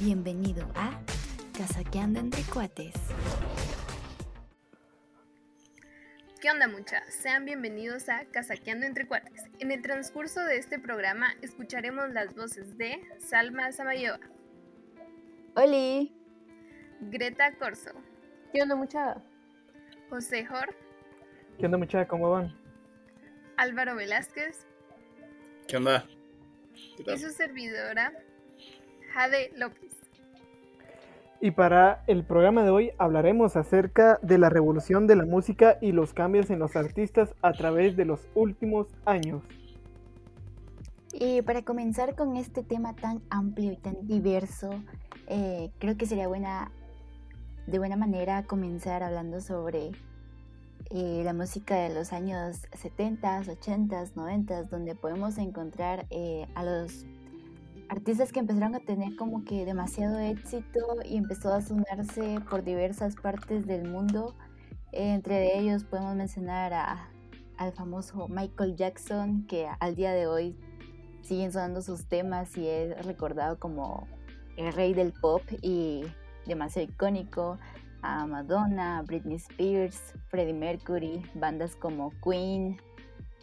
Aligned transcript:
Bienvenido 0.00 0.68
a 0.74 0.98
Casaqueando 1.56 2.18
entre 2.20 2.42
Cuates. 2.42 2.94
¿Qué 6.40 6.50
onda 6.50 6.68
mucha? 6.68 7.02
Sean 7.10 7.44
bienvenidos 7.44 8.08
a 8.08 8.24
Casaqueando 8.26 8.86
entre 8.86 9.06
Cuates. 9.06 9.44
En 9.60 9.70
el 9.70 9.82
transcurso 9.82 10.44
de 10.44 10.56
este 10.58 10.78
programa 10.78 11.34
escucharemos 11.42 12.10
las 12.10 12.34
voces 12.34 12.76
de 12.76 13.00
Salma 13.18 13.70
Samayoa, 13.72 14.18
Oli. 15.54 16.12
Greta 17.00 17.54
Corso, 17.56 17.92
¿Qué 18.52 18.62
onda 18.62 18.74
mucha? 18.76 19.22
José 20.10 20.44
Jor, 20.44 20.74
¿Qué 21.58 21.66
onda 21.66 21.78
muchachos? 21.78 22.08
¿Cómo 22.08 22.30
van? 22.30 22.52
Álvaro 23.56 23.94
Velázquez 23.94 24.66
¿Qué 25.68 25.76
onda? 25.76 26.04
¿Qué 26.96 27.14
y 27.14 27.18
su 27.18 27.30
servidora 27.30 28.12
Jade 29.14 29.52
López. 29.56 29.92
Y 31.40 31.52
para 31.52 32.02
el 32.08 32.24
programa 32.24 32.64
de 32.64 32.70
hoy 32.70 32.90
hablaremos 32.98 33.54
acerca 33.54 34.18
de 34.22 34.38
la 34.38 34.48
revolución 34.48 35.06
de 35.06 35.14
la 35.14 35.24
música 35.24 35.78
y 35.80 35.92
los 35.92 36.14
cambios 36.14 36.50
en 36.50 36.58
los 36.58 36.74
artistas 36.74 37.34
a 37.42 37.52
través 37.52 37.96
de 37.96 38.06
los 38.06 38.26
últimos 38.34 38.88
años. 39.04 39.42
Y 41.12 41.42
para 41.42 41.62
comenzar 41.62 42.16
con 42.16 42.36
este 42.36 42.64
tema 42.64 42.96
tan 42.96 43.22
amplio 43.30 43.72
y 43.72 43.76
tan 43.76 44.06
diverso, 44.06 44.70
eh, 45.28 45.70
creo 45.78 45.96
que 45.96 46.06
sería 46.06 46.26
buena, 46.26 46.72
de 47.68 47.78
buena 47.78 47.96
manera 47.96 48.42
comenzar 48.44 49.04
hablando 49.04 49.40
sobre 49.40 49.92
eh, 50.90 51.22
la 51.24 51.32
música 51.34 51.76
de 51.76 51.94
los 51.94 52.12
años 52.12 52.62
70, 52.72 53.42
80, 53.48 54.04
90, 54.16 54.62
donde 54.64 54.96
podemos 54.96 55.38
encontrar 55.38 56.06
eh, 56.10 56.46
a 56.56 56.64
los 56.64 57.04
artistas 57.94 58.32
que 58.32 58.40
empezaron 58.40 58.74
a 58.74 58.80
tener 58.80 59.14
como 59.14 59.44
que 59.44 59.64
demasiado 59.64 60.18
éxito 60.18 60.80
y 61.04 61.16
empezó 61.16 61.52
a 61.54 61.62
sonarse 61.62 62.40
por 62.50 62.64
diversas 62.64 63.14
partes 63.14 63.66
del 63.66 63.88
mundo. 63.88 64.34
Entre 64.90 65.56
ellos 65.58 65.84
podemos 65.84 66.16
mencionar 66.16 66.72
a- 66.72 67.08
al 67.56 67.72
famoso 67.72 68.26
Michael 68.28 68.74
Jackson, 68.74 69.46
que 69.46 69.68
al 69.78 69.94
día 69.94 70.12
de 70.12 70.26
hoy 70.26 70.58
siguen 71.22 71.52
sonando 71.52 71.82
sus 71.82 72.06
temas 72.06 72.56
y 72.56 72.66
es 72.66 73.06
recordado 73.06 73.60
como 73.60 74.08
el 74.56 74.72
rey 74.72 74.92
del 74.92 75.12
pop 75.12 75.42
y 75.62 76.02
demasiado 76.46 76.90
icónico. 76.90 77.58
A 78.02 78.26
Madonna, 78.26 79.02
Britney 79.06 79.36
Spears, 79.36 80.14
Freddie 80.28 80.52
Mercury, 80.52 81.22
bandas 81.34 81.74
como 81.76 82.12
Queen, 82.22 82.76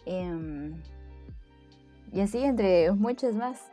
em, 0.06 0.76
y 2.12 2.20
así 2.20 2.44
entre 2.44 2.92
muchas 2.92 3.34
más. 3.34 3.72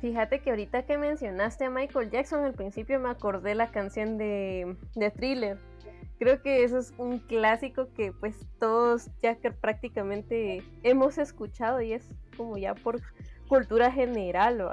Fíjate 0.00 0.40
que 0.40 0.50
ahorita 0.50 0.84
que 0.86 0.96
mencionaste 0.96 1.64
a 1.66 1.70
Michael 1.70 2.10
Jackson, 2.10 2.44
al 2.44 2.54
principio 2.54 2.98
me 2.98 3.10
acordé 3.10 3.54
la 3.54 3.70
canción 3.70 4.16
de, 4.16 4.76
de 4.94 5.10
Thriller. 5.10 5.58
Creo 6.18 6.40
que 6.42 6.64
eso 6.64 6.78
es 6.78 6.94
un 6.96 7.18
clásico 7.18 7.88
que 7.94 8.12
pues 8.12 8.46
todos 8.58 9.10
ya 9.22 9.36
que 9.36 9.50
prácticamente 9.50 10.62
hemos 10.82 11.18
escuchado 11.18 11.80
y 11.82 11.92
es 11.92 12.08
como 12.36 12.56
ya 12.56 12.74
por 12.74 13.00
cultura 13.48 13.90
general. 13.90 14.70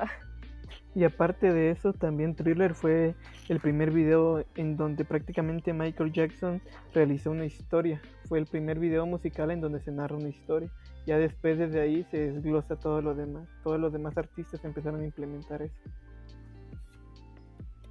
Y 0.95 1.03
aparte 1.03 1.53
de 1.53 1.71
eso, 1.71 1.93
también 1.93 2.35
Thriller 2.35 2.73
fue 2.73 3.15
el 3.49 3.59
primer 3.59 3.91
video 3.91 4.43
en 4.55 4.77
donde 4.77 5.05
prácticamente 5.05 5.73
Michael 5.73 6.11
Jackson 6.11 6.61
realizó 6.93 7.31
una 7.31 7.45
historia. 7.45 8.01
Fue 8.27 8.39
el 8.39 8.45
primer 8.45 8.79
video 8.79 9.05
musical 9.05 9.51
en 9.51 9.61
donde 9.61 9.79
se 9.79 9.91
narra 9.91 10.15
una 10.15 10.29
historia. 10.29 10.71
Ya 11.07 11.17
después 11.17 11.57
desde 11.57 11.79
ahí 11.79 12.05
se 12.11 12.17
desglosa 12.17 12.75
todo 12.75 13.01
lo 13.01 13.15
demás. 13.15 13.47
Todos 13.63 13.79
los 13.79 13.93
demás 13.93 14.17
artistas 14.17 14.63
empezaron 14.65 14.99
a 15.01 15.05
implementar 15.05 15.61
eso. 15.61 15.73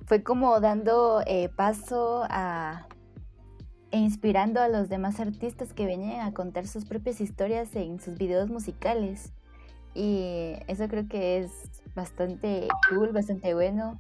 fue 0.05 0.23
como 0.23 0.61
dando 0.61 1.23
eh, 1.27 1.49
paso 1.49 2.25
a 2.29 2.87
e 3.91 3.99
inspirando 3.99 4.61
a 4.61 4.69
los 4.69 4.89
demás 4.89 5.19
artistas 5.19 5.73
que 5.73 5.87
venían 5.87 6.21
a 6.21 6.35
contar 6.35 6.67
sus 6.67 6.85
propias 6.85 7.21
historias 7.21 7.75
en 7.75 8.01
sus 8.01 8.19
videos 8.19 8.51
musicales. 8.51 9.33
Y 9.95 10.57
eso 10.67 10.87
creo 10.89 11.09
que 11.09 11.39
es 11.39 11.51
bastante 11.95 12.69
cool, 12.91 13.13
bastante 13.13 13.55
bueno. 13.55 13.99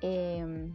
Em, 0.00 0.72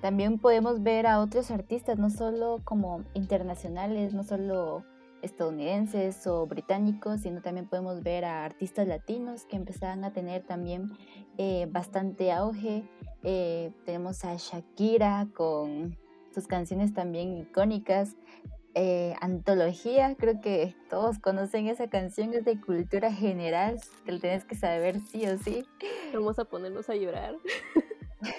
también 0.00 0.38
podemos 0.40 0.82
ver 0.82 1.06
a 1.06 1.20
otros 1.20 1.52
artistas, 1.52 1.98
no 1.98 2.10
solo 2.10 2.60
como 2.64 3.04
internacionales, 3.14 4.12
no 4.12 4.24
solo 4.24 4.82
estadounidenses 5.24 6.26
o 6.26 6.46
británicos, 6.46 7.20
sino 7.22 7.40
también 7.42 7.66
podemos 7.68 8.02
ver 8.02 8.24
a 8.24 8.44
artistas 8.44 8.86
latinos 8.86 9.44
que 9.46 9.56
empezaban 9.56 10.04
a 10.04 10.12
tener 10.12 10.42
también 10.44 10.92
eh, 11.38 11.66
bastante 11.70 12.30
auge. 12.32 12.84
Eh, 13.22 13.72
tenemos 13.84 14.24
a 14.24 14.36
Shakira 14.36 15.26
con 15.34 15.96
sus 16.32 16.46
canciones 16.46 16.92
también 16.94 17.36
icónicas. 17.38 18.16
Eh, 18.76 19.14
Antología, 19.20 20.16
creo 20.18 20.40
que 20.40 20.74
todos 20.90 21.18
conocen 21.20 21.68
esa 21.68 21.88
canción, 21.88 22.34
es 22.34 22.44
de 22.44 22.60
cultura 22.60 23.12
general, 23.12 23.78
que 24.04 24.12
lo 24.12 24.18
tienes 24.20 24.44
que 24.44 24.56
saber 24.56 24.98
sí 25.00 25.24
o 25.26 25.38
sí. 25.38 25.64
Vamos 26.12 26.38
a 26.40 26.44
ponernos 26.44 26.88
a 26.90 26.96
llorar. 26.96 27.36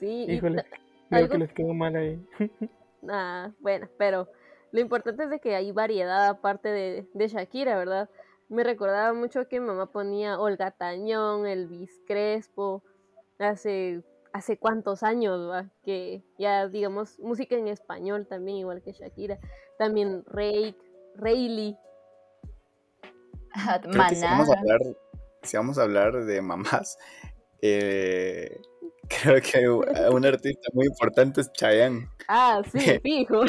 sí, 0.00 0.24
y 0.28 0.32
Híjole, 0.34 0.62
ta- 0.62 0.68
creo 1.08 1.20
algo- 1.22 1.32
que 1.32 1.38
les 1.38 1.52
quedó 1.52 1.74
mal 1.74 1.94
ahí. 1.96 2.20
Ah, 3.10 3.52
bueno, 3.60 3.88
pero 3.98 4.28
lo 4.72 4.80
importante 4.80 5.24
es 5.24 5.30
de 5.30 5.40
que 5.40 5.54
hay 5.54 5.72
variedad 5.72 6.28
aparte 6.28 6.68
de, 6.68 7.08
de 7.12 7.28
Shakira, 7.28 7.76
¿verdad? 7.76 8.08
Me 8.48 8.64
recordaba 8.64 9.12
mucho 9.12 9.48
que 9.48 9.60
mi 9.60 9.66
mamá 9.66 9.90
ponía 9.90 10.38
Olga 10.38 10.70
Tañón, 10.72 11.46
Elvis 11.46 12.00
Crespo, 12.06 12.82
hace, 13.38 14.02
hace 14.32 14.58
cuántos 14.58 15.02
años, 15.02 15.48
¿va? 15.48 15.70
Que 15.84 16.22
ya, 16.38 16.68
digamos, 16.68 17.18
música 17.20 17.56
en 17.56 17.68
español 17.68 18.26
también, 18.26 18.58
igual 18.58 18.82
que 18.82 18.92
Shakira. 18.92 19.38
También 19.78 20.24
Rake, 20.26 20.76
Rayleigh. 21.16 21.78
Creo 23.90 24.06
que 24.06 24.16
si 24.16 24.26
vamos 24.26 24.48
a 24.50 24.52
Maná. 24.52 24.60
hablar, 24.60 24.80
si 25.42 25.56
vamos 25.56 25.78
a 25.78 25.82
hablar 25.82 26.24
de 26.24 26.42
mamás, 26.42 26.98
eh, 27.62 28.60
creo 29.22 29.40
que 29.40 29.68
un 30.10 30.24
artista 30.26 30.68
muy 30.72 30.86
importante 30.86 31.40
es 31.40 31.52
Chayanne 31.52 32.08
Ah, 32.28 32.62
sí, 32.72 32.78
fijo. 33.02 33.42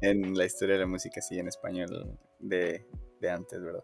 en 0.00 0.34
la 0.36 0.44
historia 0.44 0.74
de 0.74 0.80
la 0.82 0.86
música, 0.86 1.20
así 1.20 1.38
en 1.38 1.48
español 1.48 2.18
de, 2.38 2.86
de 3.20 3.30
antes, 3.30 3.62
¿verdad? 3.62 3.82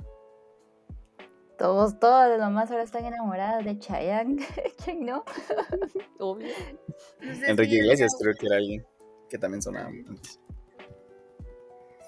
Todos, 1.59 1.99
todas 2.01 2.31
las 2.31 2.39
mamás 2.39 2.71
ahora 2.71 2.85
están 2.85 3.05
enamoradas 3.05 3.65
de 3.67 3.79
Chayanne. 3.79 4.39
¿Quién 4.85 5.05
no? 5.05 5.25
Obvio. 6.19 6.49
No 7.21 7.35
sé 7.35 7.51
Enrique 7.51 7.73
si 7.73 7.77
Iglesias 7.79 8.17
creo 8.19 8.35
que 8.35 8.47
era 8.47 8.57
alguien 8.57 8.87
que 9.29 9.39
también 9.39 9.61
sonaba 9.61 9.89
antes. 9.89 10.41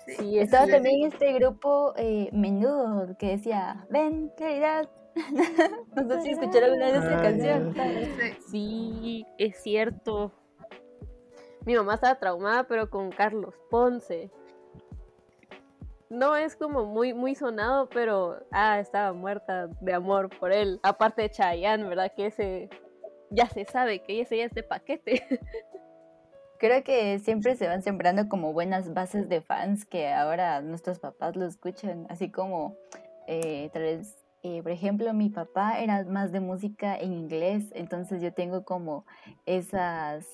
sí. 0.07 0.15
Sí, 0.19 0.39
es 0.39 0.45
Estaba 0.47 0.67
también 0.67 1.07
este 1.13 1.33
grupo 1.35 1.93
eh, 1.97 2.29
Menudo 2.33 3.15
que 3.19 3.29
decía, 3.37 3.87
ven, 3.91 4.31
claridad. 4.37 4.91
no 5.95 6.09
sé 6.09 6.23
si 6.23 6.31
escucharon 6.31 6.71
alguna 6.71 6.87
vez 6.87 7.05
esa 7.05 7.23
canción. 7.23 7.75
Sí. 7.75 8.37
Sí, 8.51 9.27
es 9.39 9.63
cierto. 9.63 10.33
Mi 11.65 11.77
mamá 11.77 11.95
estaba 11.95 12.19
traumada, 12.19 12.65
pero 12.65 12.91
con 12.91 13.11
Carlos 13.11 13.55
Ponce. 13.71 14.31
No 16.11 16.37
es 16.37 16.57
como 16.57 16.85
muy, 16.85 17.15
muy 17.15 17.35
sonado, 17.35 17.89
pero 17.89 18.45
ah, 18.51 18.79
estaba 18.81 19.13
muerta 19.13 19.69
de 19.81 19.95
amor 19.95 20.29
por 20.39 20.53
él. 20.53 20.79
Aparte 20.83 21.23
de 21.23 21.31
Chayanne, 21.31 21.89
¿verdad? 21.89 22.13
Que 22.15 22.27
ese 22.27 22.69
ya 23.31 23.49
se 23.49 23.65
sabe 23.65 24.01
que 24.01 24.21
ese 24.21 24.39
ya 24.39 24.45
es 24.45 24.53
de 24.53 24.63
paquete. 24.63 25.23
Creo 26.59 26.85
que 26.85 27.19
siempre 27.19 27.57
se 27.57 27.67
van 27.67 27.83
sembrando 27.83 28.29
como 28.29 28.53
buenas 28.53 28.95
bases 28.95 29.29
de 29.29 29.41
fans 29.41 29.85
que 29.85 30.13
ahora 30.13 30.61
nuestros 30.61 31.01
papás 31.01 31.35
lo 31.35 31.47
escuchan, 31.47 32.07
así 32.09 32.31
como 32.31 32.77
eh, 33.27 33.71
tal 33.73 33.83
vez, 33.83 34.22
eh, 34.43 34.63
por 34.63 34.73
ejemplo, 34.73 35.13
mi 35.15 35.29
papá 35.29 35.79
era 35.79 36.05
más 36.05 36.33
de 36.33 36.41
música 36.41 36.97
en 36.97 37.13
inglés, 37.13 37.71
entonces 37.75 38.21
yo 38.21 38.33
tengo 38.33 38.65
como 38.65 39.07
esas, 39.47 40.27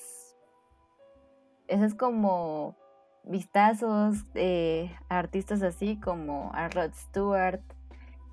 esas 1.67 1.93
como 1.93 2.75
vistazos 3.23 4.33
de 4.33 4.91
artistas 5.09 5.61
así 5.61 5.99
como 5.99 6.51
a 6.53 6.69
Rod 6.69 6.91
Stewart, 6.93 7.61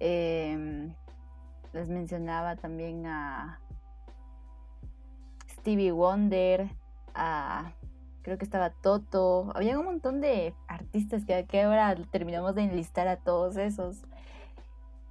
em, 0.01 0.95
les 1.75 1.91
mencionaba 1.91 2.57
también 2.57 3.05
a 3.07 3.61
Stevie 5.51 5.93
Wonder, 5.93 6.71
a 7.15 7.75
creo 8.23 8.39
que 8.39 8.45
estaba 8.45 8.71
Toto, 8.71 9.53
había 9.55 9.79
un 9.79 9.85
montón 9.85 10.21
de 10.21 10.55
artistas 10.67 11.25
que, 11.27 11.45
que 11.47 11.63
ahora 11.63 11.95
terminamos 12.11 12.55
de 12.55 12.63
enlistar 12.65 13.07
a 13.09 13.19
todos 13.19 13.57
esos. 13.57 14.03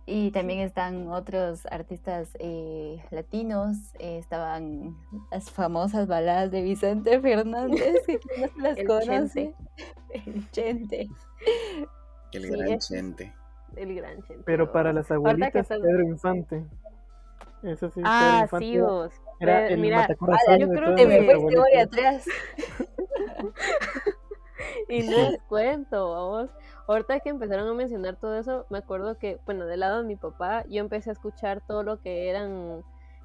Y 0.08 0.30
también 0.32 0.60
están 0.60 1.08
otros 1.08 1.66
artistas 1.72 2.30
eh, 2.40 3.04
latinos, 3.10 3.78
eh, 3.98 4.20
estaban 4.20 4.96
las 5.32 5.50
famosas 5.50 6.08
baladas 6.08 6.52
de 6.52 6.62
Vicente 6.62 7.20
Fernández, 7.20 8.06
que 8.06 8.20
no 8.40 8.48
se 8.48 8.62
las 8.62 8.78
El 8.78 8.88
conoce. 8.88 9.08
Chente. 9.12 9.56
El 10.26 10.52
Chente. 10.52 11.10
El 12.34 12.44
Sí, 12.44 12.50
gran 12.50 12.68
es- 12.70 12.88
Chente. 12.88 13.34
El 13.76 13.96
gran 13.96 14.22
Chente. 14.24 14.44
Pero 14.46 14.72
para 14.72 14.94
las 14.94 15.10
abuelitas, 15.10 15.68
Pedro 15.68 16.04
Infante. 16.04 16.64
Eso 17.64 17.90
sí, 17.90 18.00
Ah, 18.04 18.46
Pedro 18.52 18.60
sí, 18.60 18.80
vos. 18.80 19.14
era 19.40 19.54
Pero, 19.64 19.74
el 19.74 19.80
mira, 19.82 20.08
yo 20.08 20.68
de 20.68 20.70
creo 20.70 20.96
que- 20.96 21.06
me 21.08 21.18
fuiste 21.18 21.34
abuelitos. 21.34 21.82
atrás. 21.88 22.26
Y 24.90 25.02
no 25.04 25.30
les 25.32 25.42
cuento, 25.44 26.12
vamos. 26.12 26.50
Ahorita 26.88 27.20
que 27.20 27.30
empezaron 27.30 27.68
a 27.68 27.74
mencionar 27.74 28.16
todo 28.16 28.38
eso, 28.38 28.66
me 28.70 28.78
acuerdo 28.78 29.18
que, 29.18 29.40
bueno, 29.46 29.66
del 29.66 29.80
lado 29.80 30.02
de 30.02 30.08
mi 30.08 30.16
papá, 30.16 30.64
yo 30.70 30.82
empecé 30.82 31.10
a 31.10 31.14
escuchar 31.14 31.62
todo 31.68 31.82
lo 31.84 32.00
que 32.02 32.30
eran 32.30 32.84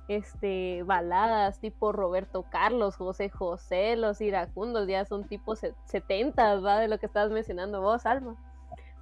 este 0.09 0.83
baladas 0.83 1.61
tipo 1.61 1.93
Roberto 1.93 2.45
Carlos, 2.51 2.97
José 2.97 3.29
José, 3.29 3.97
los 3.97 4.21
iracundos, 4.21 4.89
ya 4.89 5.05
son 5.05 5.29
tipo 5.29 5.55
se- 5.57 5.75
70, 5.85 6.59
va 6.61 6.79
de 6.81 6.89
lo 6.89 6.99
que 6.99 7.07
estabas 7.07 7.31
mencionando 7.31 7.81
vos, 7.81 8.07
Alma. 8.07 8.37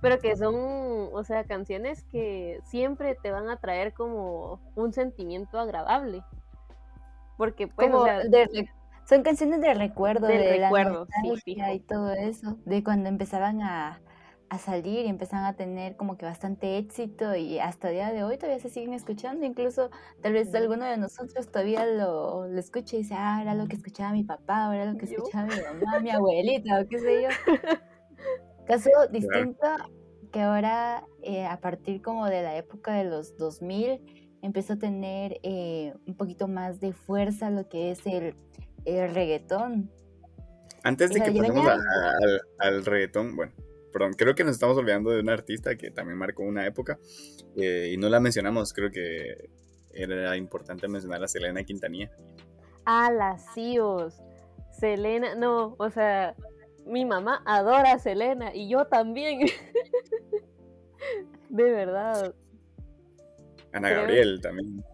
Pero 0.00 0.20
que 0.20 0.37
son, 0.37 0.55
o 1.12 1.25
sea, 1.25 1.44
canciones 1.44 2.04
que 2.12 2.61
siempre 2.64 3.16
te 3.20 3.31
van 3.32 3.49
a 3.49 3.56
traer 3.56 3.93
como 3.94 4.61
un 4.76 4.93
sentimiento 4.93 5.58
agradable. 5.58 6.22
Porque 7.37 7.69
pues, 7.69 7.88
Como 7.88 8.02
o 8.02 8.04
sea, 8.04 8.20
de 8.20 8.46
re- 8.46 8.70
son 9.08 9.22
canciones 9.22 9.61
de 9.61 9.75
recuerdo, 9.75 10.26
de 10.26 10.58
la 10.58 10.69
recuerdo, 10.69 11.06
sí, 11.22 11.28
nostalgia 11.28 11.64
fijo. 11.64 11.72
y 11.72 11.81
todo 11.81 12.12
eso, 12.12 12.56
de 12.64 12.84
cuando 12.84 13.08
empezaban 13.08 13.62
a, 13.62 14.00
a 14.50 14.58
salir 14.58 15.04
y 15.04 15.08
empezaban 15.08 15.44
a 15.44 15.54
tener 15.54 15.96
como 15.96 16.16
que 16.16 16.24
bastante 16.24 16.78
éxito 16.78 17.34
y 17.34 17.58
hasta 17.58 17.88
el 17.88 17.94
día 17.94 18.12
de 18.12 18.24
hoy 18.24 18.38
todavía 18.38 18.60
se 18.60 18.70
siguen 18.70 18.94
escuchando, 18.94 19.44
incluso 19.44 19.90
tal 20.22 20.32
vez 20.32 20.54
alguno 20.54 20.86
de 20.86 20.96
nosotros 20.96 21.48
todavía 21.48 21.84
lo, 21.84 22.48
lo 22.48 22.58
escucha 22.58 22.96
y 22.96 23.00
dice, 23.00 23.14
ah, 23.16 23.40
era 23.42 23.54
lo 23.54 23.66
que 23.66 23.76
escuchaba 23.76 24.12
mi 24.12 24.24
papá, 24.24 24.68
o 24.68 24.72
era 24.72 24.86
lo 24.86 24.98
que 24.98 25.06
Yo. 25.06 25.16
escuchaba 25.16 25.46
mi 25.46 25.60
mamá, 25.60 26.00
mi 26.00 26.10
abuelita, 26.10 26.80
o 26.80 26.88
qué 26.88 26.98
sé 26.98 27.22
yo. 27.22 27.28
Caso 28.66 28.90
distinto 29.10 29.66
que 30.32 30.40
ahora 30.40 31.04
eh, 31.22 31.44
a 31.46 31.60
partir 31.60 32.02
como 32.02 32.26
de 32.26 32.42
la 32.42 32.56
época 32.56 32.92
de 32.94 33.04
los 33.04 33.36
2000 33.36 34.38
empezó 34.42 34.74
a 34.74 34.76
tener 34.76 35.40
eh, 35.42 35.94
un 36.06 36.16
poquito 36.16 36.48
más 36.48 36.80
de 36.80 36.92
fuerza 36.92 37.50
lo 37.50 37.68
que 37.68 37.90
es 37.90 38.06
el, 38.06 38.34
el 38.84 39.14
reggaetón. 39.14 39.90
Antes 40.84 41.10
de 41.10 41.20
que 41.20 41.32
pasemos 41.32 41.66
al, 41.66 42.40
al 42.58 42.84
reggaetón, 42.84 43.36
bueno, 43.36 43.52
perdón, 43.93 44.12
creo 44.14 44.35
que 44.35 44.44
nos 44.44 44.55
estamos 44.55 44.76
olvidando 44.76 45.11
de 45.11 45.20
una 45.20 45.32
artista 45.32 45.76
que 45.76 45.90
también 45.90 46.19
marcó 46.19 46.43
una 46.43 46.67
época 46.67 46.99
eh, 47.56 47.90
y 47.93 47.96
no 47.96 48.08
la 48.08 48.20
mencionamos, 48.20 48.73
creo 48.73 48.90
que 48.90 49.50
era 49.93 50.37
importante 50.37 50.87
mencionar 50.88 51.23
a 51.25 51.29
Selena 51.29 51.64
Quintanilla. 51.64 52.11
Ah, 52.85 53.11
las 53.12 53.52
CIOs. 53.55 54.20
Selena, 54.79 55.35
no, 55.35 55.75
o 55.79 55.90
sea, 55.90 56.35
mi 56.87 57.05
mamá 57.05 57.43
adora 57.44 57.93
a 57.93 57.99
Selena 57.99 58.55
y 58.55 58.69
yo 58.69 58.87
también. 58.87 59.40
De 61.49 61.62
verdad, 61.64 62.35
Ana 63.73 63.88
Creo- 63.88 64.00
Gabriel 64.02 64.40
también. 64.40 64.85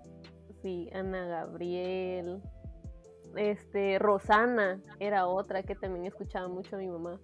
sí, 0.62 0.88
Ana 0.93 1.26
Gabriel. 1.26 2.41
Este, 3.37 3.99
Rosana 3.99 4.81
era 5.00 5.26
otra 5.26 5.62
que 5.64 5.75
también 5.75 6.06
escuchaba 6.06 6.49
mucho 6.49 6.76
a 6.76 6.79
mi 6.79 6.88
mamá. 6.88 7.20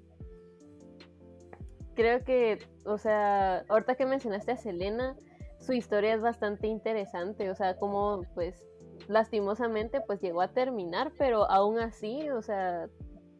Creo 2.00 2.24
que, 2.24 2.58
o 2.86 2.96
sea, 2.96 3.58
ahorita 3.68 3.94
que 3.94 4.06
mencionaste 4.06 4.52
a 4.52 4.56
Selena, 4.56 5.18
su 5.58 5.74
historia 5.74 6.14
es 6.14 6.22
bastante 6.22 6.66
interesante, 6.66 7.50
o 7.50 7.54
sea, 7.54 7.76
como 7.76 8.24
pues 8.32 8.64
lastimosamente 9.06 10.00
pues 10.00 10.18
llegó 10.22 10.40
a 10.40 10.54
terminar, 10.54 11.12
pero 11.18 11.44
aún 11.50 11.78
así, 11.78 12.30
o 12.30 12.40
sea, 12.40 12.88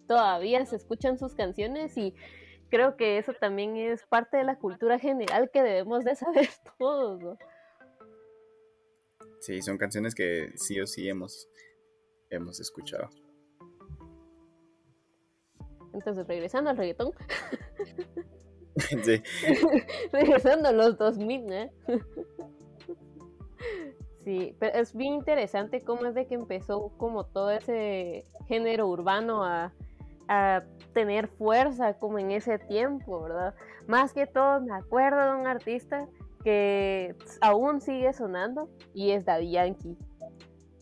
todavía 0.07 0.67
se 0.67 0.77
escuchan 0.77 1.19
sus 1.19 1.35
canciones 1.35 1.97
y 1.97 2.15
creo 2.69 2.99
que 2.99 3.17
eso 3.17 3.33
también 3.33 3.79
es 3.79 4.05
parte 4.05 4.37
de 4.37 4.45
la 4.45 4.59
cultura 4.59 4.99
general 4.99 5.51
que 5.51 5.63
debemos 5.63 6.05
de 6.05 6.15
saber 6.17 6.51
todos, 6.79 7.19
¿no? 7.23 7.39
Sí, 9.41 9.63
son 9.63 9.79
canciones 9.79 10.15
que 10.15 10.53
sí 10.57 10.79
o 10.83 10.87
sí 10.87 11.09
hemos, 11.09 11.49
hemos 12.29 12.61
escuchado. 12.61 13.09
Entonces, 15.95 16.27
regresando 16.27 16.69
al 16.69 16.77
reggaetón, 16.77 17.13
regresando 20.13 20.69
a 20.69 20.73
los 20.73 20.99
2000, 20.99 21.53
¿eh? 21.53 21.71
Sí, 24.25 24.55
pero 24.59 24.79
es 24.79 24.95
bien 24.95 25.15
interesante 25.15 25.81
cómo 25.81 26.05
es 26.05 26.15
de 26.15 26.27
que 26.27 26.35
empezó 26.35 26.93
como 26.99 27.25
todo 27.25 27.51
ese 27.51 28.27
género 28.49 28.87
urbano 28.87 29.43
a, 29.45 29.73
a 30.29 30.63
tener 30.93 31.27
fuerza 31.27 31.95
como 31.95 32.19
en 32.19 32.31
ese 32.31 32.59
tiempo, 32.59 33.23
¿verdad? 33.23 33.55
Más 33.87 34.13
que 34.13 34.27
todo 34.27 34.61
me 34.61 34.75
acuerdo 34.75 35.25
de 35.25 35.41
un 35.41 35.47
artista 35.47 36.07
que 36.45 37.15
aún 37.41 37.81
sigue 37.81 38.13
sonando 38.13 38.69
y 38.95 39.13
es 39.13 39.25
Daddy 39.25 39.53
Yankee. 39.53 39.97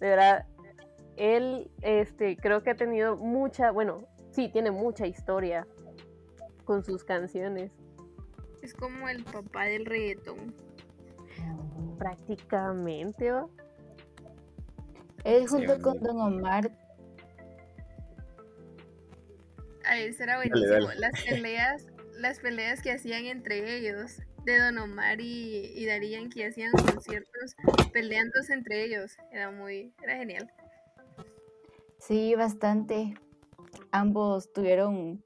De 0.00 0.08
verdad, 0.08 0.46
él 1.16 1.70
este, 1.82 2.36
creo 2.36 2.62
que 2.62 2.70
ha 2.70 2.76
tenido 2.76 3.16
mucha, 3.16 3.70
bueno, 3.70 3.98
sí, 4.30 4.48
tiene 4.48 4.70
mucha 4.70 5.06
historia 5.06 5.66
con 6.64 6.84
sus 6.84 7.02
canciones. 7.04 7.72
Es 8.62 8.74
como 8.74 9.08
el 9.08 9.24
papá 9.24 9.64
del 9.66 9.84
reggaetón. 9.86 10.54
Prácticamente, 11.98 13.30
¿va? 13.30 13.48
Él 15.22 15.46
Sí, 15.46 15.46
junto 15.48 15.80
con 15.80 16.00
Don 16.00 16.20
Omar, 16.20 16.72
Ah, 19.84 19.98
eso 20.00 20.22
era 20.22 20.36
buenísimo. 20.36 20.88
dale. 20.88 20.94
Las 20.94 21.16
peleas, 21.18 21.86
las 22.12 22.40
peleas 22.40 22.82
que 22.82 22.92
hacían 22.92 23.24
entre 23.26 23.76
ellos, 23.76 24.18
de 24.44 24.58
Don 24.58 24.78
Omar 24.78 25.20
y, 25.20 25.72
y 25.74 25.86
Daddy 25.86 26.10
Yankee, 26.10 26.42
hacían 26.44 26.76
conciertos 26.78 27.56
peleándose 27.92 28.52
entre 28.54 28.84
ellos. 28.84 29.18
Era 29.32 29.50
muy, 29.50 29.94
era 30.02 30.16
genial. 30.16 30.52
sí, 31.98 32.34
bastante. 32.34 33.14
Ambos 33.92 34.52
tuvieron, 34.52 35.24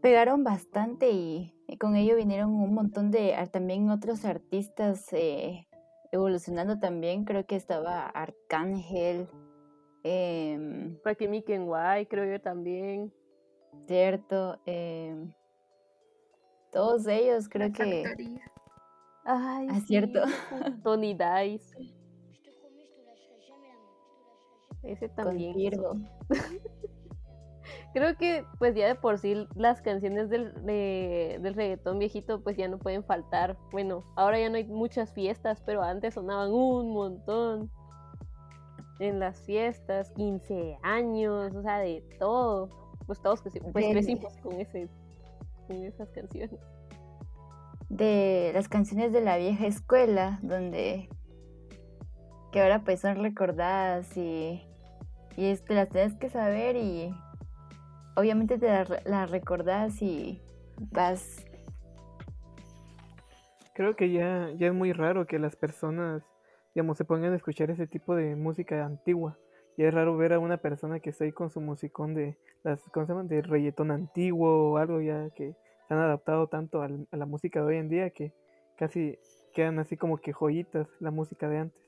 pegaron 0.00 0.44
bastante 0.44 1.10
y 1.10 1.54
con 1.78 1.96
ello 1.96 2.16
vinieron 2.16 2.50
un 2.50 2.74
montón 2.74 3.10
de 3.10 3.34
también 3.50 3.90
otros 3.90 4.24
artistas 4.24 5.12
eh, 5.12 5.66
evolucionando 6.10 6.78
también. 6.78 7.24
Creo 7.24 7.46
que 7.46 7.56
estaba 7.56 8.06
Arcángel, 8.06 9.28
em, 10.04 10.98
Rakim 11.04 11.42
Kenway, 11.42 12.06
creo 12.06 12.24
yo 12.30 12.40
también. 12.40 13.12
cierto, 13.86 14.60
em, 14.66 15.32
todos 16.70 17.06
ellos 17.06 17.48
creo 17.48 17.68
La 17.68 17.72
que 17.72 18.02
factoría. 18.02 18.52
Ay, 19.24 19.68
Ah, 19.70 19.80
cierto. 19.86 20.20
Tony 20.84 21.14
Dice. 21.14 21.94
Ese 24.82 25.08
también. 25.10 25.54
Creo 27.94 28.16
que 28.16 28.44
pues 28.58 28.74
ya 28.74 28.86
de 28.86 28.94
por 28.94 29.18
sí 29.18 29.46
las 29.54 29.82
canciones 29.82 30.30
del, 30.30 30.54
de- 30.64 31.38
del 31.42 31.54
reggaetón 31.54 31.98
viejito 31.98 32.42
pues 32.42 32.56
ya 32.56 32.66
no 32.68 32.78
pueden 32.78 33.04
faltar. 33.04 33.58
Bueno, 33.70 34.02
ahora 34.16 34.38
ya 34.38 34.48
no 34.48 34.56
hay 34.56 34.64
muchas 34.64 35.12
fiestas, 35.12 35.62
pero 35.66 35.82
antes 35.82 36.14
sonaban 36.14 36.50
un 36.52 36.92
montón. 36.92 37.70
En 38.98 39.18
las 39.18 39.40
fiestas, 39.40 40.10
15 40.12 40.78
años, 40.82 41.54
o 41.54 41.62
sea, 41.62 41.78
de 41.78 42.02
todo. 42.20 42.70
Pues 43.06 43.20
todos 43.20 43.42
pues, 43.42 43.54
Del- 43.54 43.90
crecimos 43.92 44.36
con, 44.38 44.52
ese, 44.60 44.88
con 45.66 45.82
esas 45.82 46.08
canciones. 46.10 46.58
de 47.88 48.52
las 48.54 48.68
canciones 48.68 49.12
de 49.12 49.20
la 49.20 49.36
vieja 49.36 49.66
escuela, 49.66 50.38
donde 50.42 51.08
que 52.52 52.60
ahora 52.62 52.84
pues 52.84 53.00
son 53.00 53.16
recordadas 53.22 54.16
y, 54.16 54.62
y 55.36 55.46
es 55.46 55.62
que 55.62 55.74
las 55.74 55.88
tienes 55.88 56.14
que 56.14 56.28
saber 56.30 56.76
y 56.76 57.12
obviamente 58.16 58.58
te 58.58 58.66
las, 58.66 58.88
re- 58.88 59.02
las 59.04 59.30
recordás 59.30 60.00
y 60.02 60.40
vas 60.90 61.44
Creo 63.74 63.96
que 63.96 64.10
ya, 64.12 64.50
ya 64.56 64.66
es 64.66 64.74
muy 64.74 64.92
raro 64.92 65.26
que 65.26 65.38
las 65.38 65.56
personas, 65.56 66.22
digamos, 66.74 66.98
se 66.98 67.06
pongan 67.06 67.32
a 67.32 67.36
escuchar 67.36 67.70
ese 67.70 67.86
tipo 67.86 68.14
de 68.14 68.36
música 68.36 68.84
antigua. 68.84 69.38
Ya 69.78 69.88
es 69.88 69.94
raro 69.94 70.14
ver 70.18 70.34
a 70.34 70.38
una 70.38 70.58
persona 70.58 71.00
que 71.00 71.08
está 71.08 71.24
ahí 71.24 71.32
con 71.32 71.48
su 71.50 71.60
musicón 71.62 72.14
de 72.14 72.36
las 72.64 72.82
¿cómo 72.90 73.06
se 73.06 73.14
de 73.34 73.40
reggaetón 73.40 73.90
antiguo 73.90 74.72
o 74.72 74.76
algo 74.76 75.00
ya 75.00 75.30
que 75.30 75.54
se 75.88 75.94
han 75.94 76.00
adaptado 76.00 76.48
tanto 76.48 76.82
a 76.82 76.88
la 76.88 77.26
música 77.26 77.60
de 77.60 77.66
hoy 77.66 77.76
en 77.76 77.88
día 77.88 78.10
que 78.10 78.34
casi 78.76 79.18
quedan 79.54 79.78
así 79.78 79.96
como 79.96 80.18
que 80.18 80.32
joyitas 80.32 80.86
la 81.00 81.10
música 81.10 81.48
de 81.48 81.58
antes. 81.58 81.82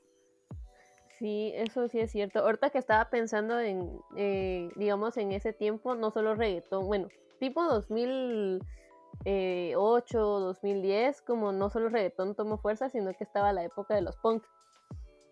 Sí, 1.19 1.51
eso 1.55 1.87
sí 1.87 1.99
es 1.99 2.11
cierto. 2.11 2.39
Ahorita 2.39 2.71
que 2.71 2.77
estaba 2.77 3.09
pensando 3.09 3.57
en, 3.59 3.99
eh, 4.17 4.69
digamos, 4.75 5.15
en 5.17 5.31
ese 5.31 5.53
tiempo, 5.53 5.95
no 5.95 6.11
solo 6.11 6.35
reggaetón, 6.35 6.87
bueno, 6.87 7.07
tipo 7.39 7.63
2008, 7.63 10.19
2010, 10.19 11.21
como 11.21 11.53
no 11.53 11.69
solo 11.69 11.87
reggaetón 11.89 12.35
tomó 12.35 12.57
fuerza, 12.57 12.89
sino 12.89 13.13
que 13.13 13.23
estaba 13.23 13.53
la 13.53 13.63
época 13.63 13.95
de 13.95 14.01
los 14.01 14.17
punk, 14.17 14.43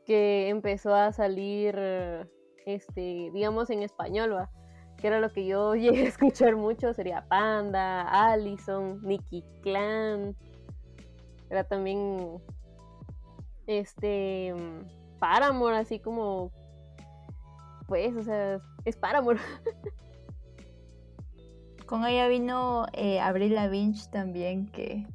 que 0.06 0.48
empezó 0.48 0.96
a 0.96 1.12
salir, 1.12 1.76
eh, 1.78 2.26
este, 2.66 3.30
digamos, 3.34 3.70
en 3.70 3.84
español, 3.84 4.36
¿va? 4.36 4.50
que 4.98 5.08
era 5.08 5.20
lo 5.20 5.34
que 5.34 5.46
yo 5.46 5.76
llegué 6.00 6.06
a 6.06 6.08
escuchar 6.08 6.56
mucho, 6.56 6.94
sería 6.94 7.28
Panda, 7.28 8.32
Allison, 8.32 9.02
Nicky 9.04 9.44
Clan, 9.62 10.34
era 11.50 11.66
también, 11.66 12.42
este 13.68 14.54
Paramore, 15.20 15.78
así 15.78 16.00
como, 16.00 16.52
pues, 17.88 18.16
o 18.16 18.24
sea, 18.24 18.62
es 18.86 18.96
Paramore. 18.98 19.40
Con 21.86 22.06
ella 22.06 22.28
vino 22.28 22.88
eh, 22.94 23.20
Avril 23.20 23.56
Lavigne 23.56 24.00
también, 24.12 24.68
que 24.68 25.06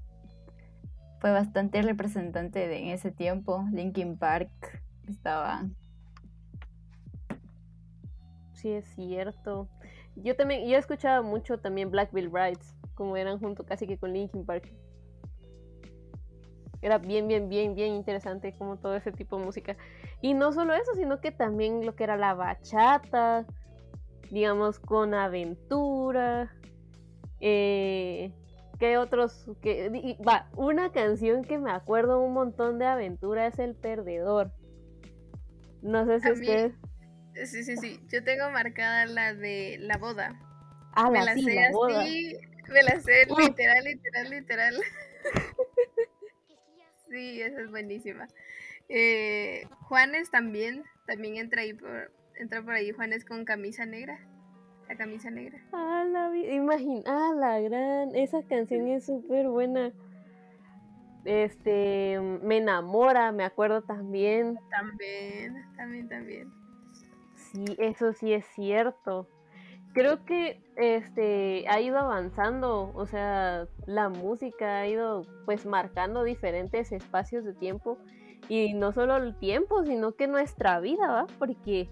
fue 1.19 1.33
bastante 1.33 1.83
representante 1.83 2.69
de, 2.69 2.79
en 2.79 2.89
ese 2.89 3.11
tiempo. 3.11 3.65
Linkin 3.73 4.17
Park 4.17 4.51
estaba. 5.09 5.67
Sí, 8.53 8.71
es 8.71 8.87
cierto. 8.95 9.69
Yo 10.17 10.37
también, 10.37 10.69
yo 10.69 10.77
he 10.77 10.79
escuchado 10.79 11.23
mucho 11.23 11.59
también 11.59 11.91
Black 11.91 12.13
Bill 12.13 12.29
Brides, 12.29 12.77
como 12.95 13.17
eran 13.17 13.39
junto 13.39 13.65
casi 13.65 13.87
que 13.87 13.99
con 13.99 14.13
Linkin 14.13 14.45
Park. 14.45 14.73
Era 16.81 16.99
bien, 16.99 17.27
bien, 17.27 17.49
bien, 17.49 17.75
bien 17.75 17.95
interesante 17.95 18.55
como 18.57 18.77
todo 18.77 18.97
ese 18.97 19.13
tipo 19.13 19.39
de 19.39 19.45
música. 19.45 19.77
Y 20.21 20.35
no 20.35 20.53
solo 20.53 20.75
eso, 20.75 20.95
sino 20.95 21.21
que 21.21 21.33
también 21.33 21.85
lo 21.85 21.95
que 21.95 22.05
era 22.05 22.17
la 22.17 22.35
bachata, 22.35 23.47
digamos, 24.31 24.79
con 24.79 25.15
aventura. 25.15 26.53
Eh, 27.41 28.33
¿Qué 28.79 28.97
otros? 28.97 29.47
Que, 29.61 30.17
va, 30.27 30.49
una 30.55 30.93
canción 30.93 31.43
que 31.45 31.59
me 31.59 31.73
acuerdo 31.73 32.21
un 32.21 32.33
montón 32.33 32.79
de 32.79 32.87
aventura 32.87 33.47
es 33.47 33.59
El 33.59 33.75
Perdedor. 33.75 34.53
No 35.83 36.07
sé 36.07 36.21
si 36.21 36.31
ustedes... 36.31 36.73
Sí, 37.45 37.63
sí, 37.65 37.77
sí. 37.77 38.01
Yo 38.09 38.23
tengo 38.25 38.51
marcada 38.51 39.07
la 39.07 39.35
de 39.35 39.77
La 39.81 39.97
Boda. 39.97 40.39
Ah, 40.93 41.11
me 41.11 41.19
la, 41.19 41.27
la 41.27 41.35
sí, 41.35 41.45
sé 41.45 41.55
la 41.55 41.71
boda. 41.71 42.01
así, 42.01 42.37
me 42.69 42.83
la 42.83 43.01
sé 43.01 43.27
literal, 43.39 43.85
literal, 43.85 44.31
literal. 44.31 44.75
sí, 47.11 47.41
esa 47.43 47.61
es 47.61 47.71
buenísima. 47.71 48.29
Eh, 48.89 49.67
Juanes 49.83 50.31
también, 50.31 50.85
también 51.07 51.37
entra 51.37 51.63
ahí 51.63 51.75
por, 51.75 52.11
entra 52.37 52.63
por 52.63 52.75
ahí 52.75 52.91
Juanes 52.93 53.25
con 53.25 53.45
camisa 53.45 53.87
negra. 53.87 54.19
La 54.89 54.97
camisa 54.97 55.31
negra. 55.31 55.59
Ah, 55.73 56.07
la 56.09 56.35
imagina, 56.35 57.03
ah, 57.07 57.35
la 57.37 57.61
gran, 57.61 58.15
esa 58.15 58.43
canción 58.43 58.89
es 58.89 59.05
súper 59.05 59.47
buena. 59.49 59.93
Este, 61.27 62.19
me 62.43 62.57
enamora, 62.57 63.33
me 63.33 63.45
acuerdo 63.45 63.83
también. 63.83 64.59
También, 64.71 65.63
también, 65.77 66.09
también. 66.09 66.53
Sí, 67.35 67.65
eso 67.77 68.15
sí 68.15 68.33
es 68.33 68.47
cierto. 68.55 69.29
Creo 69.99 70.25
que 70.25 70.61
este 70.77 71.65
ha 71.69 71.81
ido 71.81 71.99
avanzando, 71.99 72.93
o 72.95 73.07
sea, 73.07 73.67
la 73.85 74.09
música 74.09 74.79
ha 74.79 74.87
ido 74.87 75.27
pues 75.45 75.67
marcando 75.67 76.23
diferentes 76.23 76.93
espacios 76.93 77.45
de 77.45 77.53
tiempo 77.53 77.99
y 78.49 78.75
no 78.75 78.93
solo 78.93 79.17
el 79.17 79.37
tiempo, 79.41 79.85
sino 79.85 80.13
que 80.13 80.29
nuestra 80.29 80.79
vida, 80.79 81.09
¿va? 81.09 81.27
Porque 81.41 81.91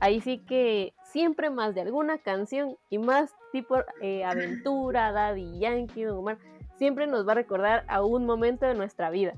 ahí 0.00 0.22
sí 0.22 0.38
que 0.38 0.94
siempre 1.12 1.50
más 1.50 1.74
de 1.74 1.82
alguna 1.82 2.16
canción 2.16 2.78
y 2.88 2.96
más 2.96 3.34
tipo 3.52 3.76
eh, 4.00 4.24
aventura, 4.24 5.12
Daddy 5.12 5.58
Yankee, 5.58 6.04
Don 6.04 6.20
Omar, 6.20 6.38
siempre 6.78 7.06
nos 7.06 7.28
va 7.28 7.32
a 7.32 7.34
recordar 7.34 7.84
a 7.88 8.02
un 8.02 8.24
momento 8.24 8.64
de 8.64 8.74
nuestra 8.74 9.10
vida. 9.10 9.34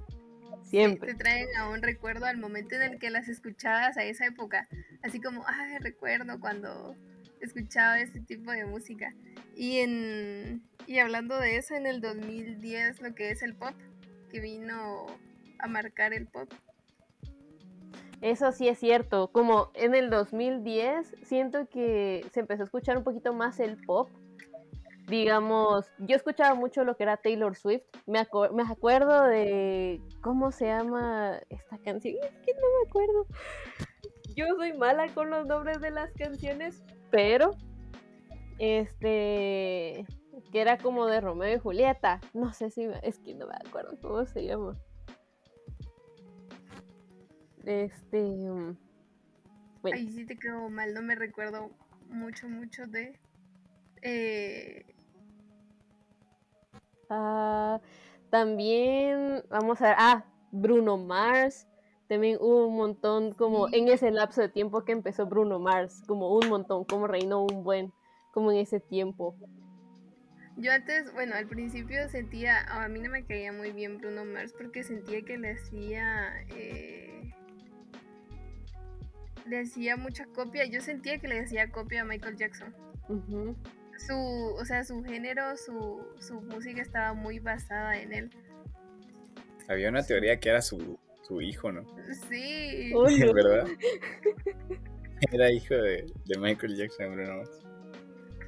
Siempre. 0.63 1.13
Te 1.13 1.19
traen 1.19 1.49
a 1.59 1.71
un 1.71 1.83
recuerdo 1.83 2.27
al 2.27 2.39
momento 2.39 2.77
en 2.77 2.83
el 2.83 2.99
que 3.01 3.11
las 3.11 3.27
escuchabas 3.27 3.97
a 3.97 4.05
esa 4.05 4.27
época. 4.27 4.69
Así 5.03 5.21
como, 5.21 5.43
ay, 5.49 5.79
recuerdo 5.79 6.39
cuando 6.39 6.95
escuchaba 7.40 8.00
ese 8.00 8.21
tipo 8.21 8.50
de 8.50 8.64
música. 8.66 9.14
Y 9.57 9.78
en 9.78 10.62
y 10.87 10.99
hablando 10.99 11.38
de 11.38 11.57
eso, 11.57 11.75
en 11.75 11.87
el 11.87 12.00
2010 12.00 13.00
lo 13.02 13.14
que 13.14 13.31
es 13.31 13.43
el 13.43 13.55
pop, 13.55 13.75
que 14.31 14.40
vino 14.40 15.07
a 15.59 15.66
marcar 15.66 16.12
el 16.12 16.26
pop. 16.26 16.49
Eso 18.23 18.50
sí 18.52 18.69
es 18.69 18.78
cierto. 18.78 19.28
Como 19.28 19.71
en 19.75 19.95
el 19.95 20.11
2010 20.11 21.14
siento 21.23 21.69
que 21.69 22.25
se 22.33 22.40
empezó 22.40 22.62
a 22.62 22.64
escuchar 22.64 22.97
un 22.97 23.05
poquito 23.05 23.33
más 23.35 23.61
el 23.61 23.76
pop. 23.85 24.09
Digamos, 25.09 25.87
yo 25.99 26.16
escuchaba 26.16 26.55
mucho 26.55 26.83
lo 26.83 26.97
que 26.97 27.05
era 27.05 27.16
Taylor 27.16 27.55
Swift. 27.55 27.85
Me, 28.07 28.19
acu- 28.19 28.50
me 28.52 28.64
acuerdo 28.64 29.23
de 29.25 30.00
cómo 30.21 30.50
se 30.50 30.66
llama 30.66 31.40
esta 31.49 31.78
canción. 31.78 32.16
Es 32.23 32.31
que 32.45 32.52
no 32.55 32.61
me 32.83 32.88
acuerdo. 32.88 33.26
Yo 34.35 34.47
soy 34.57 34.73
mala 34.73 35.07
con 35.14 35.31
los 35.31 35.47
nombres 35.47 35.81
de 35.81 35.90
las 35.93 36.12
canciones, 36.14 36.83
pero 37.16 37.56
este 38.58 40.06
que 40.52 40.61
era 40.61 40.76
como 40.76 41.06
de 41.06 41.23
Romeo 41.23 41.56
y 41.56 41.58
Julieta. 41.58 42.20
No 42.35 42.52
sé 42.52 42.68
si 42.70 42.87
me- 42.87 43.00
es 43.02 43.18
que 43.20 43.35
no 43.35 43.46
me 43.46 43.54
acuerdo 43.54 43.96
cómo 44.02 44.26
se 44.26 44.44
llama. 44.44 44.76
Este. 47.64 48.20
mm, 48.20 48.76
Bueno, 49.80 49.96
Ahí 49.96 50.11
sí 50.11 50.26
te 50.26 50.37
quedó 50.37 50.68
mal, 50.68 50.92
no 50.92 51.00
me 51.00 51.14
recuerdo 51.14 51.70
mucho, 52.11 52.50
mucho 52.50 52.87
de... 52.87 53.18
eh, 54.02 54.85
ah, 57.08 57.80
también, 58.28 59.42
vamos 59.49 59.80
a 59.80 59.87
ver, 59.88 59.96
ah, 59.99 60.25
Bruno 60.50 60.99
Mars. 60.99 61.66
También 62.09 62.39
hubo 62.41 62.69
un 62.69 62.77
montón, 62.77 63.33
como 63.33 63.69
en 63.73 63.89
ese 63.89 64.11
lapso 64.11 64.41
de 64.41 64.49
tiempo 64.49 64.85
que 64.85 64.93
empezó 64.93 65.27
Bruno 65.27 65.59
Mars, 65.59 66.03
como 66.07 66.37
un 66.37 66.49
montón, 66.49 66.85
como 66.85 67.09
reinó 67.09 67.43
un 67.43 67.65
buen, 67.65 67.93
como 68.33 68.53
en 68.53 68.59
ese 68.59 68.79
tiempo. 68.79 69.37
Yo 70.57 70.73
antes, 70.73 71.13
bueno, 71.13 71.35
al 71.35 71.47
principio 71.49 72.09
sentía, 72.09 72.61
a 72.63 72.89
mí 72.89 73.01
no 73.01 73.11
me 73.11 73.25
caía 73.25 73.53
muy 73.53 73.73
bien 73.73 73.99
Bruno 73.99 74.25
Mars 74.25 74.55
porque 74.57 74.85
sentía 74.85 75.21
que 75.23 75.37
le 75.37 75.53
hacía, 75.53 76.33
eh, 76.49 77.35
le 79.45 79.61
hacía 79.61 79.97
mucha 79.97 80.25
copia. 80.27 80.65
Yo 80.65 80.81
sentía 80.81 81.19
que 81.19 81.29
le 81.29 81.41
hacía 81.41 81.71
copia 81.71 82.03
a 82.03 82.05
Michael 82.05 82.37
Jackson. 82.37 82.75
Su, 83.99 84.15
o 84.15 84.65
sea, 84.65 84.85
su 84.85 85.03
género, 85.03 85.57
su, 85.57 86.07
su 86.21 86.41
música 86.41 86.81
estaba 86.81 87.13
muy 87.13 87.39
basada 87.39 87.99
en 87.99 88.13
él. 88.15 88.31
Había 89.69 89.89
una 89.89 90.05
teoría 90.05 90.39
que 90.39 90.49
era 90.49 90.63
su, 90.63 90.99
su 91.26 91.40
hijo, 91.40 91.73
¿no? 91.73 91.83
Sí. 92.28 92.92
No. 92.92 93.33
¿Verdad? 93.35 93.66
Era 95.33 95.50
hijo 95.50 95.75
de, 95.75 96.06
de 96.26 96.38
Michael 96.38 96.76
Jackson, 96.76 97.14
Bruno 97.14 97.38
Mars. 97.38 97.62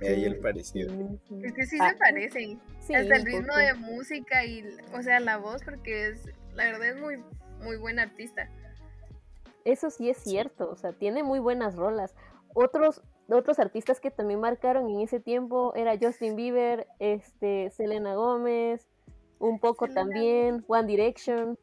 Y 0.01 0.07
ahí 0.07 0.25
el 0.25 0.39
parecido. 0.39 0.93
Es 1.43 1.53
que 1.53 1.67
sí 1.67 1.77
Ah, 1.81 1.91
se 1.91 1.97
parecen. 1.97 2.61
Sí, 2.81 2.95
Hasta 2.95 3.17
el 3.17 3.25
ritmo 3.25 3.57
de 3.57 3.75
música 3.75 4.45
y, 4.45 4.65
o 4.95 5.03
sea, 5.03 5.19
la 5.19 5.39
voz, 5.39 5.63
porque 5.65 6.09
es, 6.09 6.27
la 6.55 6.65
verdad 6.67 6.91
es 6.91 6.97
muy, 7.01 7.17
muy 7.63 7.77
buen 7.79 7.99
artista. 7.99 8.49
Eso 9.65 9.91
sí 9.91 10.09
es 10.09 10.19
cierto, 10.19 10.71
o 10.71 10.77
sea, 10.77 10.93
tiene 10.93 11.23
muy 11.23 11.41
buenas 11.41 11.75
rolas. 11.75 12.15
Otros, 12.55 13.03
otros 13.29 13.59
artistas 13.59 14.01
que 14.01 14.11
también 14.11 14.41
marcaron 14.41 14.89
en 14.89 15.01
ese 15.01 15.21
tiempo 15.21 15.75
era 15.75 15.99
Justin 16.01 16.37
Bieber, 16.37 16.87
este, 17.01 17.71
Selena 17.71 18.15
Gómez, 18.15 18.89
un 19.39 19.59
poco 19.59 19.87
Selena 19.87 20.03
también, 20.03 20.65
One 20.69 20.87
Direction. 20.87 21.59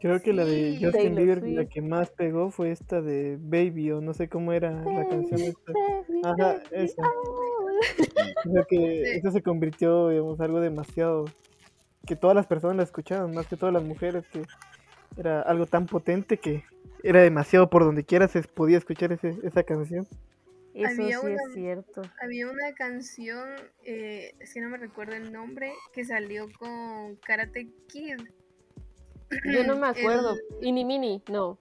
Creo 0.00 0.20
que 0.20 0.32
la 0.32 0.44
de. 0.44 0.78
Justin 0.80 1.14
Taylor 1.14 1.40
Bieber, 1.40 1.64
la 1.64 1.68
que 1.68 1.80
más 1.82 2.10
pegó 2.10 2.50
fue 2.50 2.70
esta 2.70 3.00
de 3.00 3.36
Baby, 3.40 3.92
o 3.92 4.00
no 4.00 4.12
sé 4.14 4.28
cómo 4.28 4.52
era 4.52 4.70
la 4.70 5.08
canción 5.08 5.40
esta. 5.40 5.72
Baby, 5.72 6.20
Ajá, 6.24 6.36
baby, 6.70 6.84
esa. 6.84 7.02
oh. 7.02 7.66
Creo 8.42 8.66
que 8.68 8.76
Sí. 9.04 9.18
eso 9.18 9.30
se 9.30 9.42
convirtió, 9.42 10.08
digamos, 10.10 10.40
algo 10.40 10.60
demasiado. 10.60 11.24
Que 12.06 12.14
todas 12.16 12.36
las 12.36 12.46
personas 12.46 12.76
la 12.76 12.82
escuchaban, 12.84 13.34
más 13.34 13.46
que 13.46 13.56
todas 13.56 13.72
las 13.72 13.82
mujeres, 13.82 14.24
que 14.28 14.42
era 15.16 15.40
algo 15.42 15.66
tan 15.66 15.86
potente 15.86 16.36
que 16.36 16.62
era 17.02 17.20
demasiado 17.22 17.68
por 17.70 17.84
donde 17.84 18.04
quiera 18.04 18.28
se 18.28 18.42
podía 18.42 18.78
escuchar 18.78 19.12
ese- 19.12 19.38
esa 19.42 19.62
canción. 19.64 20.06
Eso 20.74 21.02
Había 21.02 21.18
sí 21.20 21.26
una- 21.26 21.34
es 21.34 21.54
cierto. 21.54 22.02
Había 22.22 22.48
una 22.50 22.72
canción, 22.74 23.48
eh, 23.84 24.34
que 24.52 24.60
no 24.60 24.68
me 24.68 24.76
recuerdo 24.76 25.14
el 25.14 25.32
nombre, 25.32 25.72
que 25.94 26.04
salió 26.04 26.46
con 26.58 27.16
Karate 27.26 27.68
Kid. 27.88 28.18
Yo 29.52 29.64
no 29.64 29.76
me 29.80 29.86
acuerdo. 29.88 30.34
El- 30.60 30.66
Ini 30.68 30.84
Mini, 30.84 31.22
no. 31.30 31.58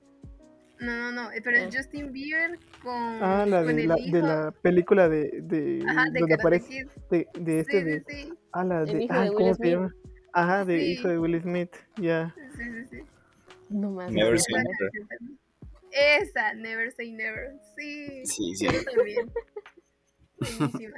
no, 0.79 0.95
no, 0.95 1.12
no, 1.12 1.31
eh, 1.31 1.41
pero 1.43 1.57
Ah. 1.57 1.62
es 1.67 1.75
Justin 1.75 2.12
Bieber 2.12 2.60
con, 2.84 2.93
Ah, 3.24 3.45
la 3.45 3.63
con 3.63 3.75
de 3.75 3.81
el 3.84 3.88
la, 3.88 4.00
hijo. 4.00 4.15
de 4.17 4.22
la 4.24 4.51
película 4.62 5.10
de, 5.10 5.39
de 5.41 5.84
Ajá, 5.88 6.05
de 6.12 6.19
donde 6.19 6.36
aparece 6.36 6.86
de, 7.10 7.27
de 7.39 7.60
este 7.60 7.79
Sí, 7.79 7.84
de 7.86 8.00
sí, 8.07 8.24
sí, 8.27 8.34
ah 8.51 8.63
la 8.63 8.79
El 8.81 8.86
de 8.88 9.03
hijo 9.03 9.13
ah, 9.13 9.24
de 9.24 9.29
Will 9.29 9.38
¿cómo 9.38 9.50
se 9.50 9.55
Smith. 9.55 9.72
llama? 9.74 9.95
Ajá, 10.34 10.65
de 10.65 10.79
Sí. 10.79 10.86
hijo 10.91 11.07
de 11.07 11.17
Will 11.19 11.41
Smith, 11.41 11.72
ya. 11.98 12.36
sí, 12.55 12.63
sí, 12.63 12.86
sí. 12.91 12.98
No 13.69 13.89
me 13.91 14.10
Never. 14.12 14.38
Say 14.39 14.53
Esa 14.53 14.63
Never. 14.63 14.91
Esa, 15.91 16.53
Never 16.55 16.91
Say 16.91 17.12
Never. 17.13 17.53
Sí, 17.77 18.25
Sí, 18.25 18.55
sí. 18.55 18.67
esa 18.67 18.91
también. 18.91 19.31
Buenísima. 20.39 20.98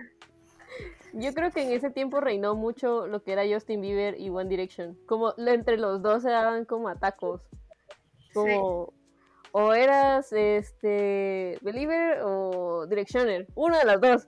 Yo 1.20 1.34
creo 1.34 1.52
que 1.52 1.64
en 1.64 1.72
ese 1.72 1.90
tiempo 1.90 2.22
reinó 2.22 2.56
mucho 2.56 3.08
lo 3.08 3.24
que 3.24 3.34
era 3.34 3.44
Justin 3.48 3.82
Bieber 3.82 4.20
y 4.20 4.30
One 4.30 4.50
Direction. 4.50 4.98
Como 5.08 5.34
entre 5.38 5.78
los 5.78 6.02
dos 6.02 6.22
se 6.22 6.30
daban 6.30 6.66
como 6.66 6.90
atacos. 6.90 7.42
Como 8.34 8.94
o 9.52 9.74
eras 9.74 10.32
este 10.32 11.58
Believer 11.62 12.20
o 12.24 12.86
Directioner, 12.88 13.48
uno 13.56 13.78
de 13.80 13.86
los 13.86 14.00
dos. 14.02 14.28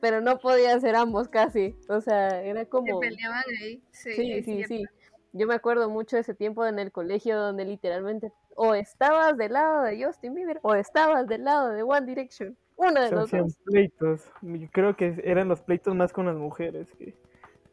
Pero 0.00 0.22
no 0.22 0.38
podía 0.38 0.78
ser 0.80 0.96
ambos 0.96 1.28
casi. 1.28 1.76
O 1.88 2.00
sea, 2.00 2.42
era 2.42 2.60
Se 2.60 2.68
como 2.68 3.00
peleaban 3.00 3.44
ahí. 3.60 3.82
Sí, 3.90 4.14
Sí, 4.14 4.42
sí, 4.42 4.64
sí. 4.64 4.84
yo 5.32 5.46
me 5.46 5.54
acuerdo 5.54 5.90
mucho 5.90 6.16
de 6.16 6.22
ese 6.22 6.34
tiempo 6.34 6.64
en 6.64 6.78
el 6.78 6.92
colegio 6.92 7.36
donde 7.36 7.64
literalmente 7.64 8.32
o 8.54 8.74
estabas 8.74 9.36
del 9.36 9.52
lado 9.52 9.82
de 9.82 10.02
Justin 10.02 10.34
Bieber 10.34 10.58
o 10.62 10.74
estabas 10.74 11.26
del 11.26 11.44
lado 11.44 11.68
de 11.70 11.82
One 11.82 12.06
Direction. 12.06 12.56
Uno 12.78 13.00
de 13.00 13.06
hacían 13.06 13.44
dos. 13.44 13.58
pleitos. 13.64 14.32
Creo 14.72 14.96
que 14.96 15.20
eran 15.24 15.48
los 15.48 15.60
pleitos 15.60 15.94
más 15.96 16.12
con 16.12 16.26
las 16.26 16.36
mujeres 16.36 16.88
que 16.92 17.14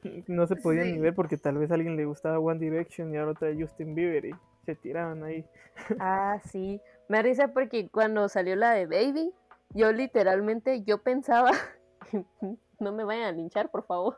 no 0.27 0.47
se 0.47 0.55
podían 0.55 0.91
ni 0.91 1.00
ver 1.00 1.13
porque 1.13 1.38
tal 1.38 1.57
vez 1.59 1.71
a 1.71 1.75
alguien 1.75 1.95
le 1.95 2.05
gustaba 2.05 2.39
One 2.39 2.59
Direction 2.59 3.13
y 3.13 3.17
a 3.17 3.27
otra 3.27 3.50
Justin 3.57 3.93
Bieber 3.93 4.25
y 4.25 4.31
se 4.65 4.75
tiraban 4.75 5.24
ahí. 5.24 5.45
Ah, 6.00 6.39
sí. 6.45 6.81
Me 7.07 7.21
risa 7.21 7.50
porque 7.50 7.88
cuando 7.89 8.27
salió 8.29 8.55
la 8.55 8.71
de 8.71 8.88
Baby, 8.88 9.31
yo 9.71 9.91
literalmente, 9.91 10.83
yo 10.83 11.03
pensaba, 11.03 11.51
no 12.79 12.91
me 12.91 13.03
vayan 13.03 13.25
a 13.25 13.31
linchar, 13.31 13.69
por 13.69 13.85
favor. 13.85 14.17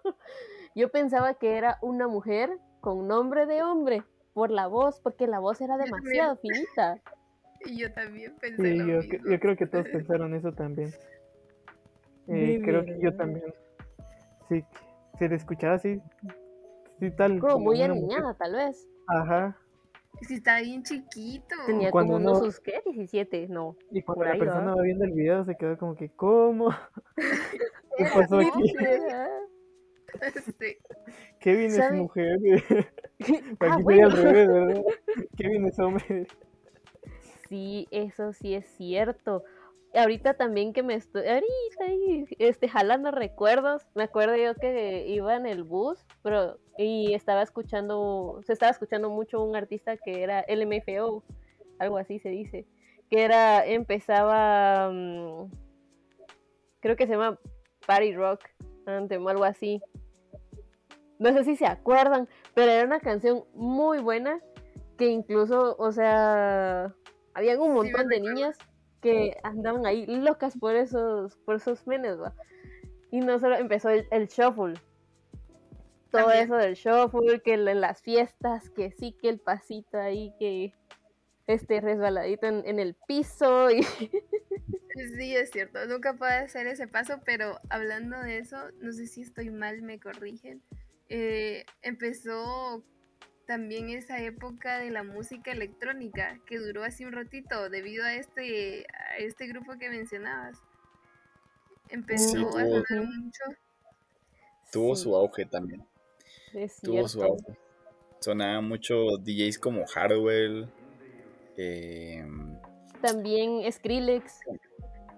Yo 0.73 0.89
pensaba 0.89 1.33
que 1.33 1.57
era 1.57 1.79
una 1.81 2.07
mujer 2.07 2.59
con 2.79 3.07
nombre 3.07 3.45
de 3.45 3.63
hombre 3.63 4.03
por 4.33 4.51
la 4.51 4.67
voz, 4.67 5.01
porque 5.01 5.27
la 5.27 5.39
voz 5.39 5.59
era 5.59 5.77
demasiado 5.77 6.37
finita. 6.37 7.01
Y 7.67 7.77
yo 7.79 7.91
también 7.93 8.33
pensé 8.39 8.61
Sí, 8.63 8.77
lo 8.77 8.85
yo, 8.87 8.97
mismo. 9.01 9.29
yo 9.31 9.39
creo 9.39 9.55
que 9.55 9.67
todos 9.67 9.87
pensaron 10.23 10.33
eso 10.33 10.51
también. 10.53 10.91
Eh, 12.27 12.59
creo 12.63 12.83
que 12.85 12.99
yo 12.99 13.15
también. 13.15 13.53
Sí, 14.49 14.63
se 15.19 15.29
le 15.29 15.35
escuchaba 15.35 15.75
así, 15.75 15.99
sí 16.99 17.11
tal. 17.11 17.39
Como 17.39 17.59
muy 17.59 17.81
aniñada, 17.81 18.33
tal 18.35 18.53
vez. 18.53 18.87
Ajá. 19.07 19.57
Es 20.21 20.27
que 20.29 20.33
está 20.35 20.59
bien 20.61 20.81
chiquito. 20.83 21.55
Tenía 21.67 21.91
cuando 21.91 22.13
como 22.13 22.23
unos 22.25 22.37
uno- 22.41 22.45
sus, 22.51 22.59
¿qué? 22.59 22.81
17, 22.85 23.47
no. 23.49 23.75
Y 23.91 24.01
cuando 24.01 24.19
Por 24.21 24.25
la 24.27 24.33
ahí 24.33 24.39
persona 24.39 24.65
va. 24.71 24.75
va 24.75 24.81
viendo 24.81 25.05
el 25.05 25.11
video 25.11 25.45
se 25.45 25.55
quedó 25.55 25.77
como 25.77 25.95
que, 25.95 26.09
¿cómo? 26.09 26.69
¿Qué 27.97 28.05
pasó 28.13 28.39
aquí? 28.39 28.73
Kevin 31.39 31.67
es 31.67 31.75
¿Sabe? 31.75 31.97
mujer. 31.97 32.39
Ah, 33.59 33.65
Aquí 33.65 33.73
al 33.77 33.83
bueno. 33.83 34.09
revés, 34.15 34.47
¿verdad? 34.47 34.81
Kevin 35.37 35.65
es 35.65 35.79
hombre. 35.79 36.27
Sí, 37.47 37.87
eso 37.91 38.33
sí 38.33 38.53
es 38.53 38.65
cierto. 38.77 39.43
Ahorita 39.93 40.33
también 40.33 40.73
que 40.73 40.83
me 40.83 40.95
estoy, 40.95 41.25
ahorita 41.25 41.85
este, 42.39 42.67
jalando 42.67 43.11
recuerdos, 43.11 43.87
me 43.95 44.03
acuerdo 44.03 44.35
yo 44.35 44.53
que 44.55 45.05
iba 45.07 45.35
en 45.35 45.45
el 45.45 45.63
bus, 45.63 46.05
pero, 46.23 46.59
y 46.77 47.13
estaba 47.13 47.41
escuchando, 47.41 48.41
se 48.45 48.53
estaba 48.53 48.71
escuchando 48.71 49.09
mucho 49.09 49.43
un 49.43 49.55
artista 49.55 49.95
que 49.97 50.23
era 50.23 50.45
LMFAO, 50.47 51.23
algo 51.79 51.97
así 51.97 52.19
se 52.19 52.29
dice, 52.29 52.67
que 53.09 53.23
era, 53.23 53.65
empezaba, 53.65 54.91
mm, 54.91 55.49
creo 56.81 56.95
que 56.97 57.07
se 57.07 57.13
llama 57.13 57.39
Party 57.85 58.13
Rock, 58.13 58.41
o 58.85 59.29
algo 59.29 59.43
así. 59.43 59.81
No 61.19 61.33
sé 61.33 61.43
si 61.43 61.55
se 61.55 61.65
acuerdan, 61.65 62.27
pero 62.53 62.71
era 62.71 62.85
una 62.85 62.99
canción 62.99 63.45
muy 63.53 63.99
buena 63.99 64.39
que 64.97 65.07
incluso, 65.07 65.75
o 65.77 65.91
sea, 65.91 66.93
habían 67.37 67.59
un 67.61 67.73
Sí, 67.73 67.75
montón 67.75 68.07
de 68.09 68.19
recuerdo. 68.19 68.29
niñas 68.35 68.57
que 69.01 69.37
andaban 69.43 69.85
ahí 69.85 70.05
locas 70.07 70.57
por 70.57 70.75
esos, 70.75 71.37
por 71.45 71.57
esos 71.57 71.85
menes, 71.87 72.19
¿va? 72.19 72.33
Y 73.11 73.21
no 73.21 73.39
solo 73.39 73.55
empezó 73.55 73.89
el, 73.89 74.07
el 74.11 74.27
shuffle. 74.27 74.75
Todo 76.11 76.31
También. 76.31 76.45
eso 76.45 76.55
del 76.55 76.73
shuffle, 76.75 77.41
que 77.41 77.53
en 77.53 77.81
las 77.81 78.01
fiestas, 78.01 78.69
que 78.69 78.91
sí, 78.91 79.15
que 79.21 79.29
el 79.29 79.39
pasito 79.39 79.99
ahí, 79.99 80.33
que 80.39 80.73
este 81.47 81.79
resbaladito 81.81 82.47
en, 82.47 82.63
en 82.65 82.79
el 82.79 82.95
piso 83.07 83.69
y 83.71 83.81
Sí, 85.17 85.35
es 85.35 85.51
cierto. 85.51 85.85
Nunca 85.85 86.13
pude 86.15 86.29
hacer 86.31 86.67
ese 86.67 86.87
paso, 86.87 87.21
pero 87.25 87.59
hablando 87.69 88.19
de 88.19 88.39
eso, 88.39 88.57
no 88.81 88.91
sé 88.91 89.07
si 89.07 89.21
estoy 89.21 89.49
mal, 89.51 89.81
me 89.81 89.99
corrigen. 89.99 90.63
eh, 91.09 91.65
empezó 91.81 92.83
también 93.47 93.89
esa 93.89 94.21
época 94.21 94.77
de 94.79 94.91
la 94.91 95.03
música 95.03 95.51
electrónica 95.51 96.39
que 96.45 96.59
duró 96.59 96.83
así 96.83 97.05
un 97.05 97.13
ratito 97.13 97.69
debido 97.69 98.03
a 98.05 98.13
este, 98.15 98.85
a 98.93 99.17
este 99.17 99.47
grupo 99.47 99.77
que 99.79 99.89
mencionabas. 99.89 100.59
Empezó 101.89 102.29
Sí, 102.29 102.37
a 102.37 102.41
sonar 102.41 103.05
mucho. 103.07 103.43
Tuvo 104.71 104.95
Sí, 104.95 105.03
su 105.03 105.15
auge 105.15 105.45
también. 105.45 105.85
es 106.53 106.79
Tuvo 106.81 107.07
su 107.07 107.23
auge. 107.23 107.57
Sonaban 108.19 108.65
mucho 108.67 109.17
DJs 109.19 109.59
como 109.59 109.85
Hardwell. 109.87 110.69
eh, 111.57 112.25
También 113.01 113.71
Skrillex. 113.71 114.39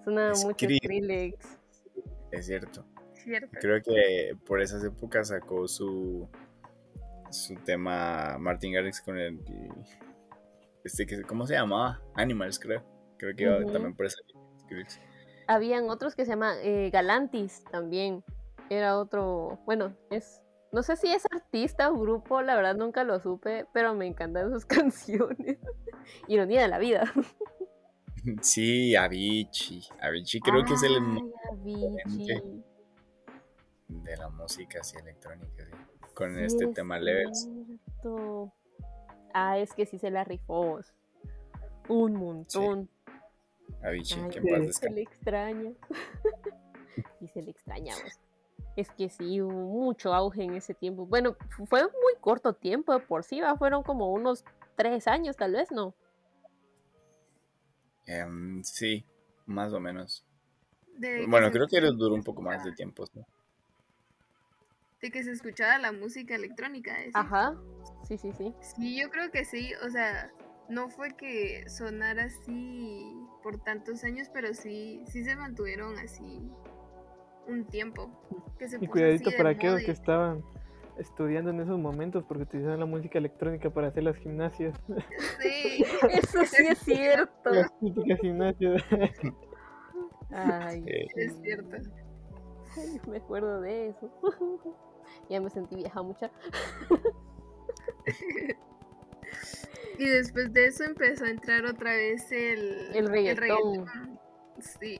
Suena 0.03 0.30
mucho 0.43 0.67
Skrillex. 0.67 0.84
Skrillex. 0.86 1.60
es 2.32 2.45
cierto. 2.45 2.86
Cierto. 3.13 3.58
Creo 3.60 3.82
que 3.82 4.38
por 4.45 4.62
esas 4.62 4.84
épocas 4.84 5.30
sacó 5.30 5.67
su 5.67 6.30
su 7.29 7.55
tema 7.55 8.37
Martin 8.39 8.73
Garrix 8.73 9.01
con 9.01 9.17
el 9.17 9.39
este 10.83 11.05
que 11.05 11.21
cómo 11.23 11.45
se 11.45 11.55
llamaba 11.55 12.01
Animals 12.15 12.59
creo 12.59 12.83
creo 13.17 13.35
que 13.35 13.43
iba 13.43 13.71
también 13.71 13.95
por 13.95 14.05
esa. 14.05 14.17
Habían 15.47 15.89
otros 15.89 16.15
que 16.15 16.25
se 16.25 16.31
llama 16.31 16.53
eh, 16.61 16.89
Galantis 16.91 17.63
también. 17.71 18.23
Era 18.69 18.97
otro, 18.97 19.59
bueno, 19.65 19.95
es, 20.11 20.41
no 20.71 20.83
sé 20.83 20.95
si 20.95 21.11
es 21.11 21.23
artista 21.31 21.91
o 21.91 21.99
grupo, 21.99 22.41
la 22.41 22.55
verdad 22.55 22.75
nunca 22.75 23.03
lo 23.03 23.19
supe, 23.19 23.65
pero 23.73 23.95
me 23.95 24.05
encantan 24.05 24.51
sus 24.51 24.65
canciones. 24.65 25.57
Ironía 26.27 26.61
de 26.61 26.67
la 26.67 26.79
vida. 26.79 27.11
sí 28.41 28.95
Avicii 28.95 29.87
Avicii 30.01 30.41
creo 30.41 30.63
que 30.65 30.73
es 30.73 30.83
el 30.83 30.97
Avicii. 31.51 32.63
de 33.87 34.17
la 34.17 34.29
música 34.29 34.81
así 34.81 34.97
electrónica 34.97 35.65
sí, 35.65 35.71
con 36.19 36.36
Sí, 36.36 36.43
este 36.43 36.65
es 36.65 36.73
tema 36.73 36.99
Levels 36.99 37.47
cierto. 37.65 38.53
Ah, 39.34 39.58
es 39.58 39.73
que 39.73 39.86
sí 39.86 39.97
se 39.97 40.12
la 40.12 40.23
rifó. 40.23 40.79
Un 41.88 42.13
montón. 42.15 42.89
Avicii 43.82 44.21
Ay, 44.23 44.29
que 44.29 44.39
en 44.39 44.65
paz 44.65 44.75
se 44.75 44.89
le 44.89 45.01
extraña. 45.01 45.71
y 47.21 47.27
se 47.29 47.41
le 47.41 47.51
extrañamos. 47.51 48.19
Es 48.75 48.91
que 48.91 49.10
sí, 49.10 49.41
hubo 49.41 49.51
mucho 49.51 50.13
auge 50.13 50.43
en 50.43 50.53
ese 50.55 50.73
tiempo. 50.73 51.05
Bueno, 51.05 51.36
fu- 51.49 51.65
fue 51.65 51.84
un 51.86 51.91
muy 51.91 52.13
corto 52.19 52.53
tiempo 52.53 52.93
de 52.93 52.99
por 52.99 53.23
sí, 53.23 53.39
¿va? 53.41 53.55
fueron 53.58 53.84
como 53.84 54.12
unos 54.12 54.43
tres 54.75 55.08
años, 55.08 55.38
tal 55.38 55.53
vez, 55.53 55.71
¿no? 55.71 55.95
Em, 58.05 58.63
sí 58.63 59.05
más 59.45 59.71
o 59.73 59.79
menos 59.79 60.25
De 60.97 61.25
bueno 61.27 61.51
creo 61.51 61.67
que 61.67 61.79
les 61.82 61.95
duró 61.95 62.13
un 62.15 62.23
poco 62.23 62.41
más 62.41 62.63
de 62.63 62.71
tiempo 62.71 63.05
¿no? 63.13 63.25
De 65.01 65.12
que 65.12 65.23
se 65.23 65.31
escuchaba 65.31 65.77
la 65.77 65.91
música 65.91 66.35
electrónica. 66.35 66.93
¿decís? 66.97 67.15
Ajá. 67.15 67.55
Sí, 68.07 68.17
sí, 68.17 68.31
sí. 68.33 68.53
Sí, 68.62 68.99
yo 69.01 69.09
creo 69.09 69.31
que 69.31 69.45
sí, 69.45 69.71
o 69.85 69.89
sea, 69.89 70.31
no 70.67 70.89
fue 70.89 71.15
que 71.15 71.67
sonara 71.69 72.25
así 72.25 73.15
por 73.43 73.59
tantos 73.63 74.03
años, 74.03 74.29
pero 74.33 74.53
sí, 74.53 75.03
sí 75.07 75.23
se 75.23 75.35
mantuvieron 75.35 75.97
así 75.99 76.49
un 77.47 77.65
tiempo. 77.65 78.12
Que 78.57 78.67
se 78.67 78.77
Y 78.81 78.88
cuidadito 78.88 79.31
para 79.38 79.49
aquellos 79.51 79.81
que 79.83 79.91
estaban 79.91 80.43
estudiando 80.97 81.51
en 81.51 81.62
esos 81.62 81.79
momentos 81.79 82.25
porque 82.25 82.43
utilizaban 82.43 82.79
la 82.79 82.85
música 82.85 83.17
electrónica 83.19 83.69
para 83.69 83.88
hacer 83.88 84.03
las 84.03 84.17
gimnasias. 84.17 84.77
Sí, 85.39 85.83
Eso 86.12 86.45
sí 86.45 86.67
es 86.67 86.77
cierto. 86.79 87.49
Las 87.51 87.79
típicas 87.79 88.19
gimnasias. 88.19 88.83
Ay, 90.31 90.83
Eh, 90.85 91.07
es 91.15 91.33
sí. 91.33 91.39
cierto. 91.41 91.77
Ay, 92.77 93.01
me 93.07 93.17
acuerdo 93.17 93.62
de 93.62 93.88
eso. 93.89 94.12
ya 95.30 95.41
me 95.41 95.50
sentí 95.50 95.76
vieja 95.76 96.02
mucha. 96.02 96.32
Y 99.98 100.06
después 100.06 100.54
de 100.54 100.67
eso 100.67 100.86
empezó 100.86 101.26
a 101.26 101.30
entrar 101.30 101.65
otra 101.65 101.91
vez 101.91 102.32
el, 102.32 102.95
El 102.95 103.10
reggaetón. 103.10 103.41
reggaetón. 103.41 104.19
Sí, 104.60 104.98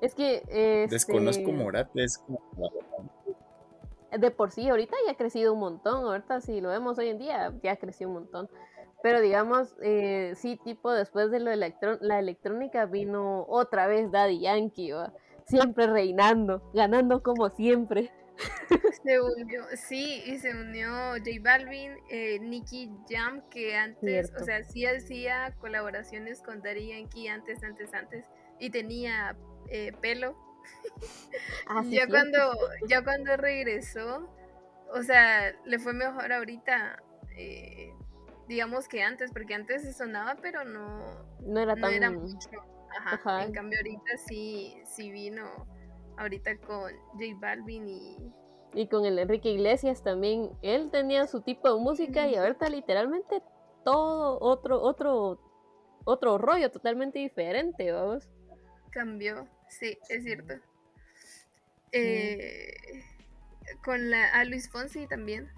Es 0.00 0.14
que. 0.14 0.36
este, 0.48 0.86
Desconozco 0.88 1.50
Morat, 1.52 1.88
es 1.94 2.18
como... 2.18 2.40
de 4.16 4.30
por 4.30 4.50
sí, 4.50 4.68
ahorita 4.68 4.96
ya 5.06 5.12
ha 5.12 5.16
crecido 5.16 5.52
un 5.52 5.60
montón. 5.60 6.04
Ahorita, 6.04 6.40
si 6.40 6.60
lo 6.60 6.68
vemos 6.68 6.98
hoy 6.98 7.08
en 7.08 7.18
día, 7.18 7.52
ya 7.62 7.76
creció 7.76 8.08
un 8.08 8.14
montón. 8.14 8.48
Pero 9.02 9.20
digamos, 9.20 9.76
eh, 9.82 10.32
sí, 10.36 10.58
tipo 10.64 10.90
después 10.92 11.30
de 11.30 11.40
lo 11.40 11.50
electro- 11.50 11.98
la 12.00 12.18
electrónica 12.18 12.86
vino 12.86 13.44
otra 13.48 13.86
vez 13.86 14.10
Daddy 14.10 14.40
Yankee, 14.40 14.92
¿va? 14.92 15.12
siempre 15.44 15.86
reinando, 15.86 16.60
ganando 16.74 17.22
como 17.22 17.50
siempre. 17.50 18.10
Se 19.02 19.20
unió, 19.20 19.64
sí, 19.76 20.22
y 20.26 20.38
se 20.38 20.50
unió 20.54 20.88
J 21.12 21.30
Balvin, 21.40 21.96
eh, 22.10 22.38
Nicky 22.40 22.90
Jam, 23.08 23.42
que 23.50 23.76
antes, 23.76 24.28
Cierto. 24.28 24.38
o 24.38 24.44
sea, 24.44 24.62
sí 24.64 24.86
hacía 24.86 25.54
colaboraciones 25.58 26.42
con 26.42 26.60
Daddy 26.62 26.88
Yankee 26.88 27.28
antes, 27.28 27.62
antes, 27.62 27.94
antes, 27.94 28.24
y 28.58 28.70
tenía 28.70 29.36
eh, 29.68 29.92
pelo, 30.00 30.36
Ah, 31.66 31.82
sí, 31.82 31.90
ya 31.90 32.06
cuando, 32.08 32.38
ya 32.88 33.02
cuando 33.04 33.36
regresó, 33.36 34.28
o 34.92 35.02
sea, 35.02 35.52
le 35.64 35.78
fue 35.78 35.92
mejor 35.94 36.32
ahorita, 36.32 37.02
eh, 37.36 37.92
digamos 38.48 38.88
que 38.88 39.02
antes, 39.02 39.32
porque 39.32 39.54
antes 39.54 39.82
se 39.82 39.92
sonaba, 39.92 40.36
pero 40.42 40.64
no, 40.64 41.26
No 41.40 41.60
era 41.60 41.76
no 41.76 41.88
tan... 41.88 41.94
era 41.94 42.10
mucho. 42.10 42.50
Ajá. 42.98 43.20
Ajá. 43.24 43.44
En 43.44 43.52
cambio 43.52 43.78
ahorita 43.80 44.16
sí, 44.28 44.80
sí 44.84 45.10
vino 45.10 45.66
ahorita 46.16 46.56
con 46.58 46.92
J 47.12 47.24
Balvin 47.40 47.88
y 47.88 48.32
Y 48.74 48.88
con 48.88 49.04
el 49.06 49.18
Enrique 49.18 49.50
Iglesias 49.50 50.02
también, 50.02 50.50
él 50.62 50.90
tenía 50.90 51.26
su 51.26 51.40
tipo 51.40 51.72
de 51.74 51.80
música 51.80 52.28
y 52.28 52.32
Ujú. 52.32 52.42
ahorita 52.42 52.68
literalmente 52.68 53.42
todo 53.84 54.38
otro, 54.40 54.82
otro, 54.82 55.38
otro 56.04 56.38
rollo 56.38 56.70
totalmente 56.70 57.18
diferente, 57.18 57.90
vamos. 57.92 58.28
cambió, 58.90 59.46
sí, 59.68 59.96
es 60.08 60.24
cierto. 60.24 60.54
Eh, 61.92 62.74
con 63.84 64.10
la, 64.10 64.28
a 64.32 64.44
Luis 64.44 64.70
Fonsi 64.70 65.06
también. 65.06 65.48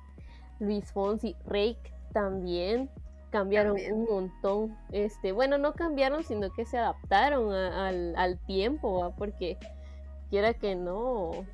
Luis 0.61 0.91
Fonsi, 0.93 1.35
Rake 1.47 1.93
también 2.13 2.91
cambiaron 3.31 3.77
También. 3.77 3.93
un 3.93 4.05
montón. 4.05 4.79
Este, 4.91 5.33
bueno, 5.33 5.59
no 5.59 5.75
cambiaron, 5.75 6.25
sino 6.25 6.53
que 6.53 6.65
se 6.65 6.79
adaptaron 6.79 7.53
a- 7.53 7.89
al, 7.89 8.15
al 8.17 8.39
tiempo, 8.47 9.01
¿va? 9.01 9.15
porque 9.15 9.57
quiera 10.31 10.55
que 10.55 10.75
no, 10.75 11.47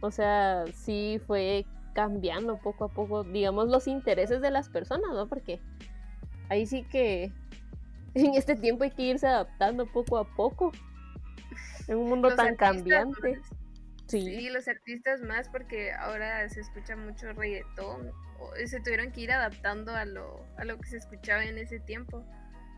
o 0.00 0.10
sea, 0.10 0.64
sí 0.74 1.20
fue 1.26 1.66
cambiando 1.94 2.58
poco 2.58 2.84
a 2.84 2.88
poco, 2.88 3.24
digamos, 3.24 3.68
los 3.68 3.86
intereses 3.86 4.40
de 4.40 4.50
las 4.50 4.68
personas, 4.68 5.10
¿no? 5.12 5.28
Porque 5.28 5.60
ahí 6.48 6.66
sí 6.66 6.84
que 6.84 7.32
en 8.14 8.34
este 8.34 8.56
tiempo 8.56 8.84
hay 8.84 8.90
que 8.90 9.02
irse 9.02 9.26
adaptando 9.26 9.86
poco 9.86 10.18
a 10.18 10.24
poco. 10.24 10.72
En 11.88 11.98
un 11.98 12.08
mundo 12.08 12.28
Los 12.28 12.36
tan 12.36 12.56
cambiante. 12.56 13.36
más. 13.36 13.48
Sí. 14.06 14.20
Sí, 14.22 14.50
los 14.50 14.66
artistas 14.66 15.20
más 15.22 15.48
porque 15.48 15.92
ahora 15.92 16.48
se 16.48 16.60
escucha 16.60 16.96
mucho 16.96 17.32
reggaetón. 17.32 18.10
o 18.38 18.50
se 18.66 18.80
tuvieron 18.80 19.12
que 19.12 19.20
ir 19.22 19.32
adaptando 19.32 19.94
a 19.94 20.04
lo, 20.04 20.44
a 20.56 20.64
lo 20.64 20.78
que 20.78 20.88
se 20.88 20.96
escuchaba 20.96 21.44
en 21.44 21.58
ese 21.58 21.78
tiempo. 21.80 22.24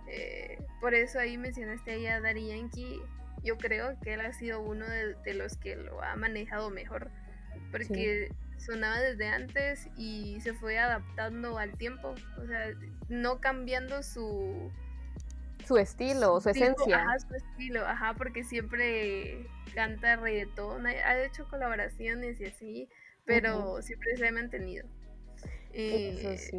Eh, 0.08 0.58
por 0.80 0.94
eso 0.94 1.18
ahí 1.18 1.38
mencionaste 1.38 1.92
ahí 1.92 2.06
a 2.06 2.20
Daddy 2.20 2.48
Yankee. 2.48 3.00
Yo 3.42 3.56
creo 3.58 3.98
que 4.00 4.14
él 4.14 4.20
ha 4.20 4.32
sido 4.32 4.60
uno 4.60 4.86
de, 4.88 5.14
de 5.24 5.34
los 5.34 5.56
que 5.56 5.76
lo 5.76 6.02
ha 6.02 6.14
manejado 6.16 6.70
mejor. 6.70 7.10
Porque 7.70 8.30
sonaba 8.58 9.00
desde 9.00 9.26
antes 9.28 9.88
y 9.96 10.40
se 10.40 10.54
fue 10.54 10.78
adaptando 10.78 11.58
al 11.58 11.72
tiempo. 11.76 12.14
O 12.38 12.46
sea, 12.46 12.70
no 13.08 13.40
cambiando 13.40 14.02
su, 14.02 14.70
Su 15.66 15.78
estilo, 15.78 16.40
su 16.40 16.52
tipo, 16.52 16.64
esencia. 16.64 17.02
Ajá, 17.02 17.18
su 17.18 17.34
estilo, 17.34 17.86
ajá, 17.86 18.14
porque 18.14 18.44
siempre 18.44 19.46
canta 19.74 20.16
reggaetón, 20.16 20.86
ha, 20.86 20.90
ha 20.90 21.24
hecho 21.24 21.48
colaboraciones 21.48 22.40
y 22.40 22.46
así, 22.46 22.88
pero 23.24 23.80
siempre 23.82 24.16
se 24.16 24.28
ha 24.28 24.32
mantenido. 24.32 24.86
Eso 25.72 26.30
Eh, 26.30 26.38
sí. 26.38 26.58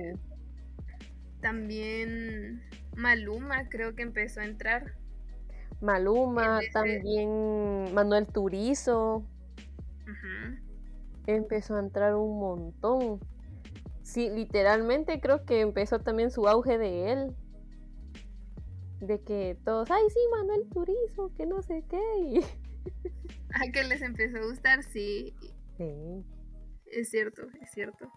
También 1.42 2.64
Maluma 2.96 3.68
creo 3.70 3.96
que 3.96 4.04
empezó 4.04 4.42
a 4.42 4.46
entrar. 4.46 4.96
Maluma, 5.82 6.60
también 6.72 7.94
Manuel 7.94 8.28
Turizo, 8.28 9.24
empezó 11.28 11.76
a 11.76 11.80
entrar 11.80 12.16
un 12.16 12.40
montón. 12.40 13.20
Sí, 14.04 14.30
literalmente 14.30 15.20
creo 15.22 15.46
que 15.46 15.62
empezó 15.62 16.00
también 16.00 16.32
su 16.32 16.48
auge 16.48 16.78
de 16.78 17.12
él. 17.12 17.36
De 19.00 19.22
que 19.22 19.58
todos, 19.66 19.90
ay 19.92 20.04
sí, 20.10 20.20
Manuel 20.32 20.70
Turizo, 20.70 21.32
que 21.36 21.46
no 21.46 21.62
sé 21.62 21.84
qué. 21.90 22.02
y- 22.20 22.40
Ah, 23.56 23.72
que 23.72 23.84
les 23.84 24.02
empezó 24.02 24.38
a 24.38 24.46
gustar, 24.46 24.82
sí, 24.84 25.34
Sí. 25.78 26.24
es 26.88 27.10
cierto, 27.10 27.44
es 27.62 27.70
cierto. 27.72 28.12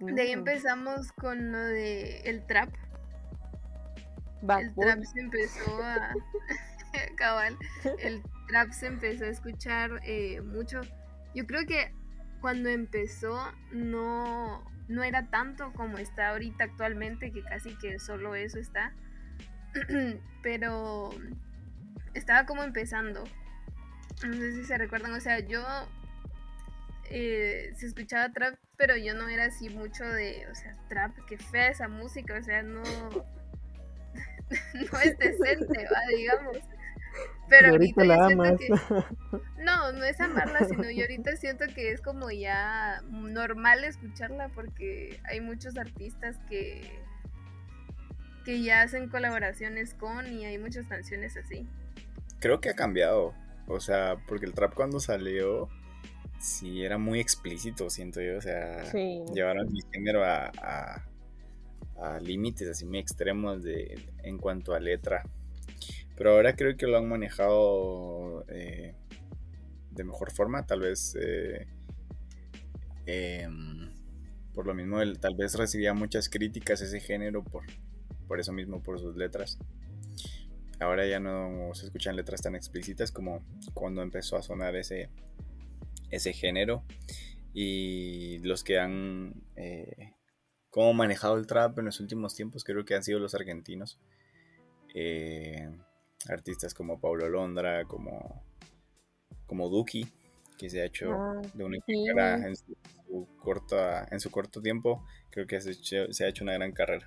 De 0.00 0.20
ahí 0.22 0.32
empezamos 0.32 1.12
con 1.12 1.52
lo 1.52 1.58
de 1.58 2.20
el 2.22 2.46
trap. 2.46 2.70
El 4.42 4.74
trap 4.74 5.04
se 5.04 5.20
empezó 5.20 5.82
a 5.82 6.14
cabal 7.16 7.56
el 8.00 8.22
trap 8.48 8.72
se 8.72 8.86
empezó 8.86 9.24
a 9.24 9.28
escuchar 9.28 10.00
eh, 10.04 10.40
mucho. 10.40 10.80
Yo 11.34 11.46
creo 11.46 11.64
que 11.66 11.94
cuando 12.40 12.68
empezó 12.68 13.40
no 13.70 14.64
no 14.88 15.04
era 15.04 15.30
tanto 15.30 15.72
como 15.74 15.98
está 15.98 16.30
ahorita 16.30 16.64
actualmente 16.64 17.30
que 17.30 17.42
casi 17.42 17.76
que 17.78 17.98
solo 18.00 18.34
eso 18.34 18.58
está 18.58 18.92
pero 20.42 21.10
estaba 22.14 22.44
como 22.46 22.64
empezando. 22.64 23.22
No 24.26 24.34
sé 24.34 24.52
si 24.52 24.64
se 24.64 24.76
recuerdan 24.76 25.12
o 25.12 25.20
sea 25.20 25.38
yo 25.38 25.64
eh, 27.10 27.72
se 27.76 27.86
escuchaba 27.86 28.32
trap 28.32 28.56
pero 28.76 28.96
yo 28.96 29.14
no 29.14 29.28
era 29.28 29.44
así 29.44 29.68
mucho 29.70 30.04
de 30.04 30.46
o 30.50 30.54
sea 30.54 30.74
trap 30.88 31.16
que 31.26 31.38
fea 31.38 31.68
esa 31.68 31.86
música 31.86 32.36
o 32.38 32.42
sea 32.42 32.62
no 32.62 32.82
no 34.92 34.98
es 35.00 35.18
decente, 35.18 35.84
va, 35.84 36.00
digamos. 36.16 36.58
Pero 37.48 37.68
ahorita, 37.70 38.00
ahorita 38.00 38.04
la 38.04 38.26
amas. 38.26 38.58
que 38.58 38.68
no, 39.62 39.92
no 39.92 40.04
es 40.04 40.18
amarla, 40.20 40.64
sino 40.64 40.90
yo 40.90 41.02
ahorita 41.02 41.36
siento 41.36 41.66
que 41.74 41.92
es 41.92 42.00
como 42.00 42.30
ya 42.30 43.02
normal 43.10 43.84
escucharla 43.84 44.48
porque 44.54 45.20
hay 45.24 45.40
muchos 45.40 45.76
artistas 45.76 46.38
que 46.48 47.00
que 48.44 48.60
ya 48.62 48.82
hacen 48.82 49.08
colaboraciones 49.08 49.94
con 49.94 50.26
y 50.26 50.44
hay 50.46 50.58
muchas 50.58 50.86
canciones 50.86 51.36
así. 51.36 51.66
Creo 52.40 52.60
que 52.60 52.70
ha 52.70 52.74
cambiado. 52.74 53.34
O 53.68 53.78
sea, 53.78 54.16
porque 54.26 54.46
el 54.46 54.52
trap 54.54 54.74
cuando 54.74 54.98
salió, 54.98 55.68
sí 56.40 56.84
era 56.84 56.98
muy 56.98 57.20
explícito, 57.20 57.88
siento 57.88 58.20
yo. 58.20 58.38
O 58.38 58.40
sea, 58.40 58.84
Sí. 58.86 59.22
llevaron 59.32 59.68
el 59.68 59.82
género 59.92 60.24
a, 60.24 60.50
a- 60.60 61.04
a 62.00 62.20
límites 62.20 62.68
así 62.68 62.84
muy 62.84 62.98
extremos 62.98 63.62
de, 63.62 64.00
en 64.22 64.38
cuanto 64.38 64.74
a 64.74 64.80
letra. 64.80 65.22
Pero 66.16 66.32
ahora 66.32 66.54
creo 66.54 66.76
que 66.76 66.86
lo 66.86 66.98
han 66.98 67.08
manejado 67.08 68.44
eh, 68.48 68.94
de 69.90 70.04
mejor 70.04 70.32
forma. 70.32 70.66
Tal 70.66 70.80
vez 70.80 71.16
eh, 71.20 71.66
em, 73.06 73.90
por 74.54 74.66
lo 74.66 74.74
mismo, 74.74 74.98
tal 75.20 75.34
vez 75.34 75.54
recibía 75.54 75.94
muchas 75.94 76.28
críticas 76.28 76.80
ese 76.80 77.00
género 77.00 77.42
por, 77.42 77.64
por 78.28 78.38
eso 78.40 78.52
mismo, 78.52 78.82
por 78.82 79.00
sus 79.00 79.16
letras. 79.16 79.58
Ahora 80.80 81.06
ya 81.06 81.20
no 81.20 81.70
se 81.74 81.86
escuchan 81.86 82.16
letras 82.16 82.42
tan 82.42 82.56
explícitas 82.56 83.12
como 83.12 83.40
cuando 83.72 84.02
empezó 84.02 84.36
a 84.36 84.42
sonar 84.42 84.76
ese, 84.76 85.08
ese 86.10 86.32
género. 86.32 86.84
Y 87.54 88.38
los 88.38 88.64
que 88.64 88.78
han 88.78 89.34
eh, 89.56 90.14
como 90.72 90.92
manejado 90.94 91.36
el 91.36 91.46
trap 91.46 91.78
en 91.78 91.84
los 91.84 92.00
últimos 92.00 92.34
tiempos 92.34 92.64
creo 92.64 92.84
que 92.84 92.96
han 92.96 93.04
sido 93.04 93.20
los 93.20 93.36
argentinos. 93.36 94.00
Eh, 94.94 95.70
artistas 96.28 96.74
como 96.74 97.00
Paulo 97.00 97.28
Londra, 97.28 97.84
como, 97.84 98.42
como 99.46 99.68
Duki, 99.68 100.06
que 100.58 100.68
se 100.70 100.82
ha 100.82 100.86
hecho 100.86 101.12
Ah, 101.12 101.40
de 101.54 101.64
una 101.64 101.78
sí. 101.86 102.04
carrera 102.06 102.48
en 102.48 102.56
su, 102.56 102.76
su 103.06 103.28
corta, 103.38 104.08
en 104.10 104.18
su 104.20 104.30
corto 104.30 104.60
tiempo, 104.60 105.04
creo 105.30 105.46
que 105.46 105.60
se, 105.60 105.70
ha 105.70 105.72
hecho- 105.72 106.12
se 106.12 106.24
ha 106.24 106.28
hecho 106.28 106.42
una 106.44 106.54
gran 106.54 106.72
carrera. 106.72 107.06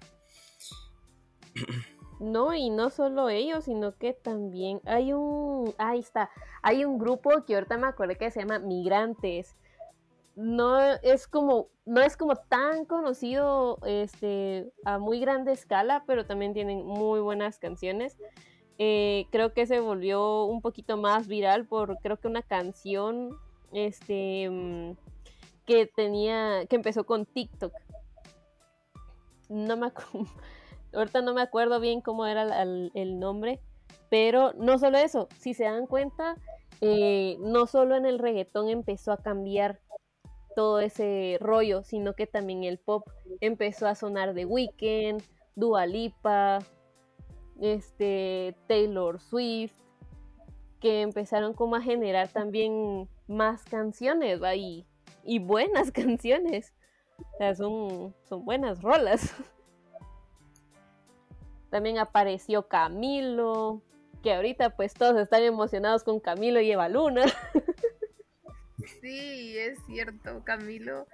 No, 2.19 2.53
y 2.53 2.69
no 2.69 2.89
solo 2.89 3.29
ellos, 3.29 3.65
sino 3.65 3.97
que 3.97 4.13
también 4.13 4.79
hay 4.85 5.11
un, 5.11 5.73
ahí 5.77 5.99
está, 5.99 6.29
hay 6.61 6.85
un 6.85 6.97
grupo 6.97 7.43
que 7.45 7.55
ahorita 7.55 7.77
me 7.77 7.87
acordé 7.87 8.17
que 8.17 8.31
se 8.31 8.39
llama 8.39 8.59
Migrantes. 8.59 9.55
No 10.35 10.79
es 10.81 11.27
como, 11.27 11.69
no 11.85 12.01
es 12.01 12.17
como 12.17 12.35
tan 12.35 12.85
conocido 12.85 13.79
este, 13.85 14.71
a 14.83 14.99
muy 14.99 15.19
grande 15.19 15.53
escala, 15.53 16.03
pero 16.05 16.25
también 16.25 16.53
tienen 16.53 16.85
muy 16.85 17.19
buenas 17.21 17.57
canciones. 17.57 18.17
Eh, 18.77 19.27
creo 19.31 19.53
que 19.53 19.65
se 19.65 19.79
volvió 19.79 20.43
un 20.45 20.61
poquito 20.61 20.97
más 20.97 21.27
viral 21.27 21.65
por 21.65 21.97
creo 21.99 22.19
que 22.19 22.27
una 22.27 22.41
canción 22.41 23.37
este 23.71 24.49
mm, 24.49 24.91
que 25.65 25.85
tenía, 25.87 26.65
que 26.69 26.75
empezó 26.75 27.05
con 27.05 27.25
TikTok. 27.25 27.73
No 29.47 29.77
me 29.77 29.91
ahorita 30.93 31.21
no 31.21 31.33
me 31.33 31.41
acuerdo 31.41 31.79
bien 31.79 32.01
cómo 32.01 32.25
era 32.25 32.61
el 32.61 33.19
nombre, 33.19 33.61
pero 34.09 34.53
no 34.53 34.77
solo 34.79 34.97
eso, 34.97 35.27
si 35.39 35.53
se 35.53 35.63
dan 35.63 35.87
cuenta, 35.87 36.35
eh, 36.81 37.37
no 37.39 37.67
solo 37.67 37.95
en 37.95 38.05
el 38.05 38.19
reggaetón 38.19 38.69
empezó 38.69 39.11
a 39.11 39.17
cambiar 39.17 39.79
todo 40.55 40.79
ese 40.79 41.37
rollo, 41.39 41.83
sino 41.83 42.13
que 42.13 42.27
también 42.27 42.63
el 42.63 42.79
pop 42.79 43.07
empezó 43.41 43.87
a 43.87 43.95
sonar 43.95 44.33
de 44.33 44.45
Weeknd, 44.45 45.21
Dua 45.55 45.85
Lipa, 45.85 46.59
este, 47.59 48.55
Taylor 48.67 49.19
Swift, 49.19 49.73
que 50.79 51.01
empezaron 51.01 51.53
como 51.53 51.75
a 51.75 51.81
generar 51.81 52.27
también 52.29 53.07
más 53.27 53.63
canciones, 53.63 54.41
¿va? 54.41 54.55
Y, 54.55 54.85
y 55.23 55.39
buenas 55.39 55.91
canciones. 55.91 56.73
O 57.17 57.37
sea, 57.37 57.55
son, 57.55 58.13
son 58.27 58.45
buenas 58.45 58.81
rolas. 58.81 59.33
También 61.69 61.97
apareció 61.97 62.67
Camilo, 62.67 63.81
que 64.21 64.33
ahorita 64.33 64.75
pues 64.75 64.93
todos 64.93 65.17
están 65.17 65.43
emocionados 65.43 66.03
con 66.03 66.19
Camilo 66.19 66.61
y 66.61 66.71
Eva 66.71 66.89
Luna. 66.89 67.25
Sí, 69.01 69.57
es 69.57 69.77
cierto, 69.85 70.43
Camilo, 70.43 71.07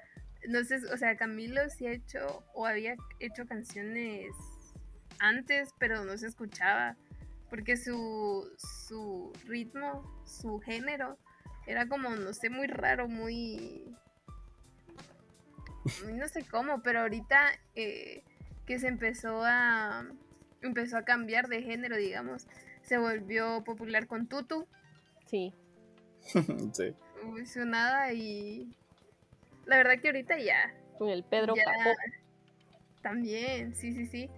no 0.47 0.63
sé, 0.63 0.77
o 0.91 0.97
sea, 0.97 1.15
Camilo 1.17 1.69
sí 1.69 1.87
ha 1.87 1.91
hecho 1.91 2.43
o 2.53 2.65
había 2.65 2.95
hecho 3.19 3.45
canciones 3.45 4.31
antes, 5.19 5.73
pero 5.79 6.03
no 6.03 6.17
se 6.17 6.27
escuchaba, 6.27 6.97
porque 7.49 7.77
su, 7.77 8.49
su 8.57 9.31
ritmo, 9.45 10.23
su 10.25 10.59
género, 10.59 11.17
era 11.67 11.87
como, 11.87 12.09
no 12.09 12.33
sé, 12.33 12.49
muy 12.49 12.67
raro, 12.67 13.07
muy... 13.07 13.95
No 16.13 16.27
sé 16.27 16.43
cómo, 16.45 16.81
pero 16.81 17.01
ahorita 17.01 17.51
eh, 17.75 18.23
que 18.65 18.79
se 18.79 18.87
empezó 18.87 19.43
a, 19.43 20.05
empezó 20.61 20.97
a 20.97 21.05
cambiar 21.05 21.47
de 21.47 21.63
género, 21.63 21.97
digamos, 21.97 22.47
se 22.83 22.97
volvió 22.97 23.63
popular 23.63 24.07
con 24.07 24.27
Tutu. 24.27 24.67
Sí. 25.25 25.53
sí. 26.73 26.95
Nada 27.65 28.13
y 28.13 28.75
la 29.65 29.77
verdad 29.77 29.99
que 30.01 30.09
ahorita 30.09 30.37
ya. 30.39 30.73
Con 30.97 31.09
el 31.09 31.23
Pedro 31.23 31.55
ya, 31.55 31.63
Capó. 31.65 31.95
También, 33.01 33.75
sí, 33.75 33.93
sí, 33.93 34.05
sí. 34.05 34.29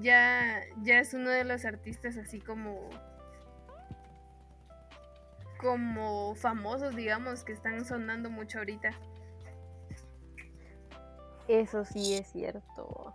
Ya, 0.00 0.62
ya 0.82 0.98
es 0.98 1.14
uno 1.14 1.30
de 1.30 1.44
los 1.44 1.64
artistas 1.64 2.16
así 2.16 2.40
como 2.40 2.90
como 5.60 6.34
famosos, 6.34 6.94
digamos, 6.94 7.42
que 7.42 7.52
están 7.52 7.84
sonando 7.86 8.28
mucho 8.28 8.58
ahorita. 8.58 8.90
Eso 11.48 11.84
sí 11.84 12.14
es 12.14 12.26
cierto. 12.28 13.14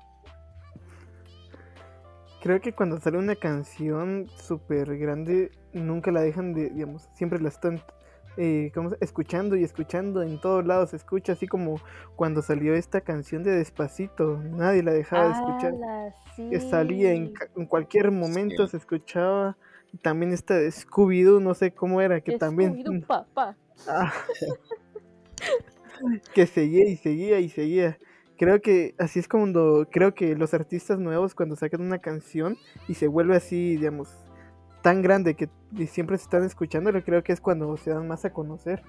Creo 2.42 2.60
que 2.62 2.74
cuando 2.74 3.00
sale 3.00 3.18
una 3.18 3.36
canción 3.36 4.28
súper 4.30 4.98
grande, 4.98 5.52
nunca 5.74 6.10
la 6.12 6.22
dejan 6.22 6.54
de, 6.54 6.70
digamos, 6.70 7.10
siempre 7.14 7.40
la 7.40 7.50
están 7.50 7.84
eh, 8.42 8.72
como 8.74 8.92
escuchando 9.02 9.58
y 9.58 9.66
escuchando 9.66 10.24
en 10.24 10.40
todos 10.40 10.66
lados. 10.66 10.92
Se 10.92 10.96
escucha 10.96 11.34
así 11.34 11.46
como 11.46 11.82
cuando 12.16 12.42
salió 12.42 12.74
esta 12.74 13.02
canción 13.02 13.44
de 13.44 13.52
Despacito. 13.52 14.38
Nadie 14.38 14.82
la 14.82 14.94
dejaba 14.94 15.26
de 15.26 15.34
escuchar. 15.34 15.74
¡Hala, 15.74 16.16
Que 16.50 16.62
salía 16.62 17.12
en, 17.12 17.34
cualquier 17.68 18.12
momento, 18.12 18.66
Sí. 18.66 18.72
se 18.72 18.78
escuchaba. 18.78 19.58
También 20.02 20.32
esta 20.32 20.56
de 20.56 20.70
Scooby-Doo, 20.70 21.42
no 21.42 21.54
sé 21.54 21.74
cómo 21.74 22.00
era, 22.00 22.22
que 22.22 22.38
también. 22.38 22.76
Scooby-Doo, 22.76 23.06
papá. 23.06 23.58
Ah. 23.90 24.14
que 26.34 26.48
seguía 26.48 26.88
y 26.88 26.96
seguía 26.96 27.40
y 27.42 27.50
seguía. 27.50 27.98
Creo 28.38 28.62
que 28.62 28.96
así 28.98 29.20
es 29.20 29.28
cuando 29.28 29.90
creo 29.92 30.16
que 30.16 30.34
los 30.38 30.54
artistas 30.54 30.98
nuevos 30.98 31.36
cuando 31.36 31.58
sacan 31.58 31.82
una 31.82 32.00
canción 32.00 32.56
y 32.88 32.94
se 32.94 33.08
vuelve 33.08 33.36
así, 33.36 33.76
digamos, 33.76 34.16
tan 34.82 35.02
grande 35.02 35.36
que 35.36 35.50
siempre 35.88 36.18
se 36.18 36.24
están 36.24 36.44
escuchando, 36.44 36.92
creo 37.04 37.24
que 37.24 37.34
es 37.34 37.42
cuando 37.42 37.76
se 37.78 37.92
dan 37.92 38.08
más 38.08 38.26
a 38.26 38.34
conocer. 38.34 38.84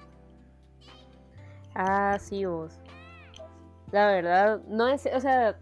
Ah, 1.75 2.17
sí, 2.19 2.45
vos. 2.45 2.79
La 3.91 4.07
verdad, 4.07 4.61
no 4.67 4.87
es, 4.87 5.05
o 5.13 5.19
sea, 5.19 5.57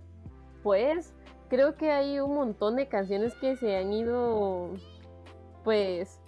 pues 0.63 1.13
creo 1.49 1.75
que 1.75 1.91
hay 1.91 2.19
un 2.19 2.35
montón 2.35 2.75
de 2.75 2.87
canciones 2.87 3.33
que 3.35 3.55
se 3.57 3.75
han 3.75 3.91
ido, 3.91 4.71
pues, 5.63 6.19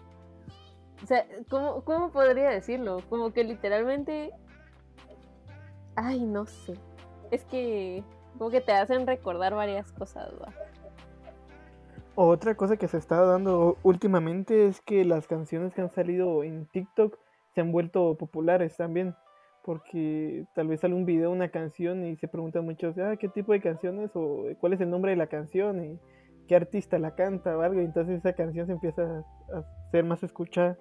o 1.03 1.07
sea, 1.07 1.25
¿cómo, 1.49 1.83
cómo 1.83 2.11
podría 2.11 2.49
decirlo? 2.49 3.01
Como 3.09 3.31
que 3.31 3.43
literalmente, 3.43 4.31
ay, 5.95 6.21
no 6.25 6.45
sé. 6.45 6.73
Es 7.29 7.43
que 7.45 8.03
como 8.37 8.49
que 8.49 8.61
te 8.61 8.71
hacen 8.71 9.05
recordar 9.05 9.53
varias 9.53 9.91
cosas. 9.91 10.31
Otra 12.23 12.53
cosa 12.53 12.77
que 12.77 12.87
se 12.87 12.99
está 12.99 13.19
dando 13.25 13.77
últimamente 13.81 14.67
es 14.67 14.79
que 14.79 15.03
las 15.05 15.25
canciones 15.25 15.73
que 15.73 15.81
han 15.81 15.89
salido 15.89 16.43
en 16.43 16.67
TikTok 16.67 17.17
se 17.55 17.61
han 17.61 17.71
vuelto 17.71 18.15
populares 18.15 18.77
también. 18.77 19.15
Porque 19.63 20.45
tal 20.53 20.67
vez 20.67 20.81
sale 20.81 20.93
un 20.93 21.05
video, 21.05 21.31
una 21.31 21.49
canción 21.49 22.05
y 22.05 22.15
se 22.17 22.27
preguntan 22.27 22.63
muchos, 22.63 22.95
ah, 22.99 23.15
¿qué 23.17 23.27
tipo 23.27 23.53
de 23.53 23.61
canciones? 23.61 24.11
O 24.13 24.45
cuál 24.59 24.73
es 24.73 24.81
el 24.81 24.91
nombre 24.91 25.11
de 25.11 25.17
la 25.17 25.25
canción 25.25 25.83
y 25.83 25.99
qué 26.47 26.55
artista 26.55 26.99
la 26.99 27.15
canta 27.15 27.57
o 27.57 27.61
algo. 27.61 27.81
Y 27.81 27.85
entonces 27.85 28.19
esa 28.19 28.33
canción 28.33 28.67
se 28.67 28.73
empieza 28.73 29.01
a, 29.01 29.63
ser 29.89 30.03
más 30.03 30.21
escuchada. 30.21 30.77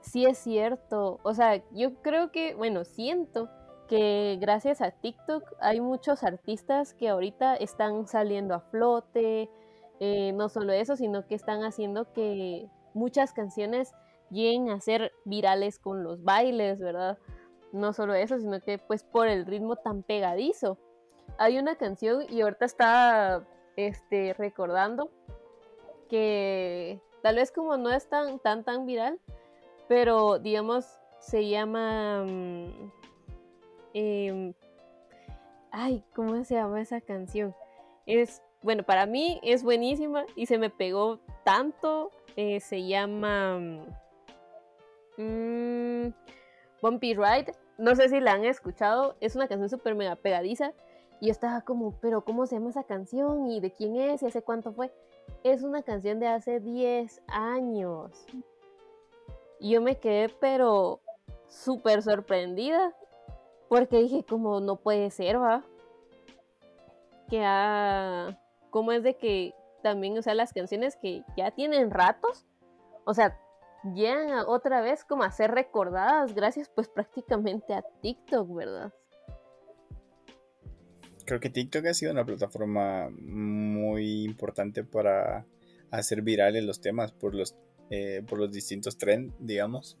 Sí 0.00 0.24
es 0.24 0.38
cierto. 0.38 1.20
O 1.22 1.34
sea, 1.34 1.62
yo 1.72 1.96
creo 2.00 2.32
que, 2.32 2.54
bueno, 2.54 2.84
siento 2.84 3.50
que 3.88 4.38
gracias 4.40 4.80
a 4.80 4.90
TikTok 4.90 5.52
hay 5.60 5.82
muchos 5.82 6.24
artistas 6.24 6.94
que 6.94 7.10
ahorita 7.10 7.56
están 7.56 8.06
saliendo 8.06 8.54
a 8.54 8.60
flote. 8.60 9.50
Eh, 10.00 10.32
no 10.32 10.48
solo 10.48 10.72
eso, 10.72 10.96
sino 10.96 11.26
que 11.26 11.34
están 11.34 11.64
haciendo 11.64 12.12
que 12.12 12.68
muchas 12.94 13.32
canciones 13.32 13.92
lleguen 14.30 14.70
a 14.70 14.80
ser 14.80 15.12
virales 15.24 15.78
con 15.78 16.02
los 16.02 16.22
bailes, 16.22 16.78
¿verdad? 16.78 17.18
No 17.72 17.92
solo 17.92 18.14
eso, 18.14 18.38
sino 18.38 18.60
que 18.60 18.78
pues 18.78 19.04
por 19.04 19.28
el 19.28 19.46
ritmo 19.46 19.76
tan 19.76 20.02
pegadizo. 20.02 20.78
Hay 21.38 21.58
una 21.58 21.76
canción 21.76 22.22
y 22.28 22.40
ahorita 22.40 22.64
está 22.64 23.46
este, 23.76 24.32
recordando 24.34 25.10
que 26.08 27.00
tal 27.22 27.36
vez 27.36 27.50
como 27.50 27.76
no 27.76 27.90
es 27.90 28.08
tan 28.08 28.38
tan 28.38 28.64
tan 28.64 28.86
viral, 28.86 29.18
pero 29.88 30.38
digamos 30.38 30.86
se 31.18 31.48
llama 31.48 32.24
mm, 32.24 32.92
em, 33.94 34.54
ay 35.72 36.04
cómo 36.14 36.44
se 36.44 36.54
llama 36.54 36.80
esa 36.80 37.00
canción 37.00 37.54
es 38.06 38.40
bueno 38.66 38.82
para 38.82 39.06
mí 39.06 39.38
es 39.44 39.62
buenísima 39.62 40.26
y 40.34 40.46
se 40.46 40.58
me 40.58 40.70
pegó 40.70 41.20
tanto 41.44 42.10
eh, 42.34 42.58
se 42.58 42.84
llama 42.84 43.60
mm, 45.16 46.08
Bumpy 46.82 47.14
Ride. 47.14 47.54
No 47.78 47.94
sé 47.94 48.08
si 48.08 48.18
la 48.18 48.32
han 48.32 48.44
escuchado 48.44 49.14
es 49.20 49.36
una 49.36 49.46
canción 49.46 49.70
súper 49.70 49.94
mega 49.94 50.16
pegadiza 50.16 50.72
y 51.20 51.26
yo 51.26 51.30
estaba 51.30 51.60
como 51.60 51.92
pero 52.00 52.24
cómo 52.24 52.44
se 52.46 52.56
llama 52.56 52.70
esa 52.70 52.82
canción 52.82 53.48
y 53.48 53.60
de 53.60 53.70
quién 53.70 53.94
es 53.94 54.22
y 54.22 54.26
hace 54.26 54.42
cuánto 54.42 54.72
fue 54.72 54.92
es 55.44 55.62
una 55.62 55.82
canción 55.82 56.18
de 56.18 56.26
hace 56.26 56.58
10 56.58 57.22
años. 57.28 58.26
Y 59.60 59.74
yo 59.74 59.80
me 59.80 59.98
quedé 59.98 60.28
pero 60.40 60.98
súper 61.46 62.02
sorprendida 62.02 62.92
porque 63.68 63.98
dije 63.98 64.24
como 64.24 64.58
no 64.58 64.74
puede 64.74 65.10
ser, 65.10 65.40
va. 65.40 65.62
Que 67.30 67.42
ah, 67.44 68.36
cómo 68.76 68.92
es 68.92 69.02
de 69.02 69.16
que 69.16 69.54
también, 69.82 70.18
o 70.18 70.22
sea, 70.22 70.34
las 70.34 70.52
canciones 70.52 70.96
que 71.00 71.22
ya 71.34 71.50
tienen 71.50 71.90
ratos, 71.90 72.44
o 73.06 73.14
sea, 73.14 73.40
llegan 73.94 74.44
otra 74.46 74.82
vez 74.82 75.02
como 75.02 75.22
a 75.22 75.30
ser 75.30 75.52
recordadas 75.52 76.34
gracias 76.34 76.70
pues 76.74 76.86
prácticamente 76.86 77.72
a 77.72 77.82
TikTok, 78.02 78.54
¿verdad? 78.54 78.92
Creo 81.24 81.40
que 81.40 81.48
TikTok 81.48 81.86
ha 81.86 81.94
sido 81.94 82.12
una 82.12 82.26
plataforma 82.26 83.08
muy 83.08 84.24
importante 84.24 84.84
para 84.84 85.46
hacer 85.90 86.20
virales 86.20 86.62
los 86.62 86.82
temas 86.82 87.12
por 87.12 87.34
los, 87.34 87.56
eh, 87.88 88.22
por 88.28 88.38
los 88.38 88.52
distintos 88.52 88.98
trends, 88.98 89.32
digamos, 89.38 89.98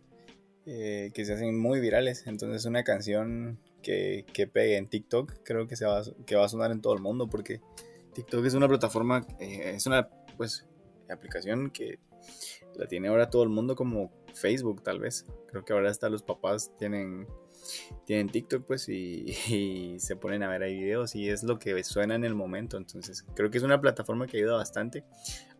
eh, 0.66 1.12
que 1.14 1.24
se 1.24 1.32
hacen 1.32 1.58
muy 1.58 1.80
virales. 1.80 2.26
Entonces 2.26 2.66
una 2.66 2.84
canción 2.84 3.58
que, 3.80 4.26
que 4.34 4.46
pegue 4.46 4.76
en 4.76 4.86
TikTok 4.86 5.32
creo 5.44 5.66
que, 5.66 5.76
se 5.76 5.86
va, 5.86 6.02
que 6.26 6.36
va 6.36 6.44
a 6.44 6.50
sonar 6.50 6.72
en 6.72 6.82
todo 6.82 6.92
el 6.92 7.00
mundo 7.00 7.26
porque 7.26 7.62
TikTok 8.16 8.46
es 8.46 8.54
una 8.54 8.66
plataforma, 8.66 9.26
eh, 9.38 9.72
es 9.74 9.86
una 9.86 10.08
pues 10.38 10.66
aplicación 11.10 11.68
que 11.68 11.98
la 12.74 12.86
tiene 12.86 13.08
ahora 13.08 13.28
todo 13.28 13.42
el 13.42 13.50
mundo 13.50 13.76
como 13.76 14.10
Facebook 14.32 14.82
tal 14.82 15.00
vez. 15.00 15.26
Creo 15.48 15.66
que 15.66 15.74
ahora 15.74 15.90
hasta 15.90 16.08
los 16.08 16.22
papás 16.22 16.72
tienen 16.78 17.26
tienen 18.06 18.30
TikTok 18.30 18.64
pues 18.64 18.88
y, 18.88 19.26
y 19.48 20.00
se 20.00 20.16
ponen 20.16 20.42
a 20.42 20.48
ver 20.48 20.62
ahí 20.62 20.78
videos 20.78 21.14
y 21.14 21.28
es 21.28 21.42
lo 21.42 21.58
que 21.58 21.84
suena 21.84 22.14
en 22.14 22.24
el 22.24 22.34
momento. 22.34 22.78
Entonces 22.78 23.22
creo 23.34 23.50
que 23.50 23.58
es 23.58 23.64
una 23.64 23.82
plataforma 23.82 24.26
que 24.26 24.38
ayuda 24.38 24.56
bastante 24.56 25.04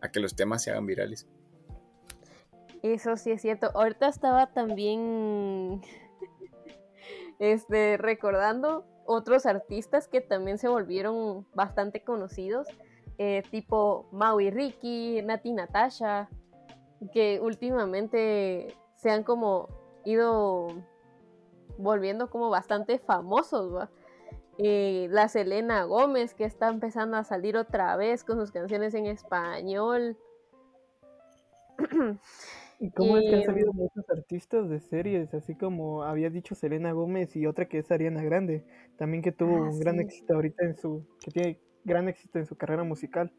a 0.01 0.09
que 0.09 0.19
los 0.19 0.35
temas 0.35 0.63
se 0.63 0.71
hagan 0.71 0.87
virales. 0.87 1.27
Eso 2.81 3.17
sí 3.17 3.29
es 3.29 3.43
cierto. 3.43 3.69
Ahorita 3.75 4.07
estaba 4.07 4.51
también 4.51 5.81
este, 7.39 7.97
recordando 7.97 8.83
otros 9.07 9.45
artistas 9.45 10.07
que 10.07 10.21
también 10.21 10.57
se 10.57 10.67
volvieron 10.67 11.47
bastante 11.55 12.03
conocidos, 12.03 12.67
eh, 13.17 13.43
tipo 13.49 14.07
Maui 14.11 14.51
Ricky, 14.51 15.21
Nati 15.23 15.53
Natasha, 15.53 16.29
que 17.13 17.39
últimamente 17.41 18.75
se 18.95 19.09
han 19.09 19.23
como 19.23 19.69
ido 20.05 20.67
volviendo 21.77 22.29
como 22.29 22.49
bastante 22.49 22.99
famosos. 22.99 23.87
Eh, 24.59 25.07
la 25.11 25.27
Selena 25.27 25.83
Gómez, 25.83 26.33
que 26.33 26.43
está 26.43 26.67
empezando 26.69 27.17
a 27.17 27.23
salir 27.23 27.57
otra 27.57 27.95
vez 27.95 28.23
con 28.23 28.39
sus 28.39 28.51
canciones 28.51 28.93
en 28.93 29.05
español. 29.05 30.17
¿Y 32.79 32.91
cómo 32.91 33.17
es 33.17 33.23
que 33.23 33.35
han 33.35 33.41
Y- 33.41 33.45
salido 33.45 33.73
muchos 33.73 34.07
artistas 34.09 34.69
de 34.69 34.79
series? 34.79 35.33
Así 35.33 35.55
como 35.55 36.03
había 36.03 36.29
dicho 36.29 36.53
Selena 36.53 36.91
Gómez 36.91 37.35
y 37.35 37.45
otra 37.47 37.67
que 37.67 37.79
es 37.79 37.91
Ariana 37.91 38.23
Grande, 38.23 38.63
también 38.97 39.23
que 39.23 39.31
tuvo 39.31 39.55
Ah, 39.57 39.69
un 39.69 39.79
gran 39.79 39.99
éxito 39.99 40.35
ahorita 40.35 40.63
en 40.65 40.75
su, 40.75 41.03
que 41.19 41.31
tiene 41.31 41.59
gran 41.83 42.07
éxito 42.07 42.37
en 42.37 42.45
su 42.45 42.55
carrera 42.55 42.83
musical. 42.83 43.31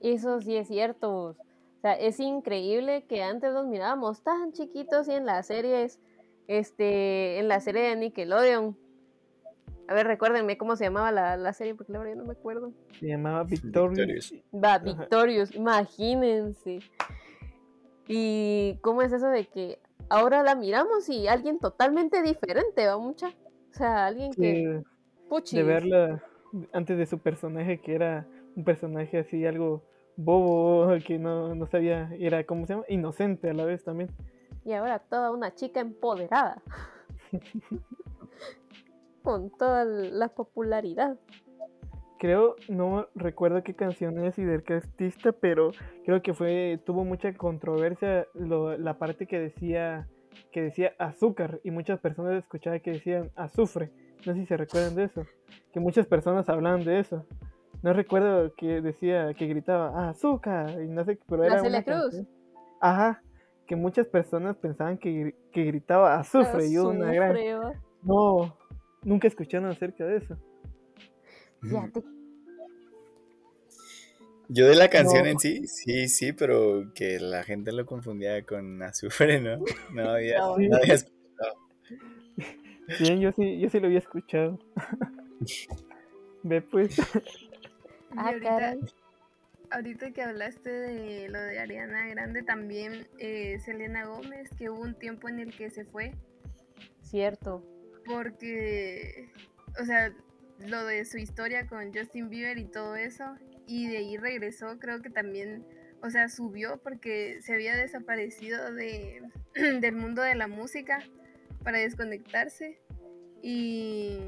Eso 0.00 0.40
sí 0.42 0.56
es 0.56 0.68
cierto. 0.68 1.28
O 1.30 1.36
sea, 1.80 1.94
es 1.94 2.20
increíble 2.20 3.04
que 3.06 3.22
antes 3.22 3.52
los 3.54 3.66
mirábamos 3.66 4.22
tan 4.22 4.52
chiquitos 4.52 5.08
y 5.08 5.12
en 5.12 5.24
las 5.24 5.46
series, 5.46 5.98
este, 6.48 7.38
en 7.38 7.48
la 7.48 7.60
serie 7.60 7.82
de 7.82 7.96
Nickelodeon. 7.96 8.76
A 9.88 9.94
ver, 9.94 10.06
recuérdenme 10.06 10.58
cómo 10.58 10.76
se 10.76 10.84
llamaba 10.84 11.12
la, 11.12 11.36
la 11.36 11.52
serie, 11.52 11.74
porque 11.74 11.92
la 11.92 11.98
verdad 12.00 12.14
yo 12.14 12.20
no 12.20 12.26
me 12.26 12.32
acuerdo. 12.32 12.72
Se 12.98 13.06
llamaba 13.06 13.44
Victorious. 13.44 14.30
Victorious. 14.30 14.34
Va, 14.52 14.74
Ajá. 14.74 14.78
Victorious, 14.84 15.54
imagínense. 15.54 16.80
Y 18.08 18.78
cómo 18.82 19.02
es 19.02 19.12
eso 19.12 19.28
de 19.28 19.46
que 19.46 19.78
ahora 20.08 20.42
la 20.42 20.54
miramos 20.54 21.08
y 21.08 21.28
alguien 21.28 21.58
totalmente 21.58 22.22
diferente, 22.22 22.86
va 22.86 22.98
mucha. 22.98 23.28
O 23.28 23.74
sea, 23.74 24.06
alguien 24.06 24.32
que 24.32 24.40
que 24.40 24.82
puchi. 25.28 25.56
de 25.56 25.62
verla 25.62 26.22
antes 26.72 26.96
de 26.96 27.06
su 27.06 27.18
personaje, 27.18 27.80
que 27.80 27.94
era 27.94 28.26
un 28.54 28.64
personaje 28.64 29.18
así, 29.18 29.44
algo 29.44 29.82
bobo, 30.16 30.88
que 31.04 31.18
no, 31.18 31.54
no 31.54 31.66
sabía, 31.66 32.10
era, 32.18 32.44
¿cómo 32.44 32.66
se 32.66 32.72
llama? 32.72 32.86
Inocente 32.88 33.50
a 33.50 33.54
la 33.54 33.64
vez 33.64 33.84
también. 33.84 34.10
Y 34.64 34.72
ahora 34.72 34.98
toda 34.98 35.30
una 35.30 35.54
chica 35.54 35.80
empoderada. 35.80 36.62
Con 39.26 39.50
toda 39.50 39.84
la 39.84 40.28
popularidad. 40.28 41.18
Creo, 42.20 42.54
no 42.68 43.08
recuerdo 43.16 43.62
qué 43.64 43.74
canción 43.74 44.24
es 44.24 44.38
y 44.38 44.44
del 44.44 44.62
qué 44.62 44.74
artista, 44.74 45.32
pero 45.32 45.72
creo 46.04 46.22
que 46.22 46.32
fue, 46.32 46.80
tuvo 46.86 47.04
mucha 47.04 47.34
controversia 47.34 48.26
lo- 48.34 48.78
la 48.78 48.98
parte 48.98 49.26
que 49.26 49.40
decía, 49.40 50.06
que 50.52 50.62
decía 50.62 50.92
azúcar 50.98 51.60
y 51.64 51.72
muchas 51.72 51.98
personas 51.98 52.34
escuchaban 52.42 52.78
que 52.80 52.92
decían 52.92 53.30
azufre. 53.34 53.90
No 54.24 54.32
sé 54.32 54.40
si 54.40 54.46
se 54.46 54.56
recuerdan 54.56 54.94
de 54.94 55.04
eso. 55.04 55.24
Que 55.72 55.80
muchas 55.80 56.06
personas 56.06 56.48
hablaban 56.48 56.84
de 56.84 57.00
eso. 57.00 57.26
No 57.82 57.92
recuerdo 57.92 58.54
que 58.56 58.80
decía, 58.80 59.34
que 59.34 59.46
gritaba 59.48 60.08
azúcar 60.08 60.80
y 60.82 60.88
no 60.88 61.04
sé, 61.04 61.18
pero 61.28 61.42
era 61.44 61.60
una 61.60 61.82
Cruz. 61.82 62.00
canción. 62.02 62.28
Ajá, 62.80 63.22
que 63.66 63.74
muchas 63.76 64.06
personas 64.06 64.56
pensaban 64.56 64.96
que, 64.98 65.10
gri- 65.10 65.34
que 65.52 65.64
gritaba 65.64 66.14
azufre 66.18 66.68
y 66.68 66.78
hubo 66.78 66.90
una 66.90 67.12
gran... 67.12 67.32
Azufre, 67.32 67.54
va. 67.56 67.72
No, 68.02 68.56
nunca 69.06 69.28
escucharon 69.28 69.70
acerca 69.70 70.04
de 70.04 70.18
eso. 70.18 70.36
Fíjate, 71.62 72.02
Yo 74.48 74.68
de 74.68 74.76
la 74.76 74.88
canción 74.88 75.24
No. 75.24 75.30
en 75.30 75.38
sí, 75.40 75.66
sí, 75.66 76.08
sí, 76.08 76.32
pero 76.32 76.92
que 76.94 77.18
la 77.18 77.42
gente 77.42 77.72
lo 77.72 77.84
confundía 77.86 78.42
con 78.44 78.82
azufre, 78.82 79.40
¿no? 79.40 79.56
No 79.92 80.10
había, 80.10 80.38
No. 80.40 80.58
no 80.58 80.76
había 80.76 80.94
escuchado. 80.94 81.54
Bien, 83.00 83.20
yo 83.20 83.32
sí, 83.32 83.58
yo 83.58 83.68
sí 83.70 83.80
lo 83.80 83.86
había 83.86 83.98
escuchado. 83.98 84.58
Ve 86.42 86.60
pues, 86.62 86.96
Y 88.12 88.18
Ah, 88.18 88.28
ahorita, 88.28 88.76
ahorita 89.72 90.10
que 90.12 90.22
hablaste 90.22 90.70
de 90.70 91.28
lo 91.28 91.38
de 91.40 91.58
Ariana 91.58 92.06
Grande, 92.08 92.42
también 92.44 93.08
eh, 93.18 93.58
Selena 93.58 94.06
Gómez, 94.06 94.48
que 94.56 94.70
hubo 94.70 94.80
un 94.80 94.94
tiempo 94.94 95.28
en 95.28 95.40
el 95.40 95.56
que 95.56 95.70
se 95.70 95.84
fue, 95.84 96.12
Cierto. 97.02 97.64
Porque, 98.06 99.30
o 99.80 99.84
sea, 99.84 100.12
lo 100.58 100.84
de 100.86 101.04
su 101.04 101.18
historia 101.18 101.66
con 101.66 101.92
Justin 101.92 102.28
Bieber 102.30 102.58
y 102.58 102.64
todo 102.66 102.96
eso, 102.96 103.36
y 103.66 103.88
de 103.88 103.98
ahí 103.98 104.16
regresó, 104.16 104.78
creo 104.78 105.02
que 105.02 105.10
también, 105.10 105.66
o 106.02 106.10
sea, 106.10 106.28
subió 106.28 106.80
porque 106.82 107.40
se 107.42 107.54
había 107.54 107.76
desaparecido 107.76 108.72
de, 108.72 109.22
del 109.80 109.96
mundo 109.96 110.22
de 110.22 110.34
la 110.34 110.46
música 110.46 110.98
para 111.62 111.78
desconectarse 111.78 112.78
y, 113.42 114.18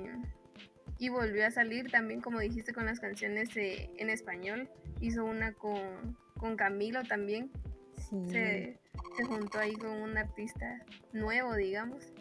y 0.98 1.08
volvió 1.08 1.46
a 1.46 1.50
salir 1.50 1.90
también, 1.90 2.20
como 2.20 2.40
dijiste, 2.40 2.72
con 2.72 2.86
las 2.86 3.00
canciones 3.00 3.56
eh, 3.56 3.90
en 3.96 4.10
español, 4.10 4.68
hizo 5.00 5.24
una 5.24 5.52
con, 5.52 6.16
con 6.36 6.56
Camilo 6.56 7.02
también, 7.04 7.50
Sí. 8.10 8.16
se, 8.30 8.78
se 9.16 9.24
juntó 9.24 9.58
ahí 9.58 9.74
con 9.74 9.90
un 9.90 10.16
artista 10.16 10.82
nuevo, 11.12 11.54
digamos. 11.56 12.12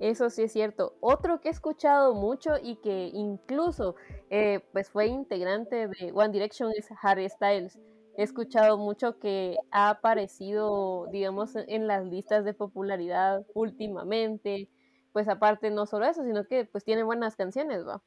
Eso 0.00 0.30
sí 0.30 0.42
es 0.42 0.52
cierto. 0.52 0.96
Otro 1.00 1.40
que 1.40 1.48
he 1.48 1.50
escuchado 1.50 2.14
mucho 2.14 2.52
y 2.62 2.76
que 2.76 3.10
incluso 3.12 3.96
eh, 4.30 4.60
pues 4.72 4.90
fue 4.90 5.06
integrante 5.06 5.88
de 5.88 6.12
One 6.14 6.30
Direction 6.30 6.70
es 6.76 6.88
Harry 7.02 7.28
Styles. 7.28 7.78
He 8.16 8.22
escuchado 8.22 8.78
mucho 8.78 9.18
que 9.18 9.56
ha 9.70 9.90
aparecido, 9.90 11.06
digamos, 11.12 11.54
en- 11.56 11.86
las 11.86 12.04
listas 12.04 12.44
de 12.44 12.54
popularidad 12.54 13.44
últimamente. 13.54 14.68
Pues 15.12 15.28
aparte 15.28 15.70
no 15.70 15.86
solo 15.86 16.06
eso, 16.06 16.22
sino 16.24 16.44
que 16.46 16.64
pues 16.66 16.84
tiene 16.84 17.02
buenas 17.02 17.34
canciones, 17.36 17.86
¿va? 17.86 18.02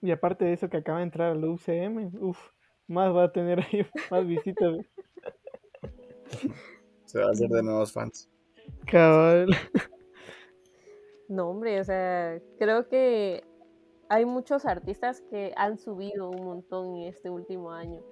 y 0.00 0.10
aparte 0.10 0.44
de 0.44 0.52
eso 0.52 0.68
que 0.68 0.78
acaba 0.78 0.98
de 0.98 1.04
entrar 1.04 1.30
al 1.32 1.44
UCM, 1.44 2.10
uff, 2.20 2.38
más 2.88 3.14
va 3.14 3.24
a 3.24 3.32
tener 3.32 3.60
ahí 3.60 3.86
más 4.10 4.26
visitas. 4.26 4.74
Se 7.04 7.18
va 7.20 7.26
a 7.26 7.30
hacer 7.30 7.48
de 7.48 7.62
nuevos 7.62 7.92
fans. 7.92 8.28
Cabal. 8.86 9.48
No, 11.32 11.48
hombre, 11.48 11.80
o 11.80 11.84
sea, 11.84 12.42
creo 12.58 12.88
que 12.88 13.42
hay 14.10 14.26
muchos 14.26 14.66
artistas 14.66 15.22
que 15.30 15.54
han 15.56 15.78
subido 15.78 16.28
un 16.28 16.44
montón 16.44 16.94
en 16.96 17.04
este 17.04 17.30
último 17.30 17.72
año. 17.72 18.02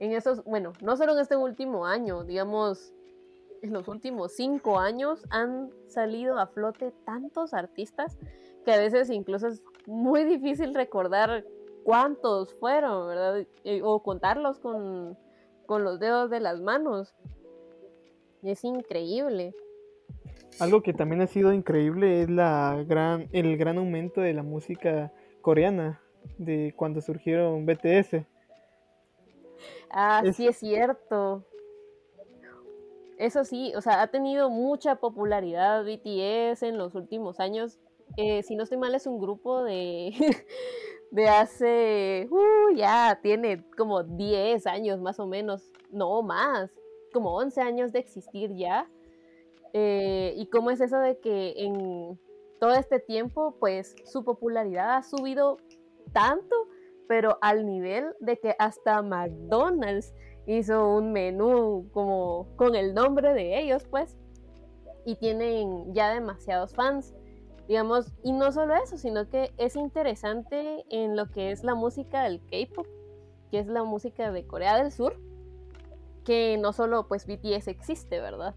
En 0.00 0.10
esos, 0.10 0.42
bueno, 0.42 0.72
no 0.82 0.96
solo 0.96 1.12
en 1.12 1.20
este 1.20 1.36
último 1.36 1.86
año, 1.86 2.24
digamos, 2.24 2.92
en 3.62 3.72
los 3.72 3.86
últimos 3.86 4.32
cinco 4.32 4.80
años 4.80 5.24
han 5.30 5.70
salido 5.86 6.36
a 6.36 6.48
flote 6.48 6.92
tantos 7.04 7.54
artistas 7.54 8.18
que 8.64 8.72
a 8.72 8.78
veces 8.78 9.08
incluso 9.08 9.46
es 9.46 9.62
muy 9.86 10.24
difícil 10.24 10.74
recordar 10.74 11.44
cuántos 11.84 12.54
fueron, 12.54 13.06
¿verdad? 13.06 13.46
Eh, 13.62 13.82
O 13.84 14.02
contarlos 14.02 14.58
con, 14.58 15.16
con 15.66 15.84
los 15.84 16.00
dedos 16.00 16.28
de 16.28 16.40
las 16.40 16.60
manos. 16.60 17.14
Es 18.42 18.64
increíble. 18.64 19.54
Algo 20.60 20.82
que 20.82 20.92
también 20.92 21.20
ha 21.20 21.26
sido 21.26 21.52
increíble 21.52 22.22
es 22.22 22.30
la 22.30 22.84
gran, 22.86 23.28
el 23.32 23.56
gran 23.56 23.78
aumento 23.78 24.20
de 24.20 24.32
la 24.34 24.42
música 24.42 25.12
coreana 25.42 26.00
de 26.38 26.72
cuando 26.76 27.00
surgieron 27.00 27.66
BTS. 27.66 28.24
Ah, 29.90 30.22
Es- 30.24 30.36
sí 30.36 30.46
es 30.46 30.56
cierto. 30.56 31.44
Eso 33.18 33.44
sí, 33.44 33.72
o 33.76 33.80
sea, 33.80 34.02
ha 34.02 34.08
tenido 34.08 34.50
mucha 34.50 34.96
popularidad 34.96 35.84
BTS 35.84 36.62
en 36.66 36.78
los 36.78 36.94
últimos 36.94 37.38
años. 37.40 37.78
Eh, 38.16 38.42
si 38.42 38.56
no 38.56 38.64
estoy 38.64 38.78
mal, 38.78 38.94
es 38.94 39.06
un 39.06 39.20
grupo 39.20 39.62
de, 39.62 40.12
de 41.10 41.28
hace, 41.28 42.28
uh, 42.30 42.74
ya 42.74 43.18
tiene 43.22 43.64
como 43.76 44.02
10 44.02 44.66
años 44.66 45.00
más 45.00 45.20
o 45.20 45.26
menos, 45.26 45.70
no 45.90 46.22
más, 46.22 46.70
como 47.12 47.34
11 47.36 47.60
años 47.60 47.92
de 47.92 48.00
existir 48.00 48.52
ya. 48.54 48.88
Eh, 49.76 50.34
y 50.36 50.46
cómo 50.46 50.70
es 50.70 50.80
eso 50.80 50.98
de 50.98 51.18
que 51.18 51.52
en 51.56 52.18
todo 52.60 52.74
este 52.74 53.00
tiempo, 53.00 53.56
pues 53.58 53.96
su 54.04 54.24
popularidad 54.24 54.96
ha 54.96 55.02
subido 55.02 55.58
tanto, 56.12 56.54
pero 57.08 57.38
al 57.42 57.66
nivel 57.66 58.14
de 58.20 58.38
que 58.38 58.54
hasta 58.58 59.02
McDonald's 59.02 60.14
hizo 60.46 60.88
un 60.88 61.12
menú 61.12 61.90
como 61.92 62.46
con 62.56 62.76
el 62.76 62.94
nombre 62.94 63.34
de 63.34 63.58
ellos, 63.60 63.84
pues, 63.90 64.16
y 65.04 65.16
tienen 65.16 65.92
ya 65.92 66.14
demasiados 66.14 66.72
fans, 66.72 67.12
digamos, 67.66 68.12
y 68.22 68.30
no 68.30 68.52
solo 68.52 68.74
eso, 68.76 68.96
sino 68.96 69.28
que 69.28 69.52
es 69.58 69.74
interesante 69.74 70.84
en 70.88 71.16
lo 71.16 71.30
que 71.30 71.50
es 71.50 71.64
la 71.64 71.74
música 71.74 72.22
del 72.22 72.40
K-pop, 72.42 72.86
que 73.50 73.58
es 73.58 73.66
la 73.66 73.82
música 73.82 74.30
de 74.30 74.46
Corea 74.46 74.78
del 74.78 74.92
Sur, 74.92 75.16
que 76.24 76.56
no 76.58 76.72
solo 76.72 77.08
pues 77.08 77.26
BTS 77.26 77.68
existe, 77.68 78.20
¿verdad? 78.20 78.54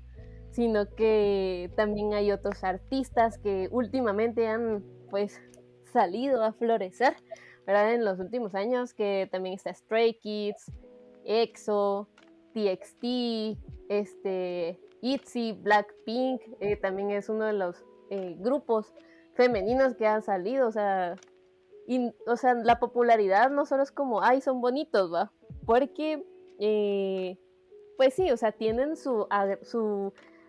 Sino 0.58 0.90
que 0.96 1.72
también 1.76 2.16
hay 2.16 2.32
otros 2.32 2.64
artistas 2.64 3.38
que 3.38 3.70
últimamente 3.72 4.48
han 4.48 4.84
pues 5.12 5.40
salido 5.94 6.44
a 6.44 6.52
florecer, 6.52 7.16
¿verdad? 7.68 7.94
En 7.94 8.04
los 8.04 8.18
últimos 8.20 8.56
años, 8.56 8.96
que 8.96 9.30
también 9.32 9.54
está 9.54 9.72
Stray 9.72 10.16
Kids, 10.16 10.72
EXO, 11.26 12.08
TXT, 12.56 13.56
este, 13.88 14.80
ITZY, 15.02 15.60
Blackpink, 15.62 16.42
eh, 16.60 16.76
también 16.76 17.12
es 17.12 17.30
uno 17.30 17.46
de 17.46 17.54
los 17.54 17.86
eh, 18.10 18.36
grupos 18.40 18.96
femeninos 19.36 19.94
que 19.94 20.08
han 20.08 20.24
salido, 20.24 20.68
o 20.68 20.72
sea, 20.72 21.18
o 22.26 22.36
sea, 22.36 22.56
la 22.56 22.80
popularidad 22.80 23.52
no 23.52 23.68
solo 23.68 23.84
es 23.84 23.92
como, 23.92 24.24
ay, 24.24 24.42
son 24.42 24.60
bonitos, 24.60 25.14
va, 25.14 25.32
porque, 25.68 26.26
eh, 26.58 27.38
pues 27.96 28.16
sí, 28.16 28.32
o 28.32 28.38
sea, 28.38 28.54
tienen 28.54 28.98
su 28.98 29.28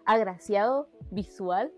agraciado 0.08 0.88
visual, 1.10 1.72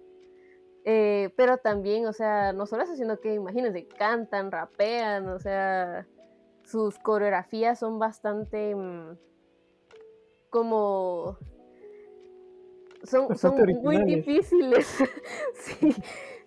eh, 0.85 1.31
pero 1.37 1.59
también, 1.59 2.07
o 2.07 2.13
sea, 2.13 2.53
no 2.53 2.67
solo 2.67 2.85
eso, 2.85 2.97
sino 2.97 3.21
que 3.21 3.35
imagínense, 3.35 3.87
cantan, 3.87 4.51
rapean, 4.51 5.29
o 5.29 5.39
sea, 5.39 6.07
sus 6.65 6.99
coreografías 6.99 7.79
son 7.79 7.99
bastante 7.99 8.75
mm, 8.75 9.19
como 10.49 11.37
son, 13.05 13.37
son 13.37 13.55
muy 13.83 14.05
difíciles 14.05 14.87
sí, 15.55 15.95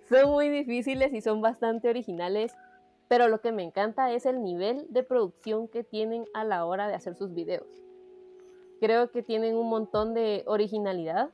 son 0.08 0.30
muy 0.30 0.50
difíciles 0.50 1.14
y 1.14 1.22
son 1.22 1.42
bastante 1.42 1.90
originales 1.90 2.54
pero 3.14 3.28
lo 3.28 3.42
que 3.42 3.52
me 3.52 3.62
encanta 3.62 4.12
es 4.12 4.26
el 4.26 4.42
nivel 4.42 4.88
de 4.90 5.04
producción 5.04 5.68
que 5.68 5.84
tienen 5.84 6.26
a 6.34 6.44
la 6.44 6.66
hora 6.66 6.88
de 6.88 6.96
hacer 6.96 7.16
sus 7.16 7.32
videos. 7.32 7.68
Creo 8.80 9.12
que 9.12 9.22
tienen 9.22 9.56
un 9.56 9.70
montón 9.70 10.16
de 10.16 10.44
originalidad. 10.48 11.30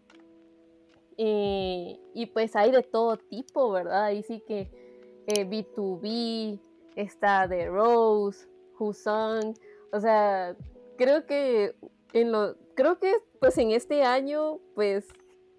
Eh, 1.21 1.99
y 2.13 2.27
pues 2.27 2.55
hay 2.55 2.71
de 2.71 2.81
todo 2.81 3.17
tipo, 3.17 3.69
¿verdad? 3.71 4.05
Ahí 4.05 4.23
sí 4.23 4.41
que 4.47 4.71
eh, 5.27 5.45
B2B, 5.45 6.59
está 6.95 7.45
The 7.47 7.67
Rose, 7.67 8.47
Husan, 8.79 9.53
o 9.91 9.99
sea, 9.99 10.55
creo 10.97 11.25
que 11.25 11.75
en 12.13 12.31
lo, 12.31 12.55
creo 12.73 12.99
que 12.99 13.13
pues 13.41 13.57
en 13.57 13.71
este 13.71 14.03
año, 14.03 14.59
pues 14.75 15.09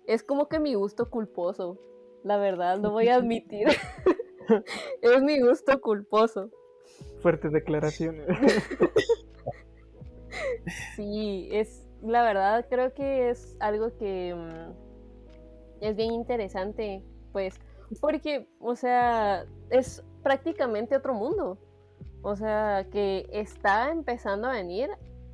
es 0.07 0.23
como 0.23 0.49
que 0.49 0.61
mi 0.61 0.73
gusto 0.73 1.11
culposo, 1.11 1.79
la 2.25 2.39
verdad, 2.39 2.79
lo 2.79 2.91
voy 2.91 3.09
a 3.09 3.17
admitir. 3.17 3.69
es 5.03 5.23
mi 5.23 5.41
gusto 5.41 5.79
culposo. 5.83 6.51
Fuertes 7.21 7.53
declaraciones. 7.53 8.27
Sí, 10.95 11.49
es 11.51 11.89
la 12.03 12.23
verdad 12.23 12.67
creo 12.71 12.95
que 12.95 13.31
es 13.31 13.57
algo 13.59 13.97
que 13.97 14.33
mm, 14.33 14.90
es 15.81 15.97
bien 15.97 16.13
interesante, 16.13 17.03
pues, 17.33 17.59
porque, 18.01 18.49
o 18.61 18.77
sea, 18.77 19.45
es 19.71 20.03
prácticamente 20.23 20.97
otro 20.97 21.15
mundo. 21.15 21.59
O 22.23 22.37
sea, 22.37 22.87
que 22.93 23.27
está 23.33 23.91
empezando 23.91 24.49
a 24.49 24.53
venir, 24.53 24.91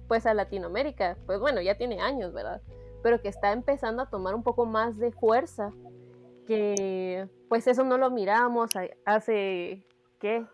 pues, 0.08 0.24
a 0.26 0.34
Latinoamérica. 0.34 1.16
Pues 1.26 1.40
bueno, 1.40 1.60
ya 1.60 1.76
tiene 1.76 2.00
años, 2.00 2.32
¿verdad? 2.32 2.62
Pero 3.02 3.20
que 3.20 3.28
está 3.28 3.52
empezando 3.52 4.02
a 4.02 4.08
tomar 4.10 4.34
un 4.34 4.42
poco 4.44 4.66
más 4.66 4.96
de 4.98 5.10
fuerza. 5.10 5.72
Que, 6.46 7.28
pues, 7.48 7.66
eso 7.66 7.82
no 7.82 7.98
lo 7.98 8.10
miramos 8.10 8.72
hace, 9.04 9.84
¿qué? 10.20 10.46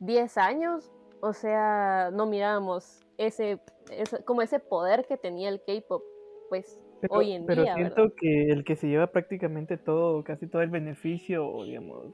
¿10 0.00 0.36
años? 0.36 0.92
O 1.20 1.32
sea, 1.32 2.10
no 2.12 2.26
mirábamos 2.26 3.00
ese, 3.16 3.58
ese- 3.90 4.22
como 4.24 4.42
ese 4.42 4.60
poder 4.60 5.06
que 5.06 5.16
tenía 5.16 5.48
el 5.48 5.62
K-pop, 5.62 6.02
pues, 6.50 6.78
Pero, 7.00 7.14
hoy 7.16 7.32
en 7.32 7.46
pero 7.46 7.62
día, 7.62 7.74
siento 7.74 7.94
¿verdad? 8.02 8.14
que 8.16 8.42
el 8.50 8.64
que 8.64 8.76
se 8.76 8.88
lleva 8.88 9.06
prácticamente 9.08 9.76
todo, 9.76 10.22
casi 10.24 10.46
todo 10.46 10.62
el 10.62 10.70
beneficio, 10.70 11.64
digamos, 11.64 12.06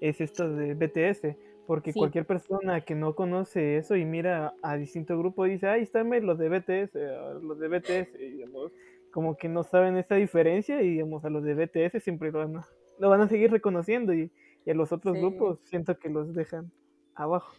es 0.00 0.20
esto 0.20 0.48
de 0.48 0.74
BTS, 0.74 1.36
porque 1.66 1.92
Sí. 1.92 1.98
cualquier 1.98 2.26
persona 2.26 2.80
que 2.80 2.94
no 2.94 3.14
conoce 3.14 3.76
eso 3.76 3.94
y 3.94 4.04
mira 4.04 4.54
a 4.62 4.76
distintos 4.76 5.16
grupos 5.18 5.48
dice, 5.48 5.68
ahí 5.68 5.82
están 5.82 6.10
los 6.26 6.38
de 6.38 6.48
BTS, 6.48 6.96
a 6.96 7.34
los 7.34 7.58
de 7.58 7.68
BTS, 7.68 8.20
y, 8.20 8.30
digamos, 8.30 8.72
como 9.12 9.36
que 9.36 9.48
no 9.48 9.62
saben 9.62 9.96
esa 9.96 10.16
diferencia 10.16 10.82
y 10.82 10.90
digamos, 10.90 11.24
a 11.24 11.30
los 11.30 11.44
de 11.44 11.54
BTS 11.54 12.00
siempre 12.00 12.32
lo 12.32 12.38
van 12.40 12.56
a, 12.56 12.66
lo 12.98 13.10
van 13.10 13.20
a 13.20 13.28
seguir 13.28 13.50
reconociendo 13.52 14.12
y, 14.12 14.30
y 14.64 14.70
a 14.70 14.74
los 14.74 14.90
otros 14.90 15.14
Sí. 15.14 15.20
grupos 15.20 15.60
siento 15.64 15.96
que 15.98 16.08
los 16.08 16.34
dejan 16.34 16.72
abajo. 17.14 17.54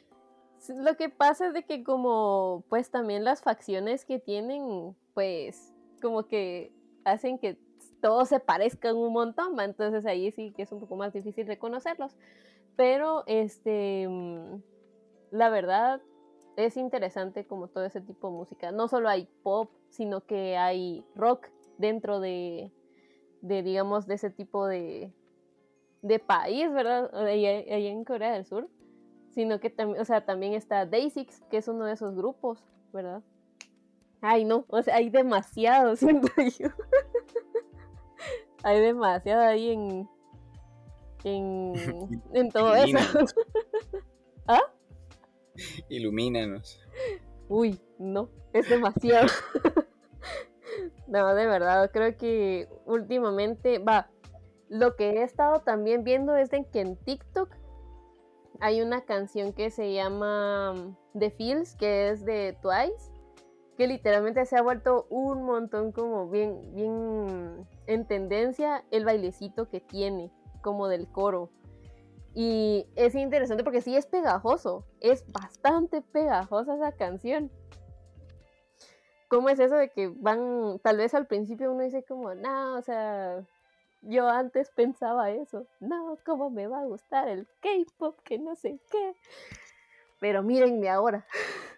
Lo 0.69 0.95
que 0.95 1.09
pasa 1.09 1.47
es 1.47 1.53
de 1.53 1.63
que 1.63 1.83
como 1.83 2.63
pues 2.69 2.89
también 2.89 3.23
las 3.23 3.41
facciones 3.41 4.05
que 4.05 4.17
tienen, 4.19 4.95
pues 5.13 5.72
como 6.03 6.27
que 6.27 6.71
hacen 7.05 7.39
que 7.39 7.57
todos 8.01 8.29
se 8.29 8.39
parezcan 8.39 8.95
un 8.95 9.13
montón, 9.13 9.59
entonces 9.59 10.05
ahí 10.05 10.31
sí 10.31 10.51
que 10.51 10.63
es 10.63 10.71
un 10.71 10.79
poco 10.79 10.95
más 10.95 11.13
difícil 11.13 11.47
reconocerlos. 11.47 12.15
Pero 12.75 13.23
este, 13.25 14.07
mm, 14.07 14.61
la 15.31 15.49
verdad 15.49 16.01
es 16.57 16.77
interesante 16.77 17.47
como 17.47 17.69
todo 17.69 17.85
ese 17.85 18.01
tipo 18.01 18.29
de 18.29 18.35
música. 18.35 18.71
No 18.71 18.87
solo 18.87 19.09
hay 19.09 19.27
pop, 19.41 19.71
sino 19.89 20.21
que 20.21 20.57
hay 20.57 21.05
rock 21.15 21.47
dentro 21.77 22.19
de, 22.19 22.71
de 23.41 23.63
digamos, 23.63 24.05
de 24.05 24.15
ese 24.15 24.29
tipo 24.29 24.67
de, 24.67 25.11
de 26.01 26.19
país, 26.19 26.71
¿verdad? 26.71 27.09
Allá, 27.15 27.57
allá 27.59 27.89
en 27.89 28.03
Corea 28.03 28.33
del 28.33 28.45
Sur 28.45 28.69
sino 29.33 29.59
que 29.59 29.69
también, 29.69 29.99
o 29.99 30.05
sea, 30.05 30.25
también 30.25 30.53
está 30.53 30.85
Day6, 30.85 31.47
que 31.49 31.57
es 31.57 31.67
uno 31.67 31.85
de 31.85 31.93
esos 31.93 32.15
grupos, 32.15 32.63
¿verdad? 32.91 33.23
Ay, 34.25 34.45
no, 34.45 34.63
o 34.69 34.81
sea, 34.81 34.95
hay 34.95 35.09
demasiado, 35.09 35.95
siento 35.97 36.29
yo. 36.57 36.69
hay 38.63 38.79
demasiado 38.79 39.41
ahí 39.41 39.71
en, 39.71 40.09
en, 41.25 41.73
en 42.33 42.49
todo 42.49 42.73
eso. 42.73 42.97
¿Ah? 44.47 44.61
Ilumínanos. 45.89 46.79
Uy, 47.49 47.77
no, 47.99 48.29
es 48.53 48.69
demasiado. 48.69 49.27
no, 51.07 51.35
de 51.35 51.45
verdad, 51.45 51.91
creo 51.91 52.17
que 52.17 52.69
últimamente, 52.85 53.79
va, 53.79 54.09
lo 54.69 54.95
que 54.95 55.09
he 55.09 55.23
estado 55.23 55.59
también 55.59 56.05
viendo 56.05 56.33
es 56.37 56.49
de 56.49 56.65
que 56.71 56.79
en 56.79 56.95
TikTok 56.95 57.49
hay 58.61 58.81
una 58.81 59.03
canción 59.03 59.51
que 59.51 59.69
se 59.69 59.93
llama 59.93 60.73
mm, 60.73 61.19
The 61.19 61.31
Feels, 61.31 61.75
que 61.75 62.09
es 62.09 62.23
de 62.23 62.57
Twice, 62.61 63.12
que 63.77 63.87
literalmente 63.87 64.45
se 64.45 64.57
ha 64.57 64.61
vuelto 64.61 65.07
un 65.09 65.43
montón 65.43 65.91
como 65.91 66.29
bien, 66.29 66.73
bien 66.73 67.67
en 67.87 68.07
tendencia 68.07 68.83
el 68.91 69.05
bailecito 69.05 69.69
que 69.69 69.79
tiene, 69.79 70.31
como 70.61 70.87
del 70.87 71.07
coro. 71.07 71.49
Y 72.35 72.87
es 72.95 73.15
interesante 73.15 73.63
porque 73.63 73.81
sí 73.81 73.95
es 73.95 74.07
pegajoso, 74.07 74.85
es 74.99 75.23
bastante 75.31 76.01
pegajosa 76.01 76.75
esa 76.75 76.91
canción. 76.91 77.51
¿Cómo 79.27 79.49
es 79.49 79.59
eso 79.59 79.75
de 79.75 79.89
que 79.89 80.07
van, 80.15 80.79
tal 80.83 80.97
vez 80.97 81.13
al 81.13 81.27
principio 81.27 81.71
uno 81.71 81.83
dice 81.83 82.03
como, 82.03 82.35
no, 82.35 82.75
o 82.75 82.81
sea, 82.81 83.43
yo 84.01 84.27
antes 84.29 84.69
pensaba 84.71 85.31
eso, 85.31 85.65
no, 85.79 86.17
¿cómo 86.25 86.49
me 86.49 86.67
va 86.67 86.81
a 86.81 86.85
gustar 86.85 87.27
el 87.29 87.47
K-pop? 87.61 88.19
Que 88.23 88.37
no 88.37 88.55
sé 88.55 88.79
qué. 88.91 89.15
Pero 90.19 90.43
mírenme 90.43 90.89
ahora. 90.89 91.25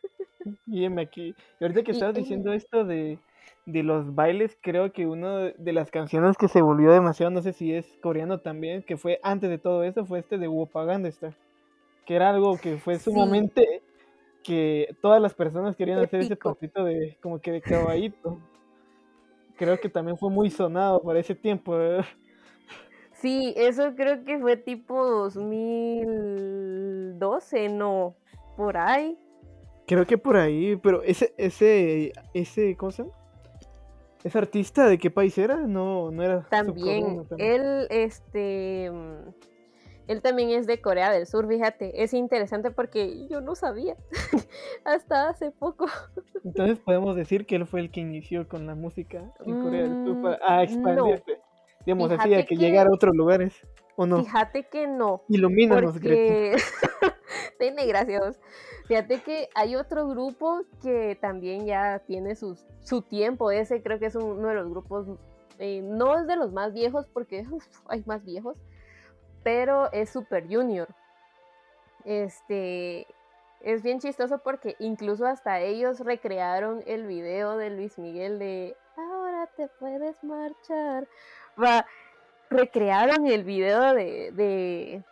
Mírenme 0.66 1.02
aquí. 1.04 1.36
Y 1.60 1.64
ahorita 1.64 1.84
que 1.84 1.92
estabas 1.92 2.16
diciendo 2.16 2.54
esto 2.54 2.86
de, 2.86 3.20
de 3.66 3.84
los 3.84 4.16
bailes, 4.16 4.58
creo 4.62 4.92
que 4.94 5.06
una 5.08 5.52
de 5.58 5.74
las 5.74 5.92
canciones 5.92 6.38
que 6.38 6.48
se 6.48 6.62
volvió 6.62 6.92
demasiado, 6.92 7.32
no 7.32 7.42
sé 7.42 7.52
si 7.54 7.74
es 7.74 7.86
coreano 8.02 8.40
también, 8.40 8.84
que 8.84 8.96
fue 8.98 9.20
antes 9.24 9.50
de 9.50 9.58
todo 9.58 9.84
eso, 9.84 10.06
fue 10.06 10.20
este 10.20 10.38
de 10.38 10.48
Wopaganda 10.48 11.10
Star. 11.10 11.34
Que 12.06 12.16
era 12.16 12.30
algo 12.30 12.58
que 12.58 12.78
fue 12.78 13.00
Sí. 13.00 13.12
sumamente 13.12 13.82
que 14.44 14.96
todas 15.02 15.20
las 15.22 15.34
personas 15.34 15.76
querían 15.76 16.00
hacer 16.00 16.22
ese 16.22 16.36
pasito 16.36 16.84
de 16.84 17.18
como 17.22 17.40
que 17.40 17.52
de 17.52 17.62
caballito. 17.62 18.40
Creo 19.58 19.80
que 19.80 19.90
también 19.90 20.18
fue 20.18 20.30
muy 20.30 20.50
sonado 20.52 21.02
para 21.02 21.20
ese 21.20 21.34
tiempo. 21.34 21.72
¿verdad? 21.72 22.06
Sí, 23.14 23.54
eso 23.58 23.96
creo 23.96 24.24
que 24.24 24.38
fue 24.38 24.56
tipo 24.58 25.04
2012, 25.04 27.70
no, 27.70 28.14
por 28.56 28.78
ahí. 28.78 29.18
Creo 29.88 30.06
que 30.08 30.18
por 30.18 30.38
ahí, 30.38 30.76
pero 30.78 31.04
ese, 31.04 31.34
ese, 31.38 32.12
ese, 32.34 32.76
¿cómo 32.76 32.92
se 32.92 33.04
llama? 33.04 33.16
¿Ese 34.24 34.38
artista 34.40 34.88
de 34.88 34.98
qué 34.98 35.12
país 35.12 35.38
era? 35.38 35.58
No, 35.58 36.10
no 36.10 36.24
era 36.24 36.48
También, 36.50 37.28
él, 37.38 37.88
este, 37.92 38.90
mm, 38.92 39.30
él 40.08 40.22
también 40.24 40.50
es 40.50 40.66
de 40.66 40.82
Corea 40.82 41.12
del 41.12 41.28
Sur, 41.28 41.48
fíjate, 41.48 42.02
es 42.02 42.14
interesante 42.16 42.72
porque 42.72 43.28
yo 43.28 43.42
no 43.42 43.54
sabía 43.54 43.96
hasta 44.86 45.30
hace 45.30 45.52
poco. 45.52 45.86
Entonces 46.44 46.80
podemos 46.80 47.16
decir 47.16 47.46
que 47.46 47.56
él 47.56 47.68
fue 47.68 47.82
el 47.82 47.92
que 47.92 48.00
inició 48.02 48.48
con 48.48 48.66
la 48.66 48.74
música 48.76 49.32
en 49.46 49.56
Corea 49.58 49.84
del 49.84 49.98
Sur 50.04 50.18
Mm, 50.18 50.22
para 50.22 50.40
a 50.42 50.64
expandirse. 50.64 51.40
Digamos 51.86 52.12
así, 52.12 52.16
a 52.16 52.24
Fíjate 52.24 52.46
que, 52.48 52.56
que- 52.56 52.62
llegar 52.64 52.88
a 52.88 52.92
otros 52.92 53.16
lugares. 53.16 53.54
¿O 53.96 54.06
no? 54.06 54.24
Fíjate 54.24 54.64
que 54.64 54.88
no, 54.88 55.24
Ilumínanos, 55.30 55.94
porque 55.94 56.58
tiene 57.60 57.86
gracias. 57.86 58.40
Fíjate 58.88 59.22
que 59.22 59.50
hay 59.56 59.76
otro 59.76 60.08
grupo 60.08 60.64
que 60.82 61.18
también 61.20 61.66
ya 61.66 62.00
tiene 62.00 62.36
sus, 62.36 62.66
su 62.82 63.02
tiempo. 63.02 63.52
Ese 63.52 63.82
creo 63.82 63.98
que 64.00 64.08
es 64.08 64.16
uno 64.16 64.50
de 64.50 64.56
los 64.56 64.70
grupos, 64.70 65.08
eh, 65.60 65.82
no 65.82 66.18
es 66.18 66.28
de 66.28 66.36
los 66.36 66.52
más 66.52 66.74
viejos 66.74 67.08
porque 67.14 67.46
uf, 67.50 67.66
hay 67.88 68.04
más 68.06 68.24
viejos, 68.26 68.58
pero 69.44 69.92
es 69.92 70.10
Super 70.10 70.46
Junior. 70.48 70.88
Este 72.04 73.08
es 73.62 73.82
bien 73.82 74.00
chistoso 74.00 74.40
porque 74.40 74.76
incluso 74.80 75.26
hasta 75.26 75.62
ellos 75.62 76.02
recrearon 76.02 76.84
el 76.86 77.08
video 77.08 77.58
de 77.58 77.72
Luis 77.72 77.98
Miguel 77.98 78.38
de 78.38 78.76
Ahora 78.98 79.48
te 79.58 79.68
puedes 79.68 80.24
marchar. 80.24 81.08
Va, 81.62 81.86
recrearon 82.50 83.28
el 83.28 83.44
video 83.44 83.94
de, 83.94 84.32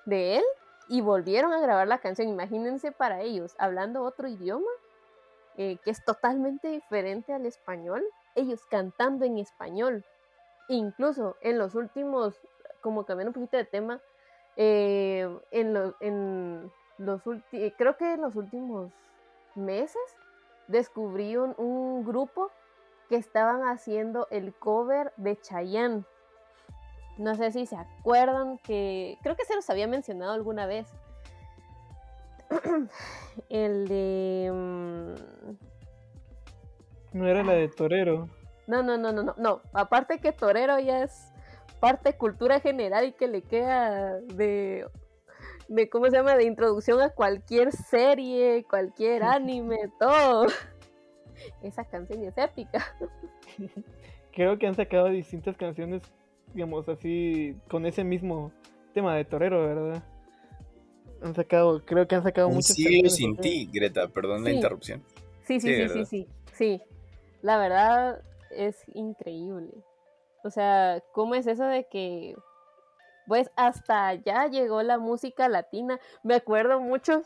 de, 0.06 0.38
él 0.38 0.44
y 0.88 1.02
volvieron 1.02 1.54
a 1.54 1.60
grabar 1.60 1.88
la 1.88 2.00
canción. 2.00 2.28
Imagínense 2.30 2.92
para 2.92 3.22
ellos, 3.22 3.56
hablando 3.58 4.04
otro 4.04 4.28
idioma 4.28 4.70
eh, 5.58 5.78
que 5.84 5.92
es 5.92 6.04
totalmente 6.04 6.68
diferente 6.68 7.34
al 7.34 7.46
español, 7.46 8.04
ellos 8.36 8.66
cantando 8.70 9.26
en 9.26 9.38
español. 9.38 10.04
Incluso 10.68 11.36
en 11.42 11.58
los 11.58 11.76
últimos, 11.76 12.40
como 12.82 13.06
cambiando 13.06 13.30
un 13.30 13.34
poquito 13.34 13.58
de 13.58 13.66
tema, 13.66 14.02
eh, 14.56 15.28
en, 15.52 15.74
lo- 15.74 15.96
en 16.00 16.72
los 16.98 17.26
últimos, 17.28 17.74
creo 17.78 17.98
que 17.98 18.14
en 18.14 18.22
los 18.22 18.36
últimos 18.36 18.92
meses 19.56 20.02
descubrí 20.68 21.36
un, 21.38 21.54
un 21.58 22.06
grupo 22.06 22.50
que 23.10 23.18
estaban 23.18 23.68
haciendo 23.68 24.28
el 24.32 24.54
cover 24.54 25.12
de 25.18 25.40
Chayanne. 25.40 26.06
No 27.18 27.36
sé 27.36 27.52
si 27.52 27.66
se 27.66 27.76
acuerdan 27.76 28.58
que 28.60 29.18
creo 29.22 29.36
que 29.36 29.46
se 29.46 29.56
los 29.56 29.70
había 29.70 29.88
mencionado 29.88 30.32
alguna 30.34 30.66
vez. 30.66 30.88
el 33.50 33.88
de... 33.88 34.52
mm, 34.54 35.14
No 37.18 37.28
era 37.28 37.44
la 37.44 37.54
de 37.54 37.68
Torero. 37.70 38.30
No, 38.68 38.82
no, 38.82 38.98
no, 38.98 39.12
no, 39.12 39.24
no, 39.24 39.36
no. 39.38 39.62
Aparte 39.74 40.20
que 40.20 40.32
Torero 40.32 40.80
ya 40.80 41.04
es 41.04 41.32
parte 41.80 42.12
de 42.12 42.18
cultura 42.18 42.60
general 42.60 43.06
y 43.06 43.12
que 43.12 43.28
le 43.28 43.42
queda 43.42 44.20
de, 44.22 44.88
de 45.68 45.90
¿cómo 45.90 46.06
se 46.06 46.16
llama? 46.16 46.36
De 46.36 46.46
introducción 46.46 47.02
a 47.02 47.10
cualquier 47.10 47.72
serie, 47.72 48.64
cualquier 48.70 49.24
anime, 49.24 49.92
todo. 50.00 50.48
Esa 51.62 51.84
canción 51.86 52.24
es 52.24 52.38
épica. 52.38 52.86
Creo 54.32 54.58
que 54.58 54.66
han 54.66 54.76
sacado 54.76 55.10
distintas 55.10 55.58
canciones, 55.58 56.02
digamos 56.54 56.88
así, 56.90 57.56
con 57.70 57.86
ese 57.86 58.04
mismo 58.04 58.52
tema 58.94 59.16
de 59.16 59.26
Torero, 59.26 59.62
¿verdad? 59.66 60.04
Han 61.22 61.34
sacado, 61.36 61.84
creo 61.86 62.08
que 62.08 62.16
han 62.16 62.24
sacado 62.24 62.48
Un 62.50 62.62
siglo 62.62 62.90
canciones 62.90 63.16
sin 63.16 63.38
ti, 63.38 63.70
Greta, 63.72 64.08
perdón 64.10 64.44
la 64.44 64.50
Sí. 64.50 64.56
interrupción. 64.58 65.04
Sí, 65.46 65.60
sí, 65.60 65.68
Sí, 65.76 65.76
sí, 65.76 65.90
sí, 65.90 66.06
sí, 66.06 66.28
sí. 66.54 66.82
La 67.42 67.58
verdad 67.58 68.22
es 68.52 68.84
increíble. 68.94 69.72
O 70.44 70.50
sea, 70.50 71.02
¿cómo 71.14 71.36
es 71.36 71.48
eso 71.48 71.66
de 71.66 71.88
que 71.88 72.36
pues 73.26 73.50
hasta 73.56 74.08
allá 74.08 74.48
llegó 74.48 74.84
la 74.84 74.98
música 75.00 75.48
latina? 75.48 76.00
Me 76.24 76.36
acuerdo 76.36 76.82
mucho 76.82 77.24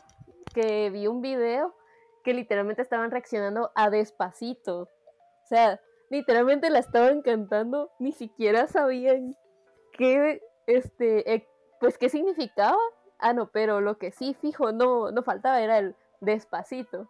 que 0.54 0.90
vi 0.90 1.08
un 1.08 1.20
video 1.20 1.74
que 2.22 2.34
literalmente 2.34 2.82
estaban 2.82 3.10
reaccionando 3.10 3.72
a 3.74 3.90
Despacito. 3.90 4.82
O 4.82 5.46
sea, 5.48 5.80
literalmente 6.10 6.70
la 6.70 6.78
estaban 6.78 7.22
cantando, 7.22 7.90
ni 7.98 8.12
siquiera 8.12 8.66
sabían 8.66 9.36
qué 9.92 10.40
este 10.66 11.32
eh, 11.34 11.46
pues 11.80 11.98
qué 11.98 12.08
significaba. 12.08 12.78
Ah, 13.18 13.32
no, 13.32 13.50
pero 13.50 13.80
lo 13.80 13.98
que 13.98 14.12
sí 14.12 14.34
fijo 14.40 14.72
no 14.72 15.10
no 15.10 15.22
faltaba 15.22 15.60
era 15.60 15.78
el 15.78 15.94
Despacito. 16.20 17.08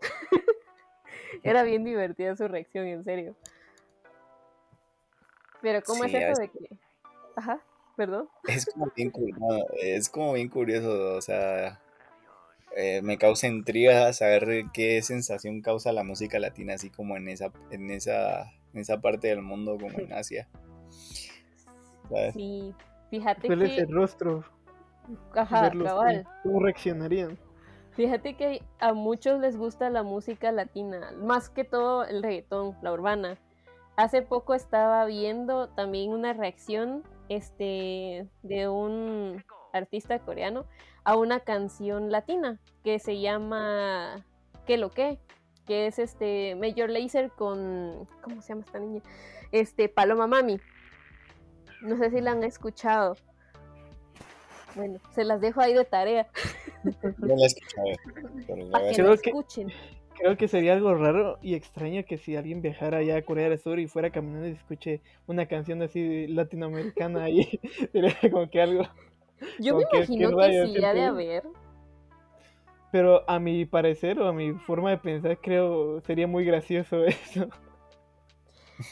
Era 1.42 1.62
bien 1.62 1.84
divertida 1.84 2.34
su 2.36 2.48
reacción, 2.48 2.86
en 2.86 3.04
serio. 3.04 3.36
Pero 5.60 5.82
¿cómo 5.84 6.04
Sí, 6.04 6.16
es 6.16 6.24
eso 6.30 6.40
de 6.40 6.48
que... 6.48 6.78
Ajá, 7.36 7.60
perdón. 7.96 8.28
Es 8.46 8.66
como 8.66 8.90
bien, 8.96 9.10
cu- 9.10 9.28
no, 9.38 9.58
es 9.80 10.08
como 10.08 10.32
bien 10.32 10.48
curioso, 10.48 11.14
o 11.16 11.20
sea, 11.20 11.80
eh, 12.76 13.00
me 13.02 13.18
causa 13.18 13.46
intriga 13.48 14.12
saber 14.12 14.64
qué 14.72 15.00
sensación 15.02 15.62
causa 15.62 15.92
la 15.92 16.04
música 16.04 16.38
latina, 16.38 16.74
así 16.74 16.90
como 16.90 17.16
en 17.16 17.28
esa, 17.28 17.50
en 17.70 17.90
esa, 17.90 18.52
en 18.74 18.80
esa 18.80 19.00
parte 19.00 19.28
del 19.28 19.42
mundo, 19.42 19.78
como 19.80 19.98
en 19.98 20.12
Asia. 20.12 20.46
¿sabes? 22.08 22.34
Sí, 22.34 22.74
fíjate 23.10 23.46
¿Cuál 23.46 23.62
es 23.62 23.70
que... 23.72 23.80
el 23.80 23.92
rostro? 23.92 24.44
Ajá, 25.34 25.70
cabal. 25.70 26.24
¿cómo- 26.24 26.34
¿Cómo 26.42 26.60
reaccionarían? 26.60 27.38
Fíjate 27.92 28.36
que 28.36 28.62
a 28.78 28.92
muchos 28.92 29.40
les 29.40 29.56
gusta 29.56 29.88
la 29.88 30.02
música 30.02 30.52
latina, 30.52 31.12
más 31.18 31.48
que 31.48 31.64
todo 31.64 32.04
el 32.04 32.22
reggaetón, 32.22 32.76
la 32.82 32.92
urbana. 32.92 33.38
Hace 33.96 34.20
poco 34.20 34.52
estaba 34.54 35.06
viendo 35.06 35.70
también 35.70 36.10
una 36.10 36.34
reacción 36.34 37.02
este, 37.30 38.28
de 38.42 38.68
un 38.68 39.42
artista 39.76 40.18
coreano 40.18 40.66
a 41.04 41.16
una 41.16 41.40
canción 41.40 42.10
latina 42.10 42.58
que 42.82 42.98
se 42.98 43.20
llama 43.20 44.24
¿Qué 44.66 44.76
lo 44.76 44.90
que? 44.90 45.18
Que 45.66 45.86
es 45.86 45.98
este 45.98 46.54
Major 46.56 46.90
Lazer 46.90 47.30
con 47.30 48.08
¿cómo 48.22 48.40
se 48.42 48.48
llama 48.48 48.62
esta 48.66 48.78
niña? 48.78 49.02
Este 49.52 49.88
Paloma 49.88 50.26
Mami. 50.26 50.60
No 51.82 51.96
sé 51.98 52.10
si 52.10 52.20
la 52.20 52.32
han 52.32 52.42
escuchado. 52.44 53.16
Bueno, 54.74 54.98
se 55.14 55.24
las 55.24 55.40
dejo 55.40 55.60
ahí 55.60 55.72
de 55.72 55.84
tarea 55.84 56.26
No 57.18 57.34
la 57.34 57.42
he 57.44 57.46
escuchado, 57.46 57.86
pero 58.46 58.64
la 58.66 58.70
para 58.70 58.84
voy 58.84 58.88
a 58.88 58.90
que 58.90 58.96
Creo 59.02 59.10
la 59.10 59.16
que- 59.16 59.30
escuchen. 59.30 59.72
Creo 60.18 60.36
que 60.38 60.48
sería 60.48 60.72
algo 60.72 60.94
raro 60.94 61.38
y 61.42 61.54
extraño 61.54 62.02
que 62.06 62.16
si 62.16 62.36
alguien 62.36 62.62
viajara 62.62 62.98
allá 62.98 63.16
a 63.18 63.22
Corea 63.22 63.50
del 63.50 63.58
Sur 63.58 63.78
y 63.78 63.86
fuera 63.86 64.08
caminando 64.10 64.48
y 64.48 64.52
escuche 64.52 65.02
una 65.26 65.44
canción 65.46 65.82
así 65.82 66.26
latinoamericana 66.26 67.24
ahí, 67.24 67.60
sería 67.92 68.16
como 68.30 68.48
que 68.48 68.62
algo. 68.62 68.84
Yo 69.58 69.74
me 69.76 69.82
imagino 69.92 70.36
que 70.38 70.66
sí 70.66 70.84
ha 70.84 70.94
de 70.94 71.02
haber. 71.02 71.44
Pero 72.92 73.28
a 73.28 73.38
mi 73.38 73.64
parecer 73.66 74.18
o 74.20 74.28
a 74.28 74.32
mi 74.32 74.52
forma 74.52 74.90
de 74.90 74.98
pensar, 74.98 75.38
creo 75.40 76.00
sería 76.02 76.26
muy 76.26 76.44
gracioso 76.44 77.04
eso. 77.04 77.48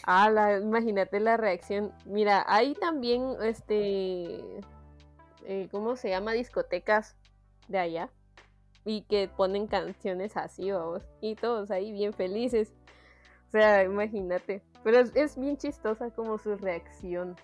Ah, 0.02 0.30
la- 0.30 0.58
imagínate 0.58 1.20
la 1.20 1.36
reacción. 1.36 1.92
Mira, 2.06 2.44
hay 2.48 2.74
también, 2.74 3.36
este, 3.42 4.40
eh, 5.46 5.68
¿cómo 5.70 5.96
se 5.96 6.10
llama? 6.10 6.32
Discotecas 6.32 7.16
de 7.68 7.78
allá. 7.78 8.10
Y 8.84 9.02
que 9.02 9.28
ponen 9.34 9.66
canciones 9.66 10.36
así, 10.36 10.70
vamos. 10.70 11.02
Y 11.20 11.36
todos 11.36 11.70
ahí 11.70 11.92
bien 11.92 12.12
felices. 12.12 12.74
O 13.48 13.50
sea, 13.50 13.82
imagínate. 13.84 14.62
Pero 14.82 14.98
es, 14.98 15.14
es 15.16 15.38
bien 15.38 15.56
chistosa 15.56 16.10
como 16.10 16.36
su 16.38 16.56
reacción. 16.56 17.36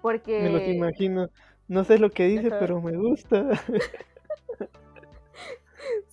Porque... 0.00 0.42
Me 0.42 0.50
los 0.50 0.62
imagino. 0.68 1.28
No 1.68 1.84
sé 1.84 1.98
lo 1.98 2.10
que 2.10 2.26
dice, 2.26 2.48
Ajá. 2.48 2.58
pero 2.58 2.80
me 2.80 2.96
gusta. 2.96 3.48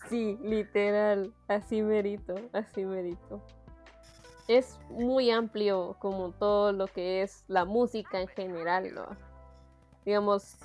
Sí, 0.09 0.37
literal, 0.43 1.33
así 1.47 1.81
merito, 1.81 2.35
así 2.51 2.85
merito. 2.85 3.41
Es 4.47 4.77
muy 4.89 5.31
amplio 5.31 5.95
como 5.99 6.31
todo 6.33 6.73
lo 6.73 6.87
que 6.87 7.21
es 7.23 7.45
la 7.47 7.65
música 7.65 8.21
en 8.21 8.27
general, 8.27 8.93
¿no? 8.93 9.07
Digamos, 10.05 10.57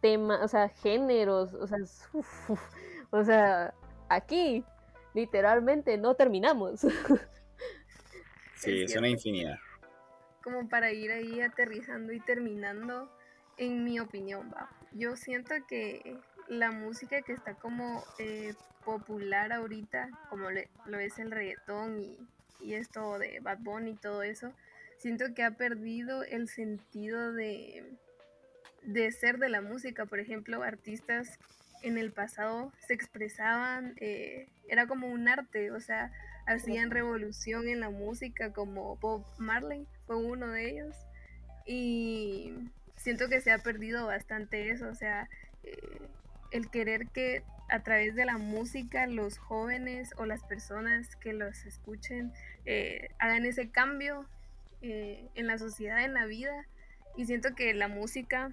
temas, 0.00 0.42
o 0.42 0.48
sea, 0.48 0.68
géneros, 0.68 1.54
o 1.54 1.66
sea, 1.66 1.78
es- 1.78 2.08
uf, 2.12 2.50
uf, 2.50 2.60
o 3.10 3.24
sea, 3.24 3.72
aquí 4.08 4.64
literalmente 5.14 5.96
no 5.96 6.14
terminamos. 6.14 6.82
Sí, 8.56 8.82
es 8.82 8.96
una 8.96 9.08
infinidad. 9.08 9.56
como 10.42 10.68
para 10.68 10.90
ir 10.92 11.10
ahí 11.12 11.40
aterrizando 11.42 12.12
y 12.12 12.20
terminando, 12.20 13.10
en 13.58 13.84
mi 13.84 14.00
opinión, 14.00 14.50
va. 14.54 14.68
Yo 14.92 15.16
siento 15.16 15.54
que 15.68 16.18
la 16.48 16.70
música 16.70 17.22
que 17.22 17.32
está 17.32 17.54
como 17.54 18.04
eh, 18.18 18.54
popular 18.84 19.52
ahorita, 19.52 20.10
como 20.28 20.48
lo 20.50 20.98
es 20.98 21.18
el 21.18 21.30
reggaetón 21.30 21.98
y, 22.00 22.18
y 22.60 22.74
esto 22.74 23.18
de 23.18 23.40
Bad 23.40 23.58
Bunny 23.60 23.92
y 23.92 23.96
todo 23.96 24.22
eso, 24.22 24.52
siento 24.98 25.34
que 25.34 25.42
ha 25.42 25.52
perdido 25.52 26.22
el 26.24 26.48
sentido 26.48 27.32
de, 27.32 27.96
de 28.82 29.10
ser 29.12 29.38
de 29.38 29.48
la 29.48 29.60
música. 29.60 30.06
Por 30.06 30.20
ejemplo, 30.20 30.62
artistas 30.62 31.38
en 31.82 31.98
el 31.98 32.12
pasado 32.12 32.72
se 32.86 32.94
expresaban, 32.94 33.94
eh, 34.00 34.48
era 34.68 34.86
como 34.86 35.08
un 35.08 35.28
arte, 35.28 35.70
o 35.70 35.80
sea, 35.80 36.10
hacían 36.46 36.90
revolución 36.90 37.68
en 37.68 37.80
la 37.80 37.90
música 37.90 38.52
como 38.52 38.96
Bob 38.96 39.24
Marley 39.38 39.86
fue 40.06 40.16
uno 40.16 40.48
de 40.48 40.70
ellos 40.70 40.96
y 41.66 42.52
siento 43.04 43.28
que 43.28 43.42
se 43.42 43.52
ha 43.52 43.58
perdido 43.58 44.06
bastante 44.06 44.70
eso, 44.70 44.88
o 44.88 44.94
sea, 44.94 45.28
eh, 45.62 46.00
el 46.50 46.70
querer 46.70 47.08
que 47.08 47.42
a 47.68 47.82
través 47.82 48.14
de 48.14 48.24
la 48.24 48.38
música 48.38 49.06
los 49.06 49.36
jóvenes 49.36 50.14
o 50.16 50.24
las 50.24 50.42
personas 50.42 51.14
que 51.16 51.34
los 51.34 51.66
escuchen 51.66 52.32
eh, 52.64 53.10
hagan 53.18 53.44
ese 53.44 53.70
cambio 53.70 54.26
eh, 54.80 55.28
en 55.34 55.46
la 55.46 55.58
sociedad, 55.58 56.02
en 56.02 56.14
la 56.14 56.24
vida 56.24 56.66
y 57.14 57.26
siento 57.26 57.54
que 57.54 57.74
la 57.74 57.88
música 57.88 58.52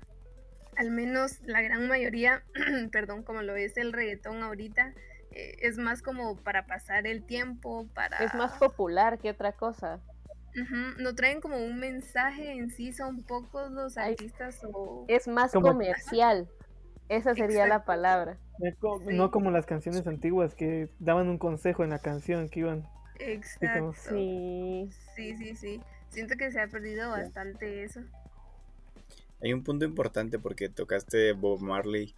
al 0.75 0.91
menos 0.91 1.39
la 1.43 1.61
gran 1.61 1.87
mayoría, 1.87 2.43
perdón, 2.91 3.23
como 3.23 3.41
lo 3.41 3.55
es 3.55 3.77
el 3.77 3.93
reggaetón 3.93 4.43
ahorita, 4.43 4.93
es 5.33 5.77
más 5.77 6.01
como 6.01 6.35
para 6.35 6.65
pasar 6.65 7.07
el 7.07 7.23
tiempo, 7.23 7.87
para... 7.93 8.17
es 8.17 8.33
más 8.33 8.57
popular 8.57 9.17
que 9.17 9.29
otra 9.29 9.53
cosa. 9.53 10.01
No 10.97 11.15
traen 11.15 11.41
como 11.41 11.57
un 11.57 11.79
mensaje 11.79 12.51
en 12.51 12.69
sí, 12.71 12.93
son 12.93 13.23
pocos 13.23 13.71
los 13.71 13.97
Ay, 13.97 14.11
artistas 14.11 14.59
o... 14.73 15.05
Es 15.07 15.27
más 15.27 15.51
Como- 15.51 15.67
comercial. 15.67 16.47
Esa 17.09 17.35
sería 17.35 17.67
la 17.67 17.83
palabra. 17.83 18.37
Sí. 18.59 19.15
No 19.15 19.31
como 19.31 19.51
las 19.51 19.65
canciones 19.65 20.07
antiguas 20.07 20.55
que 20.55 20.87
daban 20.99 21.27
un 21.27 21.37
consejo 21.37 21.83
en 21.83 21.89
la 21.89 21.99
canción 21.99 22.47
que 22.47 22.61
iban. 22.61 22.87
Exacto. 23.19 23.93
Sí. 23.93 24.89
Sí, 25.15 25.35
sí, 25.35 25.55
sí. 25.55 25.81
Siento 26.09 26.35
que 26.37 26.51
se 26.51 26.61
ha 26.61 26.67
perdido 26.67 27.09
bastante 27.09 27.83
eso. 27.83 28.01
Hay 29.41 29.53
un 29.53 29.63
punto 29.63 29.85
importante 29.85 30.39
porque 30.39 30.69
tocaste 30.69 31.33
Bob 31.33 31.61
Marley 31.61 32.15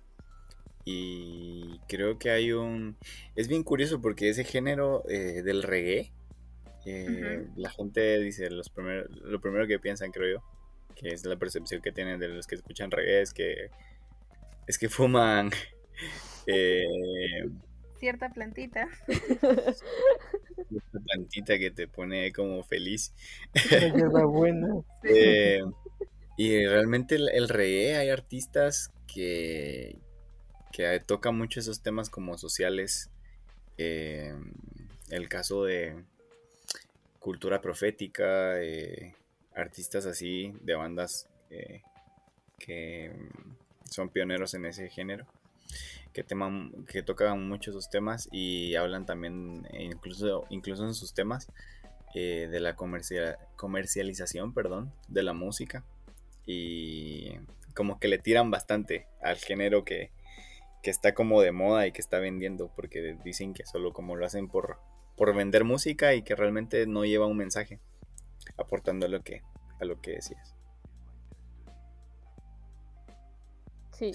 y 0.86 1.79
creo 1.88 2.19
que 2.19 2.29
hay 2.31 2.51
un... 2.51 2.97
Es 3.36 3.47
bien 3.47 3.63
curioso 3.63 4.01
porque 4.01 4.29
ese 4.29 4.43
género 4.43 5.03
eh, 5.09 5.41
del 5.41 5.63
reggae, 5.63 6.11
eh, 6.86 7.47
la 7.55 7.69
gente 7.69 8.19
dice, 8.19 8.49
los 8.49 8.69
primer- 8.69 9.09
lo 9.11 9.39
primero 9.41 9.67
que 9.67 9.79
piensan, 9.79 10.11
creo 10.11 10.39
yo, 10.39 10.43
que 10.95 11.09
es 11.09 11.25
la 11.25 11.38
percepción 11.38 11.81
que 11.81 11.91
tienen 11.91 12.19
de 12.19 12.27
los 12.29 12.47
que 12.47 12.55
escuchan 12.55 12.91
reggae, 12.91 13.21
es 13.21 13.34
que, 13.34 13.69
es 14.67 14.77
que 14.77 14.89
fuman... 14.89 15.51
eh, 16.47 16.84
Cierta 17.99 18.29
plantita. 18.29 18.89
una 20.69 21.03
plantita 21.05 21.57
que 21.57 21.71
te 21.71 21.88
pone 21.88 22.31
como 22.34 22.63
feliz. 22.63 23.13
Hierbabuena. 23.69 24.67
Eh, 25.03 25.59
y 26.38 26.65
realmente 26.65 27.15
el, 27.15 27.29
el 27.29 27.47
reggae 27.49 27.95
hay 27.95 28.09
artistas 28.09 28.91
que, 29.07 29.99
que 30.73 30.99
toca 31.05 31.31
mucho 31.31 31.59
esos 31.59 31.81
temas 31.81 32.09
como 32.09 32.38
sociales. 32.38 33.09
eh, 33.77 34.34
el 35.09 35.29
caso 35.29 35.63
de 35.63 36.03
cultura 37.24 37.61
profética, 37.61 38.61
eh, 38.61 39.15
artistas 39.55 40.05
así, 40.05 40.53
de 40.59 40.76
bandas 40.76 41.30
eh, 41.49 41.82
que 42.59 43.13
son 43.89 44.09
pioneros 44.09 44.53
en 44.55 44.65
ese 44.65 44.89
género, 44.89 45.26
que, 46.11 46.26
que 46.86 47.01
tocan 47.01 47.47
mucho 47.47 47.71
esos 47.71 47.89
temas 47.89 48.28
y 48.30 48.76
hablan 48.76 49.05
también, 49.05 49.65
e 49.71 49.86
incluso, 49.86 50.45
incluso 50.49 50.84
en 50.84 50.93
sus 50.93 51.13
temas, 51.13 51.47
eh, 52.13 52.49
de 52.51 52.59
la 52.59 52.76
comercial, 52.76 53.38
comercialización, 53.55 54.53
perdón, 54.53 54.91
de 55.07 55.24
la 55.24 55.32
música. 55.32 55.86
Y 56.45 57.38
como 57.74 58.01
que 58.01 58.09
le 58.09 58.19
tiran 58.19 58.51
bastante 58.51 59.07
al 59.21 59.38
género 59.38 59.86
que, 59.86 60.11
que 60.82 60.89
está 60.89 61.13
como 61.13 61.41
de 61.41 61.53
moda 61.53 61.88
y 61.88 61.93
que 61.93 62.01
está 62.01 62.19
vendiendo, 62.19 62.69
porque 62.76 63.17
dicen 63.24 63.53
que 63.53 63.65
solo 63.65 63.93
como 63.93 64.17
lo 64.17 64.26
hacen 64.26 64.49
por, 64.49 64.78
por 65.18 65.36
vender 65.36 65.64
música 65.64 66.14
y 66.16 66.24
que 66.24 66.36
realmente 66.36 66.88
no 66.88 67.05
lleva 67.05 67.28
un 67.28 67.38
mensaje, 67.38 67.80
aportando 68.57 69.05
a 69.07 69.09
lo 69.09 69.24
que, 69.24 69.41
a 69.82 69.86
lo 69.86 70.01
que 70.01 70.11
decías. 70.14 70.55
Sí. 73.91 74.11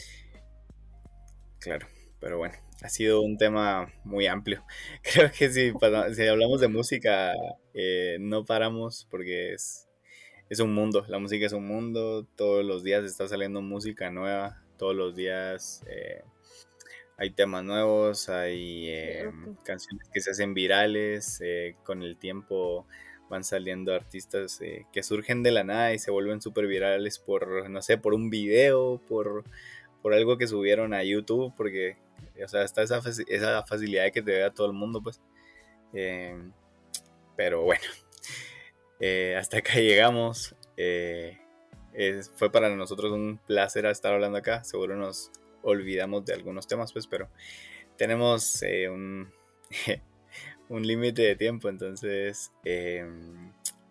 Claro, 1.61 1.87
pero 2.21 2.39
bueno, 2.39 2.55
ha 2.83 2.89
sido 2.89 3.21
un 3.23 3.37
tema 3.37 3.93
muy 4.05 4.27
amplio. 4.27 4.65
Creo 5.03 5.31
que 5.37 5.51
si, 5.51 5.73
para- 5.73 6.13
si 6.15 6.27
hablamos 6.27 6.61
de 6.61 6.69
música, 6.69 7.33
eh, 7.75 8.17
no 8.21 8.45
paramos 8.45 9.07
porque 9.11 9.53
es, 9.55 9.89
es 10.51 10.61
un 10.61 10.75
mundo, 10.75 11.05
la 11.09 11.19
música 11.19 11.47
es 11.47 11.53
un 11.53 11.67
mundo, 11.67 12.27
todos 12.37 12.65
los 12.65 12.85
días 12.85 13.05
está 13.05 13.29
saliendo 13.29 13.63
música 13.63 14.11
nueva, 14.11 14.63
todos 14.79 14.95
los 14.97 15.17
días 15.17 15.85
eh, 15.89 16.23
hay 17.19 17.31
temas 17.31 17.65
nuevos, 17.65 18.29
hay 18.29 18.89
eh, 18.89 19.31
canciones 19.65 20.09
que 20.13 20.21
se 20.21 20.31
hacen 20.31 20.55
virales, 20.55 21.41
eh, 21.45 21.77
con 21.85 22.03
el 22.03 22.17
tiempo 22.17 22.87
van 23.29 23.45
saliendo 23.45 23.95
artistas 23.95 24.61
eh, 24.63 24.87
que 24.93 25.03
surgen 25.03 25.43
de 25.43 25.51
la 25.53 25.65
nada 25.65 25.93
y 25.93 25.99
se 25.99 26.11
vuelven 26.11 26.41
súper 26.41 26.67
virales 26.67 27.19
por, 27.19 27.69
no 27.69 27.83
sé, 27.83 27.99
por 27.99 28.15
un 28.15 28.31
video, 28.31 29.03
por, 29.09 29.45
por 30.03 30.15
algo 30.15 30.39
que 30.39 30.47
subieron 30.47 30.95
a 30.95 31.03
YouTube, 31.05 31.53
porque, 31.57 31.97
o 32.45 32.49
sea, 32.49 32.63
está 32.63 32.83
esa, 32.83 33.01
esa 33.29 33.65
facilidad 33.65 34.05
de 34.05 34.13
que 34.13 34.23
te 34.23 34.33
vea 34.33 34.51
todo 34.55 34.67
el 34.69 34.73
mundo, 34.73 35.03
pues. 35.03 35.21
Eh, 35.95 36.37
pero 37.37 37.63
bueno, 37.63 37.83
hasta 39.39 39.59
acá 39.59 39.75
llegamos. 39.75 40.55
Eh, 40.77 41.39
es- 41.93 42.31
fue 42.37 42.51
para 42.51 42.75
nosotros 42.75 43.13
un 43.13 43.39
placer 43.47 43.87
estar 43.87 44.13
hablando 44.15 44.39
acá. 44.39 44.65
Seguro 44.65 44.97
nos 44.97 45.31
olvidamos 45.63 46.25
de 46.25 46.35
algunos 46.35 46.67
temas, 46.67 46.93
pues, 46.93 47.07
pero 47.07 47.29
tenemos 47.97 48.63
eh, 48.63 48.89
un, 48.89 49.31
un 50.69 50.87
límite 50.87 51.23
de 51.23 51.37
tiempo, 51.37 51.69
entonces 51.69 52.53
eh, 52.65 53.07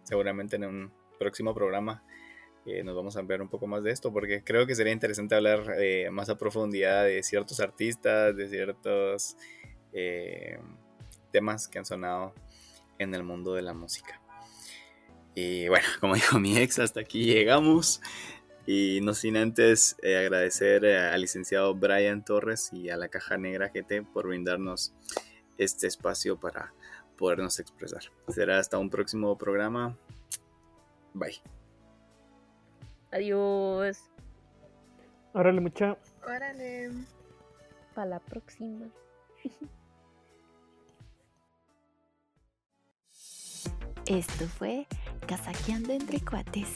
seguramente 0.04 0.56
en 0.56 0.66
un 0.66 0.94
próximo 1.20 1.54
programa 1.54 2.04
eh, 2.70 2.84
nos 2.84 2.98
vamos 2.98 3.16
a 3.16 3.22
ampliar 3.22 3.42
un 3.42 3.48
poco 3.48 3.66
más 3.66 3.82
de 3.82 3.92
esto, 3.92 4.12
porque 4.12 4.44
creo 4.44 4.68
que 4.68 4.76
sería 4.76 4.92
interesante 4.92 5.36
hablar 5.36 5.76
eh, 5.80 6.10
más 6.12 6.28
a 6.30 6.38
profundidad 6.38 7.06
de 7.06 7.24
ciertos 7.24 7.62
artistas, 7.62 8.36
de 8.36 8.50
ciertos 8.50 9.38
eh, 9.94 10.60
temas 11.32 11.70
que 11.70 11.80
han 11.80 11.86
sonado 11.86 12.34
en 13.00 13.16
el 13.16 13.24
mundo 13.24 13.54
de 13.54 13.62
la 13.62 13.74
música. 13.74 14.22
Y 15.34 15.70
bueno, 15.70 15.86
como 16.02 16.16
dijo 16.16 16.40
mi 16.40 16.58
ex, 16.58 16.80
hasta 16.80 17.00
aquí 17.00 17.24
llegamos. 17.24 18.02
Y 18.68 19.00
no 19.02 19.14
sin 19.14 19.38
antes 19.38 19.96
eh, 20.04 20.18
agradecer 20.18 20.84
eh, 20.84 20.98
al 21.00 21.22
licenciado 21.22 21.74
Brian 21.74 22.26
Torres 22.26 22.72
y 22.74 22.90
a 22.90 22.98
la 22.98 23.08
Caja 23.08 23.38
Negra 23.38 23.72
GT 23.74 24.04
por 24.12 24.28
brindarnos 24.28 24.94
este 25.58 25.88
espacio 25.88 26.38
para 26.38 26.74
podernos 27.18 27.60
expresar. 27.60 28.02
Será 28.28 28.60
hasta 28.60 28.78
un 28.78 28.90
próximo 28.90 29.38
programa. 29.38 29.98
Bye. 31.14 31.42
Adiós. 33.12 34.12
Órale, 35.34 35.62
mucha. 35.62 35.98
Órale. 36.26 36.92
Para 37.96 38.10
la 38.10 38.20
próxima. 38.20 38.88
Esto 44.06 44.46
fue 44.48 44.88
Casaqueando 45.26 45.94
entre 45.94 46.20
Cuates. 46.20 46.76